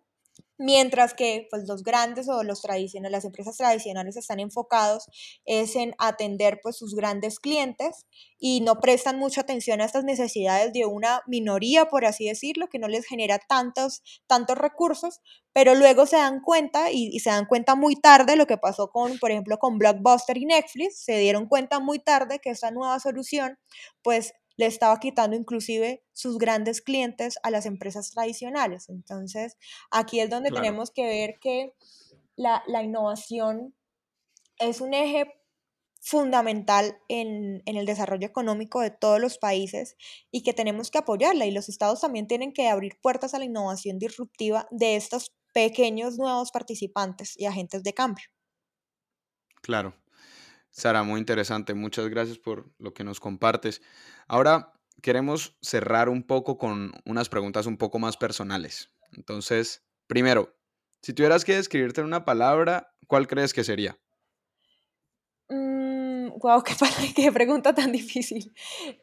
Mientras 0.59 1.13
que 1.15 1.47
pues, 1.51 1.65
los 1.69 1.83
grandes 1.83 2.29
o 2.29 2.43
los 2.43 2.63
tradicionales, 2.63 3.13
las 3.13 3.25
empresas 3.25 3.57
tradicionales 3.59 4.17
están 4.17 4.41
enfocados 4.41 5.05
es 5.45 5.77
en 5.77 5.95
atender 5.99 6.61
pues, 6.63 6.77
sus 6.77 6.95
grandes 6.95 7.39
clientes 7.41 8.07
y 8.39 8.61
no 8.63 8.81
prestan 8.81 9.19
mucha 9.19 9.43
atención 9.43 9.81
a 9.81 9.85
estas 9.85 10.05
necesidades 10.05 10.73
de 10.73 10.87
una 10.87 11.23
minoría, 11.27 11.87
por 11.87 12.05
así 12.07 12.27
decirlo, 12.27 12.69
que 12.69 12.79
no 12.79 12.89
les 12.89 13.07
genera 13.07 13.39
tantos, 13.39 14.03
tantos 14.27 14.57
recursos, 14.57 15.21
pero 15.53 15.75
luego 15.75 16.07
se 16.07 16.17
dan 16.17 16.41
cuenta 16.41 16.91
y, 16.91 17.09
y 17.13 17.21
se 17.21 17.31
dan 17.31 17.47
cuenta 17.47 17.75
muy 17.75 17.97
tarde 17.97 18.37
lo 18.37 18.47
que 18.47 18.59
pasó 18.59 18.89
con, 18.89 19.19
por 19.19 19.31
ejemplo, 19.31 19.59
con 19.59 19.79
Blockbuster 19.79 20.37
y 20.39 20.47
Netflix, 20.47 21.05
se 21.05 21.19
dieron 21.19 21.47
cuenta 21.49 21.81
muy 21.81 21.99
tarde 21.99 22.39
que 22.41 22.51
esta 22.51 22.71
nueva 22.71 22.99
solución 23.01 23.59
pues 24.03 24.33
le 24.57 24.67
estaba 24.67 24.99
quitando 24.99 25.37
inclusive 25.37 26.03
sus 26.13 26.39
grandes 26.39 26.81
clientes 26.81 27.39
a 27.43 27.51
las 27.51 27.67
empresas 27.67 28.11
tradicionales. 28.11 28.89
Entonces, 28.89 29.57
aquí 29.91 30.21
es 30.21 30.31
donde 30.31 30.51
claro. 30.51 30.63
tenemos 30.63 30.91
que 30.91 31.07
ver 31.07 31.39
que 31.41 31.75
la, 32.37 32.63
la, 32.67 32.83
innovación 32.83 33.75
es 34.59 34.81
un 34.81 34.95
eje 34.95 35.33
fundamental 36.01 36.99
en, 37.09 37.63
en, 37.67 37.77
el 37.77 37.87
desarrollo 37.87 38.27
económico 38.27 38.81
de 38.81 38.91
todos 38.91 39.21
los 39.21 39.39
países 39.39 39.97
y 40.31 40.43
que 40.43 40.53
tenemos 40.53 40.91
que 40.91 40.99
apoyarla 40.99 41.47
y 41.47 41.51
los 41.51 41.69
estados 41.69 42.01
también 42.01 42.27
tienen 42.27 42.53
que 42.53 42.69
abrir 42.69 42.99
puertas 43.03 43.35
a 43.35 43.39
la 43.39 43.47
innovación 43.47 43.99
disruptiva 43.99 44.69
de 44.71 44.97
estos 44.97 45.33
pequeños 45.53 46.19
nuevos 46.19 46.51
participantes 46.51 47.35
y 47.39 47.47
agentes 47.47 47.83
de 47.83 47.95
cambio. 47.95 48.27
Claro, 49.63 49.95
Sara, 50.77 51.03
muy 51.03 51.19
interesante. 51.19 51.73
Muchas 51.73 52.09
gracias 52.09 52.39
por 52.39 52.71
lo 52.79 52.93
que 52.93 53.03
nos 53.03 53.19
compartes. 53.19 53.81
Ahora 54.29 54.75
queremos 55.01 55.57
cerrar 55.63 56.11
un 56.11 56.23
poco 56.23 56.59
con 56.59 56.93
unas 57.07 57.31
preguntas 57.31 57.65
un 57.65 57.79
poco 57.79 57.99
más 57.99 58.19
personales. 58.19 58.91
Entonces, 59.13 59.87
primero, 60.07 60.55
si 61.01 61.15
tuvieras 61.15 61.47
que 61.47 61.57
describirte 61.57 62.03
en 62.03 62.07
una 62.07 62.27
palabra, 62.27 62.93
¿cuál 63.07 63.27
crees 63.27 63.55
que 63.55 63.65
sería? 63.65 63.99
wow, 65.49 66.63
qué, 66.65 66.75
qué, 67.15 67.33
pregunta 67.33 67.75
tan 67.75 67.91
difícil. 67.91 68.53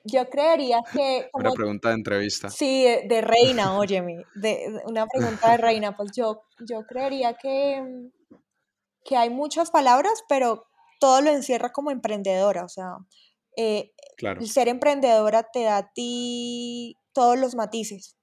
Yo 0.03 0.29
creería 0.29 0.77
que... 0.93 1.29
una 1.33 1.53
pregunta 1.53 1.89
de 1.89 1.95
entrevista. 1.95 2.51
Sí, 2.51 2.83
de, 2.83 3.21
reina, 3.21 3.75
óyeme, 3.79 4.25
de, 4.35 4.79
una 4.85 5.07
pregunta 5.07 5.49
de 5.51 5.57
reina. 5.57 5.97
Pues 5.97 6.11
yo, 6.15 6.43
yo 6.59 6.85
creería 6.85 7.33
que, 7.33 8.11
que 9.03 9.17
hay 9.17 9.31
muchas 9.31 9.71
palabras, 9.71 10.23
pero 10.29 10.67
todo 10.99 11.21
lo 11.21 11.29
encierra 11.31 11.71
como 11.71 11.91
emprendedora. 11.91 12.65
O 12.65 12.69
sea, 12.69 12.97
eh, 13.57 13.93
ser 14.45 14.67
emprendedora 14.67 15.43
te 15.51 15.63
da 15.63 15.77
a 15.77 15.93
ti 15.93 16.97
todos 17.13 17.37
los 17.39 17.55
matices. 17.55 18.17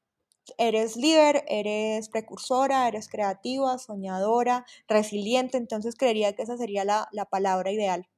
Eres 0.59 0.97
líder, 0.97 1.45
eres 1.49 2.09
precursora, 2.09 2.89
eres 2.89 3.09
creativa, 3.09 3.79
soñadora, 3.79 4.65
resiliente, 4.89 5.59
entonces 5.59 5.95
creería 5.97 6.35
que 6.35 6.43
esa 6.43 6.57
sería 6.57 6.85
la, 6.85 7.09
la 7.13 7.27
palabra 7.27 7.71
ideal. 7.73 8.09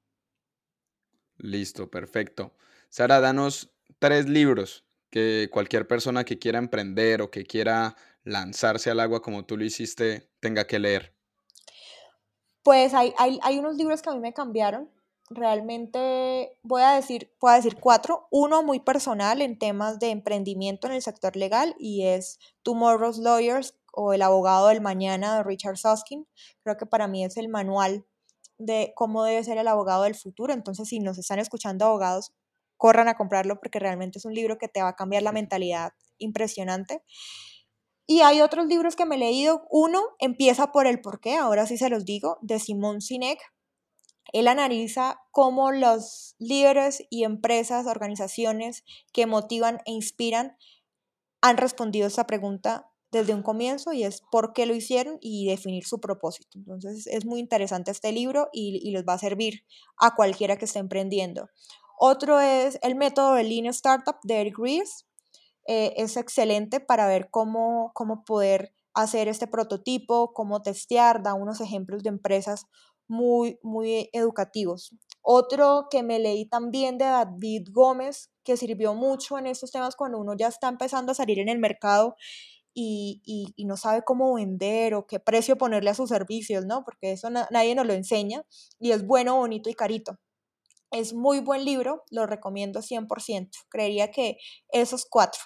Listo, 1.38 1.90
perfecto. 1.90 2.54
Sara, 2.88 3.20
danos 3.20 3.74
tres 3.98 4.28
libros 4.28 4.84
que 5.10 5.48
cualquier 5.52 5.86
persona 5.86 6.24
que 6.24 6.38
quiera 6.38 6.58
emprender 6.58 7.20
o 7.20 7.30
que 7.30 7.44
quiera 7.44 7.96
lanzarse 8.24 8.90
al 8.90 9.00
agua 9.00 9.20
como 9.22 9.44
tú 9.44 9.56
lo 9.56 9.64
hiciste 9.64 10.30
tenga 10.40 10.66
que 10.66 10.78
leer. 10.78 11.14
Pues 12.62 12.94
hay, 12.94 13.12
hay, 13.18 13.58
unos 13.58 13.76
libros 13.76 14.02
que 14.02 14.10
a 14.10 14.14
mí 14.14 14.20
me 14.20 14.32
cambiaron. 14.32 14.88
Realmente 15.30 16.58
voy 16.62 16.82
a 16.82 16.92
decir, 16.92 17.32
voy 17.40 17.52
a 17.52 17.56
decir 17.56 17.76
cuatro. 17.78 18.28
Uno 18.30 18.62
muy 18.62 18.80
personal 18.80 19.42
en 19.42 19.58
temas 19.58 19.98
de 19.98 20.10
emprendimiento 20.10 20.86
en 20.86 20.94
el 20.94 21.02
sector 21.02 21.36
legal 21.36 21.74
y 21.78 22.06
es 22.06 22.38
Tomorrow's 22.62 23.18
Lawyers 23.18 23.74
o 23.94 24.12
El 24.12 24.22
abogado 24.22 24.68
del 24.68 24.80
mañana 24.80 25.36
de 25.36 25.42
Richard 25.42 25.76
Susskind. 25.76 26.26
Creo 26.62 26.76
que 26.76 26.86
para 26.86 27.08
mí 27.08 27.24
es 27.24 27.36
el 27.36 27.48
manual 27.48 28.06
de 28.58 28.92
cómo 28.94 29.24
debe 29.24 29.42
ser 29.44 29.58
el 29.58 29.68
abogado 29.68 30.04
del 30.04 30.14
futuro. 30.14 30.52
Entonces, 30.52 30.88
si 30.88 31.00
nos 31.00 31.18
están 31.18 31.38
escuchando 31.38 31.86
abogados, 31.86 32.32
corran 32.76 33.08
a 33.08 33.16
comprarlo 33.16 33.58
porque 33.60 33.78
realmente 33.78 34.18
es 34.18 34.24
un 34.24 34.34
libro 34.34 34.58
que 34.58 34.68
te 34.68 34.82
va 34.82 34.88
a 34.88 34.96
cambiar 34.96 35.22
la 35.22 35.32
mentalidad 35.32 35.92
impresionante. 36.18 37.02
Y 38.12 38.20
hay 38.20 38.42
otros 38.42 38.66
libros 38.66 38.94
que 38.94 39.06
me 39.06 39.14
he 39.14 39.18
leído. 39.18 39.66
Uno 39.70 40.02
empieza 40.18 40.70
por 40.70 40.86
el 40.86 41.00
porqué, 41.00 41.38
ahora 41.38 41.66
sí 41.66 41.78
se 41.78 41.88
los 41.88 42.04
digo, 42.04 42.36
de 42.42 42.58
Simón 42.58 43.00
Sinek. 43.00 43.38
Él 44.34 44.48
analiza 44.48 45.22
cómo 45.30 45.72
los 45.72 46.36
líderes 46.38 47.04
y 47.08 47.24
empresas, 47.24 47.86
organizaciones 47.86 48.84
que 49.14 49.24
motivan 49.24 49.78
e 49.86 49.92
inspiran 49.92 50.58
han 51.40 51.56
respondido 51.56 52.04
a 52.04 52.08
esta 52.08 52.26
pregunta 52.26 52.90
desde 53.12 53.32
un 53.32 53.42
comienzo 53.42 53.94
y 53.94 54.04
es 54.04 54.20
por 54.30 54.52
qué 54.52 54.66
lo 54.66 54.74
hicieron 54.74 55.16
y 55.22 55.46
definir 55.46 55.86
su 55.86 55.98
propósito. 55.98 56.58
Entonces 56.58 57.06
es 57.06 57.24
muy 57.24 57.40
interesante 57.40 57.92
este 57.92 58.12
libro 58.12 58.50
y, 58.52 58.90
les 58.90 59.04
va 59.08 59.14
a 59.14 59.18
servir 59.18 59.64
a 59.98 60.14
cualquiera 60.14 60.58
que 60.58 60.66
esté 60.66 60.80
emprendiendo. 60.80 61.48
Otro 61.98 62.40
es 62.40 62.78
el 62.82 62.94
método 62.94 63.32
de 63.32 63.44
Lean 63.44 63.64
Startup 63.68 64.16
de 64.22 64.42
Eric 64.42 64.58
Ries. 64.58 65.06
Eh, 65.66 65.94
es 65.96 66.16
excelente 66.16 66.80
para 66.80 67.06
ver 67.06 67.30
cómo, 67.30 67.92
cómo 67.94 68.24
poder 68.24 68.74
hacer 68.94 69.28
este 69.28 69.46
prototipo, 69.46 70.32
cómo 70.34 70.62
testear, 70.62 71.22
da 71.22 71.34
unos 71.34 71.60
ejemplos 71.60 72.02
de 72.02 72.10
empresas 72.10 72.66
muy, 73.08 73.58
muy 73.62 74.10
educativos. 74.12 74.94
Otro 75.22 75.86
que 75.90 76.02
me 76.02 76.18
leí 76.18 76.46
también 76.46 76.98
de 76.98 77.04
David 77.04 77.68
Gómez, 77.70 78.30
que 78.44 78.56
sirvió 78.56 78.94
mucho 78.94 79.38
en 79.38 79.46
estos 79.46 79.70
temas 79.70 79.96
cuando 79.96 80.18
uno 80.18 80.34
ya 80.36 80.48
está 80.48 80.68
empezando 80.68 81.12
a 81.12 81.14
salir 81.14 81.38
en 81.38 81.48
el 81.48 81.58
mercado 81.58 82.16
y, 82.74 83.54
no 83.58 83.76
sabe 83.76 84.02
cómo 84.02 84.34
vender 84.34 84.94
o 84.94 85.06
qué 85.06 85.20
precio 85.20 85.56
ponerle 85.58 85.90
a 85.90 85.94
sus 85.94 86.08
servicios, 86.08 86.64
¿no? 86.66 86.84
Porque 86.84 87.12
eso 87.12 87.30
nadie 87.30 87.74
nos 87.74 87.86
lo 87.86 87.92
enseña 87.92 88.44
y 88.80 88.92
es 88.92 89.06
bueno, 89.06 89.36
bonito 89.36 89.70
y 89.70 89.74
carito. 89.74 90.18
Es 90.90 91.14
muy 91.14 91.40
buen 91.40 91.64
libro, 91.64 92.04
lo 92.10 92.26
recomiendo 92.26 92.82
100%. 92.82 93.50
Creería 93.70 94.10
que 94.10 94.38
esos 94.70 95.06
cuatro. 95.08 95.40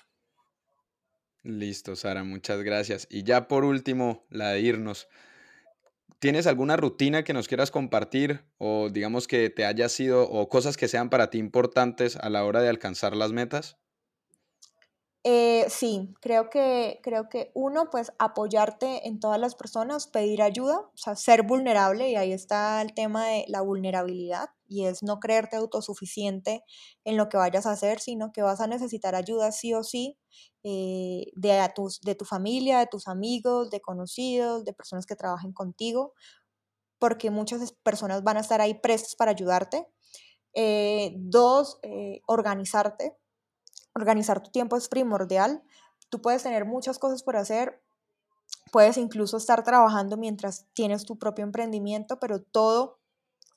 Listo, 1.46 1.94
Sara, 1.94 2.24
muchas 2.24 2.62
gracias. 2.62 3.06
Y 3.08 3.22
ya 3.22 3.46
por 3.46 3.64
último, 3.64 4.24
la 4.30 4.50
de 4.50 4.60
irnos. 4.60 5.06
¿Tienes 6.18 6.48
alguna 6.48 6.76
rutina 6.76 7.22
que 7.22 7.34
nos 7.34 7.46
quieras 7.46 7.70
compartir 7.70 8.44
o 8.58 8.88
digamos 8.90 9.28
que 9.28 9.48
te 9.48 9.64
haya 9.64 9.88
sido 9.88 10.28
o 10.28 10.48
cosas 10.48 10.76
que 10.76 10.88
sean 10.88 11.08
para 11.08 11.30
ti 11.30 11.38
importantes 11.38 12.16
a 12.16 12.30
la 12.30 12.44
hora 12.44 12.62
de 12.62 12.68
alcanzar 12.68 13.14
las 13.14 13.30
metas? 13.30 13.76
Eh, 15.22 15.66
sí, 15.68 16.14
creo 16.20 16.50
que, 16.50 16.98
creo 17.04 17.28
que 17.28 17.52
uno, 17.54 17.90
pues 17.90 18.12
apoyarte 18.18 19.06
en 19.06 19.20
todas 19.20 19.38
las 19.38 19.54
personas, 19.54 20.08
pedir 20.08 20.42
ayuda, 20.42 20.78
o 20.80 20.96
sea, 20.96 21.14
ser 21.14 21.44
vulnerable, 21.44 22.10
y 22.10 22.16
ahí 22.16 22.32
está 22.32 22.82
el 22.82 22.92
tema 22.92 23.26
de 23.26 23.44
la 23.46 23.60
vulnerabilidad, 23.60 24.50
y 24.68 24.86
es 24.86 25.02
no 25.02 25.20
creerte 25.20 25.56
autosuficiente 25.56 26.62
en 27.04 27.16
lo 27.16 27.28
que 27.28 27.36
vayas 27.36 27.66
a 27.66 27.72
hacer, 27.72 28.00
sino 28.00 28.32
que 28.32 28.42
vas 28.42 28.60
a 28.60 28.66
necesitar 28.66 29.14
ayuda 29.14 29.52
sí 29.52 29.74
o 29.74 29.82
sí 29.82 30.18
eh, 30.62 31.26
de, 31.34 31.58
a 31.60 31.74
tus, 31.74 32.00
de 32.00 32.14
tu 32.14 32.24
familia, 32.24 32.78
de 32.78 32.86
tus 32.86 33.08
amigos, 33.08 33.70
de 33.70 33.80
conocidos, 33.80 34.64
de 34.64 34.72
personas 34.72 35.06
que 35.06 35.16
trabajen 35.16 35.52
contigo, 35.52 36.12
porque 36.98 37.30
muchas 37.30 37.72
personas 37.82 38.22
van 38.22 38.36
a 38.36 38.40
estar 38.40 38.60
ahí 38.60 38.74
prestas 38.74 39.16
para 39.16 39.32
ayudarte. 39.32 39.86
Eh, 40.54 41.12
dos, 41.16 41.78
organizarte 42.26 43.16
organizar 43.96 44.42
tu 44.42 44.50
tiempo 44.50 44.76
es 44.76 44.88
primordial. 44.88 45.62
Tú 46.10 46.20
puedes 46.20 46.42
tener 46.42 46.64
muchas 46.64 46.98
cosas 46.98 47.22
por 47.22 47.36
hacer, 47.36 47.82
puedes 48.70 48.96
incluso 48.96 49.38
estar 49.38 49.64
trabajando 49.64 50.16
mientras 50.16 50.66
tienes 50.74 51.04
tu 51.04 51.18
propio 51.18 51.44
emprendimiento, 51.44 52.20
pero 52.20 52.42
todo 52.42 52.98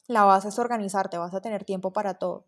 la 0.10 0.26
base 0.26 0.50
es 0.50 0.60
organizarte, 0.60 1.18
vas 1.18 1.34
a 1.34 1.42
tener 1.42 1.64
tiempo 1.64 1.94
para 1.94 2.16
todo. 2.16 2.46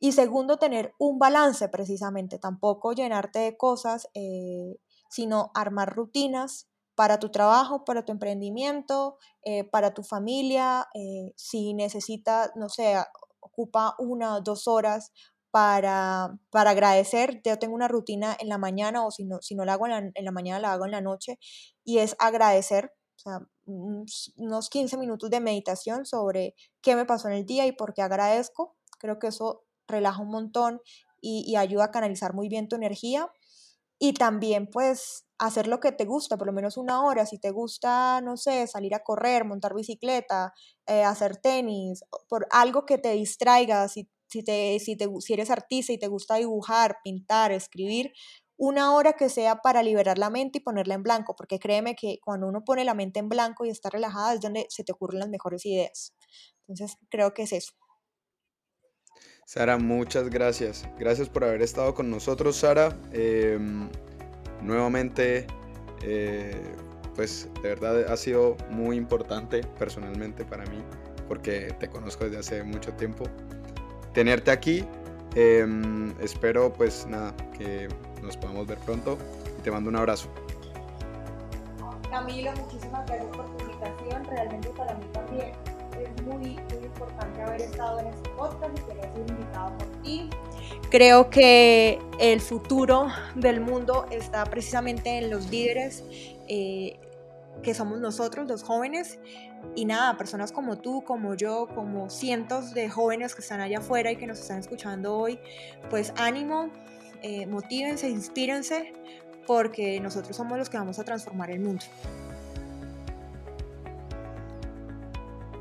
Y 0.00 0.12
segundo, 0.12 0.56
tener 0.56 0.94
un 0.98 1.18
balance 1.18 1.68
precisamente, 1.68 2.38
tampoco 2.38 2.92
llenarte 2.92 3.40
de 3.40 3.56
cosas, 3.56 4.08
eh, 4.14 4.76
sino 5.10 5.50
armar 5.54 5.94
rutinas 5.94 6.68
para 6.94 7.18
tu 7.18 7.30
trabajo, 7.30 7.84
para 7.84 8.04
tu 8.04 8.12
emprendimiento, 8.12 9.18
eh, 9.42 9.64
para 9.64 9.92
tu 9.94 10.02
familia, 10.02 10.86
eh, 10.94 11.32
si 11.36 11.74
necesitas, 11.74 12.52
no 12.56 12.68
sé, 12.68 12.96
ocupa 13.40 13.94
una 13.98 14.36
o 14.36 14.40
dos 14.40 14.66
horas 14.66 15.12
para, 15.50 16.38
para 16.50 16.70
agradecer. 16.70 17.42
Yo 17.44 17.58
tengo 17.58 17.74
una 17.74 17.88
rutina 17.88 18.36
en 18.40 18.48
la 18.48 18.58
mañana 18.58 19.04
o 19.06 19.10
si 19.10 19.24
no, 19.24 19.42
si 19.42 19.54
no 19.54 19.64
la 19.64 19.74
hago 19.74 19.86
en 19.86 20.12
la, 20.16 20.32
mañana, 20.32 20.58
la 20.58 20.72
hago 20.72 20.86
en 20.86 20.92
la 20.92 21.00
noche 21.00 21.38
y 21.84 21.98
es 21.98 22.16
agradecer. 22.18 22.92
O 23.16 23.18
sea, 23.18 23.40
unos 23.66 24.68
15 24.70 24.96
minutos 24.96 25.30
de 25.30 25.40
meditación 25.40 26.04
sobre 26.06 26.54
qué 26.80 26.96
me 26.96 27.04
pasó 27.04 27.28
en 27.28 27.34
el 27.34 27.46
día 27.46 27.66
y 27.66 27.72
por 27.72 27.94
qué 27.94 28.02
agradezco. 28.02 28.76
Creo 28.98 29.18
que 29.18 29.28
eso 29.28 29.64
relaja 29.86 30.22
un 30.22 30.30
montón 30.30 30.80
y, 31.20 31.44
y 31.46 31.56
ayuda 31.56 31.84
a 31.84 31.90
canalizar 31.90 32.34
muy 32.34 32.48
bien 32.48 32.68
tu 32.68 32.76
energía. 32.76 33.30
Y 33.98 34.14
también 34.14 34.68
pues 34.70 35.24
hacer 35.38 35.66
lo 35.66 35.80
que 35.80 35.92
te 35.92 36.04
gusta, 36.04 36.36
por 36.36 36.46
lo 36.46 36.52
menos 36.52 36.76
una 36.76 37.02
hora. 37.04 37.26
Si 37.26 37.38
te 37.38 37.50
gusta, 37.50 38.20
no 38.22 38.36
sé, 38.36 38.66
salir 38.66 38.94
a 38.94 39.04
correr, 39.04 39.44
montar 39.44 39.74
bicicleta, 39.74 40.52
eh, 40.86 41.04
hacer 41.04 41.36
tenis, 41.36 42.04
por 42.28 42.46
algo 42.50 42.84
que 42.86 42.98
te 42.98 43.12
distraiga, 43.12 43.88
si 43.88 44.08
si, 44.34 44.42
te, 44.42 44.78
si, 44.80 44.96
te, 44.96 45.08
si 45.20 45.32
eres 45.32 45.50
artista 45.50 45.92
y 45.92 45.98
te 45.98 46.08
gusta 46.08 46.36
dibujar, 46.36 46.96
pintar, 47.04 47.52
escribir, 47.52 48.12
una 48.56 48.94
hora 48.94 49.14
que 49.14 49.28
sea 49.28 49.56
para 49.56 49.82
liberar 49.82 50.18
la 50.18 50.30
mente 50.30 50.58
y 50.58 50.60
ponerla 50.60 50.94
en 50.94 51.02
blanco, 51.02 51.34
porque 51.36 51.58
créeme 51.58 51.96
que 51.96 52.18
cuando 52.22 52.46
uno 52.46 52.64
pone 52.64 52.84
la 52.84 52.94
mente 52.94 53.18
en 53.18 53.28
blanco 53.28 53.64
y 53.64 53.70
está 53.70 53.90
relajada 53.90 54.34
es 54.34 54.40
donde 54.40 54.66
se 54.68 54.84
te 54.84 54.92
ocurren 54.92 55.20
las 55.20 55.28
mejores 55.28 55.66
ideas. 55.66 56.14
Entonces, 56.66 56.96
creo 57.10 57.34
que 57.34 57.42
es 57.42 57.52
eso. 57.52 57.72
Sara, 59.46 59.76
muchas 59.76 60.30
gracias. 60.30 60.88
Gracias 60.98 61.28
por 61.28 61.44
haber 61.44 61.62
estado 61.62 61.94
con 61.94 62.10
nosotros, 62.10 62.56
Sara. 62.56 62.96
Em, 63.12 63.90
nuevamente, 64.62 65.46
eh, 66.02 66.74
pues 67.14 67.48
de 67.62 67.68
verdad 67.68 68.10
ha 68.10 68.16
sido 68.16 68.56
muy 68.70 68.96
importante 68.96 69.60
personalmente 69.78 70.44
para 70.44 70.64
mí, 70.66 70.82
porque 71.28 71.74
te 71.78 71.88
conozco 71.88 72.24
desde 72.24 72.38
hace 72.38 72.62
mucho 72.62 72.92
tiempo 72.94 73.24
tenerte 74.14 74.50
aquí. 74.50 74.84
Em, 75.34 76.14
espero 76.20 76.72
pues 76.72 77.06
nada, 77.06 77.36
que 77.58 77.88
nos 78.24 78.36
podamos 78.36 78.66
ver 78.66 78.78
pronto 78.78 79.18
y 79.58 79.62
te 79.62 79.70
mando 79.70 79.90
un 79.90 79.96
abrazo. 79.96 80.28
Camilo, 82.10 82.52
muchísimas 82.52 83.06
gracias 83.06 83.36
por 83.36 83.44
tu 83.56 83.64
invitación. 83.64 84.24
Realmente 84.24 84.68
para 84.70 84.94
mí 84.94 85.04
también 85.12 85.52
es 85.98 86.22
muy, 86.22 86.54
muy 86.54 86.84
importante 86.84 87.42
haber 87.42 87.60
estado 87.60 88.00
en 88.00 88.06
este 88.08 88.28
podcast 88.30 88.78
y 88.78 88.82
quería 88.82 89.12
ser 89.12 89.30
invitado 89.30 89.78
por 89.78 89.86
ti. 90.02 90.30
Creo 90.90 91.28
que 91.30 91.98
el 92.18 92.40
futuro 92.40 93.08
del 93.34 93.60
mundo 93.60 94.06
está 94.10 94.44
precisamente 94.44 95.18
en 95.18 95.30
los 95.30 95.50
líderes. 95.50 96.04
Eh, 96.48 96.98
que 97.62 97.74
somos 97.74 97.98
nosotros, 97.98 98.46
los 98.46 98.62
jóvenes. 98.62 99.18
Y 99.74 99.86
nada, 99.86 100.16
personas 100.16 100.52
como 100.52 100.76
tú, 100.76 101.02
como 101.02 101.34
yo, 101.34 101.68
como 101.74 102.10
cientos 102.10 102.74
de 102.74 102.88
jóvenes 102.88 103.34
que 103.34 103.40
están 103.40 103.60
allá 103.60 103.78
afuera 103.78 104.12
y 104.12 104.16
que 104.16 104.26
nos 104.26 104.38
están 104.38 104.58
escuchando 104.58 105.16
hoy, 105.16 105.40
pues 105.90 106.12
ánimo, 106.16 106.70
eh, 107.26 107.46
motívense, 107.46 108.06
inspírense, 108.10 108.92
porque 109.46 109.98
nosotros 109.98 110.36
somos 110.36 110.58
los 110.58 110.68
que 110.68 110.76
vamos 110.76 110.98
a 110.98 111.04
transformar 111.04 111.50
el 111.50 111.60
mundo. 111.60 111.82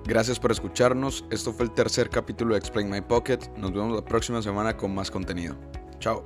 Gracias 0.05 0.37
por 0.37 0.51
escucharnos. 0.51 1.23
Esto 1.31 1.53
fue 1.53 1.65
el 1.65 1.71
tercer 1.71 2.09
capítulo 2.09 2.53
de 2.53 2.59
Explain 2.59 2.89
My 2.89 2.99
Pocket. 2.99 3.39
Nos 3.55 3.71
vemos 3.71 3.95
la 3.95 4.03
próxima 4.03 4.41
semana 4.41 4.75
con 4.75 4.93
más 4.93 5.09
contenido. 5.09 5.55
Chao. 5.99 6.21